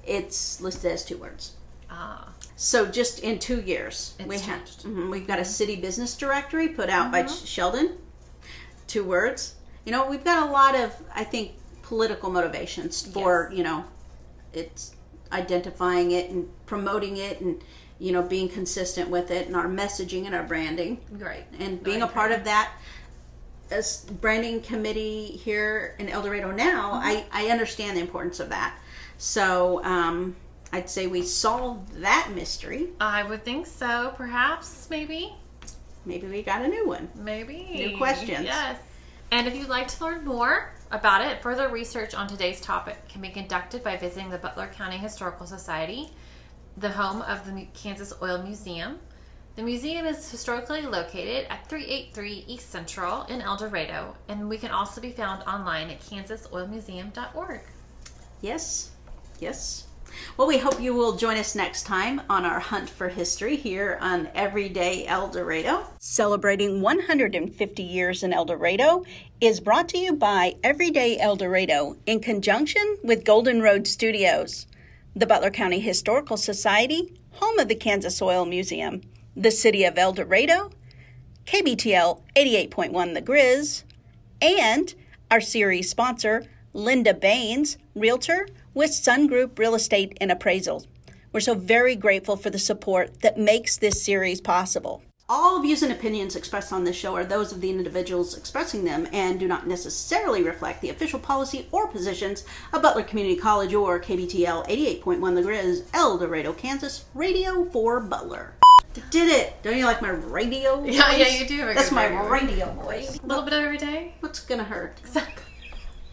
it's 0.05 0.61
listed 0.61 0.93
as 0.93 1.05
two 1.05 1.17
words. 1.17 1.53
ah. 1.91 2.29
So 2.59 2.87
just 2.87 3.19
in 3.21 3.39
two 3.39 3.61
years, 3.61 4.15
It's 4.19 4.29
we 4.29 4.39
have 4.39 4.61
mhm, 4.61 5.11
we've 5.11 5.27
got 5.27 5.39
a 5.39 5.45
city 5.45 5.77
business 5.77 6.17
directory 6.17 6.69
put 6.69 6.89
out 6.89 7.13
by 7.13 7.27
Sheldon. 7.27 7.99
Two 8.87 9.05
words. 9.05 9.57
You 9.85 9.93
know, 9.93 10.07
we've 10.09 10.25
got 10.25 10.49
a 10.49 10.51
lot 10.53 10.75
of 10.75 10.95
I 11.15 11.25
think 11.25 11.53
political 11.83 12.31
motivations 12.31 13.03
for 13.03 13.49
Yes. 13.51 13.59
you 13.59 13.65
know, 13.65 13.85
it's 14.53 14.95
identifying 15.33 16.13
it 16.13 16.31
and 16.31 16.49
promoting 16.67 17.17
it 17.19 17.41
and 17.41 17.63
you 17.99 18.13
know, 18.13 18.23
being 18.23 18.49
consistent 18.49 19.09
with 19.11 19.31
it 19.31 19.47
and 19.47 19.57
our 19.57 19.67
messaging 19.69 20.27
and 20.27 20.35
our 20.35 20.43
branding. 20.45 21.01
Right. 21.11 21.47
And 21.59 21.83
being 21.83 22.03
a 22.03 22.07
part 22.07 22.31
of 22.31 22.45
that 22.45 22.71
as 23.71 24.05
branding 24.21 24.61
committee 24.61 25.27
here 25.27 25.95
in 25.99 26.09
El 26.09 26.23
Dorado 26.23 26.51
now, 26.51 26.93
I, 26.95 27.25
I 27.33 27.47
understand 27.49 27.97
the 27.97 28.01
importance 28.01 28.41
of 28.41 28.49
that. 28.51 28.79
So 29.19 29.83
um, 29.85 30.37
I'd 30.73 30.91
say 30.91 31.07
we 31.07 31.23
solved 31.23 31.93
that 32.03 32.31
mystery. 32.35 32.89
I 33.01 33.23
would 33.23 33.45
think 33.45 33.67
so. 33.67 34.13
Perhaps, 34.17 34.89
maybe, 34.91 35.35
Maybe 36.05 36.29
we 36.29 36.43
got 36.43 36.63
a 36.63 36.69
new 36.69 36.87
one. 36.87 37.09
maybe. 37.17 37.69
New 37.75 37.97
questions. 37.97 38.45
Yes. 38.45 38.79
And 39.33 39.49
if 39.49 39.57
you'd 39.57 39.69
like 39.69 39.89
to 39.89 40.05
learn 40.05 40.25
more 40.25 40.73
about 40.93 41.21
it, 41.21 41.43
further 41.43 41.69
research 41.69 42.15
on 42.15 42.29
today's 42.29 42.61
topic 42.61 43.09
can 43.09 43.21
be 43.21 43.29
conducted 43.31 43.83
by 43.83 43.97
visiting 43.97 44.31
the 44.31 44.39
Butler 44.39 44.69
County 44.69 44.99
Historical 44.99 45.47
Society, 45.47 46.11
the 46.77 46.91
home 46.91 47.23
of 47.23 47.45
the 47.45 47.67
Kansas 47.75 48.13
Oil 48.23 48.41
Museum. 48.41 49.01
The 49.57 49.63
museum 49.63 50.05
is 50.05 50.31
historically 50.31 50.83
located 50.83 51.47
at 51.49 51.67
383 51.67 52.45
East 52.47 52.69
Central 52.69 53.23
in 53.23 53.41
El 53.41 53.57
Dorado, 53.57 54.15
and 54.29 54.51
we 54.51 54.59
can 54.59 54.71
also 54.71 55.01
be 55.01 55.13
found 55.13 55.43
online 55.45 55.89
at 55.89 56.03
kansasoilmuseum.org. 56.03 57.61
Yes, 58.43 58.91
yes. 59.41 59.87
Well, 60.37 60.47
we 60.47 60.59
hope 60.59 60.79
you 60.79 60.93
will 60.93 61.17
join 61.17 61.39
us 61.39 61.55
next 61.55 61.85
time 61.85 62.21
on 62.29 62.45
our 62.45 62.61
hunt 62.61 62.91
for 62.91 63.09
history 63.09 63.57
here 63.57 63.97
on 64.03 64.29
Everyday 64.35 65.07
El 65.07 65.31
Dorado. 65.31 65.87
Celebrating 66.01 66.83
150 66.83 67.83
years 67.83 68.23
in 68.23 68.35
El 68.35 68.45
Dorado 68.45 69.07
is 69.41 69.61
brought 69.61 69.89
to 69.89 69.99
you 69.99 70.13
by 70.13 70.57
Everyday 70.63 71.19
El 71.19 71.37
Dorado 71.37 71.97
in 72.05 72.21
conjunction 72.21 72.99
with 73.03 73.25
Golden 73.25 73.63
Road 73.63 73.87
Studios, 73.87 74.67
the 75.15 75.27
Butler 75.27 75.51
County 75.51 75.81
Historical 75.81 76.37
Society, 76.37 77.19
home 77.31 77.59
of 77.59 77.69
the 77.69 77.75
Kansas 77.75 78.21
Oil 78.21 78.45
Museum, 78.45 79.01
the 79.37 79.51
City 79.51 79.85
of 79.85 79.99
El 79.99 80.15
Dorado, 80.15 80.71
KBTL 81.45 82.23
88.1 82.35 83.15
The 83.15 83.23
Grizz, 83.23 83.83
and 84.41 84.95
our 85.31 85.41
series 85.41 85.91
sponsor, 85.91 86.45
Linda 86.73 87.13
Baines, 87.13 87.77
Realtor 87.95 88.49
with 88.73 88.95
Sun 88.95 89.27
Group 89.27 89.59
Real 89.59 89.75
Estate 89.75 90.17
and 90.21 90.33
Appraisal. 90.33 90.87
We're 91.33 91.41
so 91.41 91.55
very 91.55 91.97
grateful 91.97 92.37
for 92.37 92.49
the 92.49 92.59
support 92.59 93.21
that 93.21 93.39
makes 93.39 93.77
this 93.77 94.03
series 94.03 94.41
possible. 94.41 95.03
All 95.29 95.61
views 95.61 95.83
and 95.83 95.93
opinions 95.93 96.37
expressed 96.37 96.73
on 96.73 96.85
this 96.85 96.97
show 96.97 97.15
are 97.17 97.25
those 97.25 97.53
of 97.53 97.61
the 97.61 97.69
individuals 97.69 98.37
expressing 98.37 98.85
them 98.85 99.09
and 99.13 99.41
do 99.41 99.49
not 99.49 99.67
necessarily 99.67 100.43
reflect 100.43 100.81
the 100.81 100.91
official 100.91 101.19
policy 101.19 101.67
or 101.73 101.89
positions 101.89 102.45
of 102.73 102.81
Butler 102.81 103.03
Community 103.03 103.37
College 103.37 103.75
or 103.75 104.01
KBTL 104.01 104.69
88.1 104.69 105.35
The 105.35 105.43
Grizz, 105.43 105.83
El 105.93 106.17
Dorado, 106.17 106.53
Kansas, 106.53 107.05
radio 107.13 107.65
for 107.67 108.01
Butler. 108.01 108.55
Did 109.11 109.29
it! 109.29 109.63
Don't 109.63 109.77
you 109.77 109.85
like 109.85 110.03
my 110.03 110.11
radio 110.11 110.81
voice? 110.81 110.95
Yeah, 110.97 111.17
yeah, 111.17 111.29
you 111.29 111.47
do 111.47 111.59
have 111.59 111.69
a 111.71 111.75
That's 111.75 111.93
my 111.93 112.07
radio 112.07 112.29
radio 112.29 112.73
voice. 112.73 113.19
A 113.19 113.27
little 113.27 113.45
bit 113.45 113.53
of 113.53 113.63
every 113.63 113.79
day. 113.79 114.15
What's 114.21 114.41
gonna 114.41 114.65
hurt? 114.65 114.99
Exactly. 115.01 115.45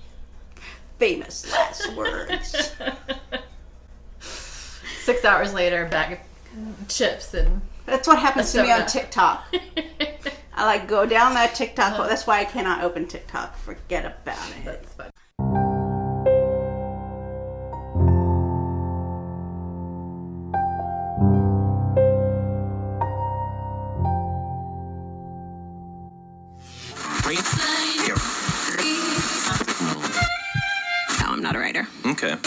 Famous 1.00 1.52
last 1.52 1.96
words. 1.96 2.76
Six 4.20 5.26
hours 5.26 5.54
later, 5.54 5.86
a 5.86 5.90
bag 5.90 6.14
of 6.14 6.88
chips 6.88 7.34
and. 7.34 7.62
That's 7.86 8.08
what 8.08 8.20
happens 8.20 8.52
to 8.54 8.64
me 8.64 8.72
on. 8.72 8.86
TikTok. 8.86 9.44
I 10.56 10.66
like 10.66 10.88
go 10.88 11.06
down 11.06 11.34
that 11.34 11.56
TikTok. 11.56 11.94
Uh-huh. 11.94 12.08
That's 12.08 12.26
why 12.26 12.40
I 12.40 12.46
cannot 12.46 12.84
open 12.84 13.08
TikTok. 13.08 13.58
Forget 13.58 14.06
about 14.06 14.50
it. 14.52 14.66
That's 14.66 14.94
fun. 14.94 15.12
Okay. 32.14 32.38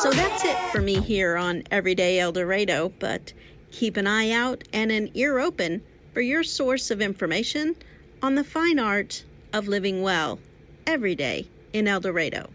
So 0.00 0.10
that's 0.12 0.44
it 0.44 0.56
for 0.70 0.80
me 0.80 1.00
here 1.00 1.36
on 1.36 1.64
Everyday 1.72 2.20
El 2.20 2.30
Dorado. 2.30 2.92
But 3.00 3.32
keep 3.72 3.96
an 3.96 4.06
eye 4.06 4.30
out 4.30 4.62
and 4.72 4.92
an 4.92 5.10
ear 5.14 5.40
open 5.40 5.82
for 6.14 6.20
your 6.20 6.44
source 6.44 6.92
of 6.92 7.00
information 7.00 7.74
on 8.22 8.36
the 8.36 8.44
fine 8.44 8.78
art 8.78 9.24
of 9.52 9.66
living 9.66 10.02
well 10.02 10.38
every 10.86 11.16
day 11.16 11.48
in 11.72 11.88
El 11.88 11.98
Dorado. 11.98 12.48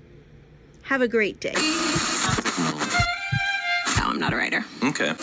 Have 0.84 1.02
a 1.02 1.07
great 1.10 1.41
day. 1.41 1.53
No, 1.53 1.61
I'm 3.97 4.19
not 4.19 4.31
a 4.31 4.38
writer. 4.38 4.64
Okay. 4.84 5.15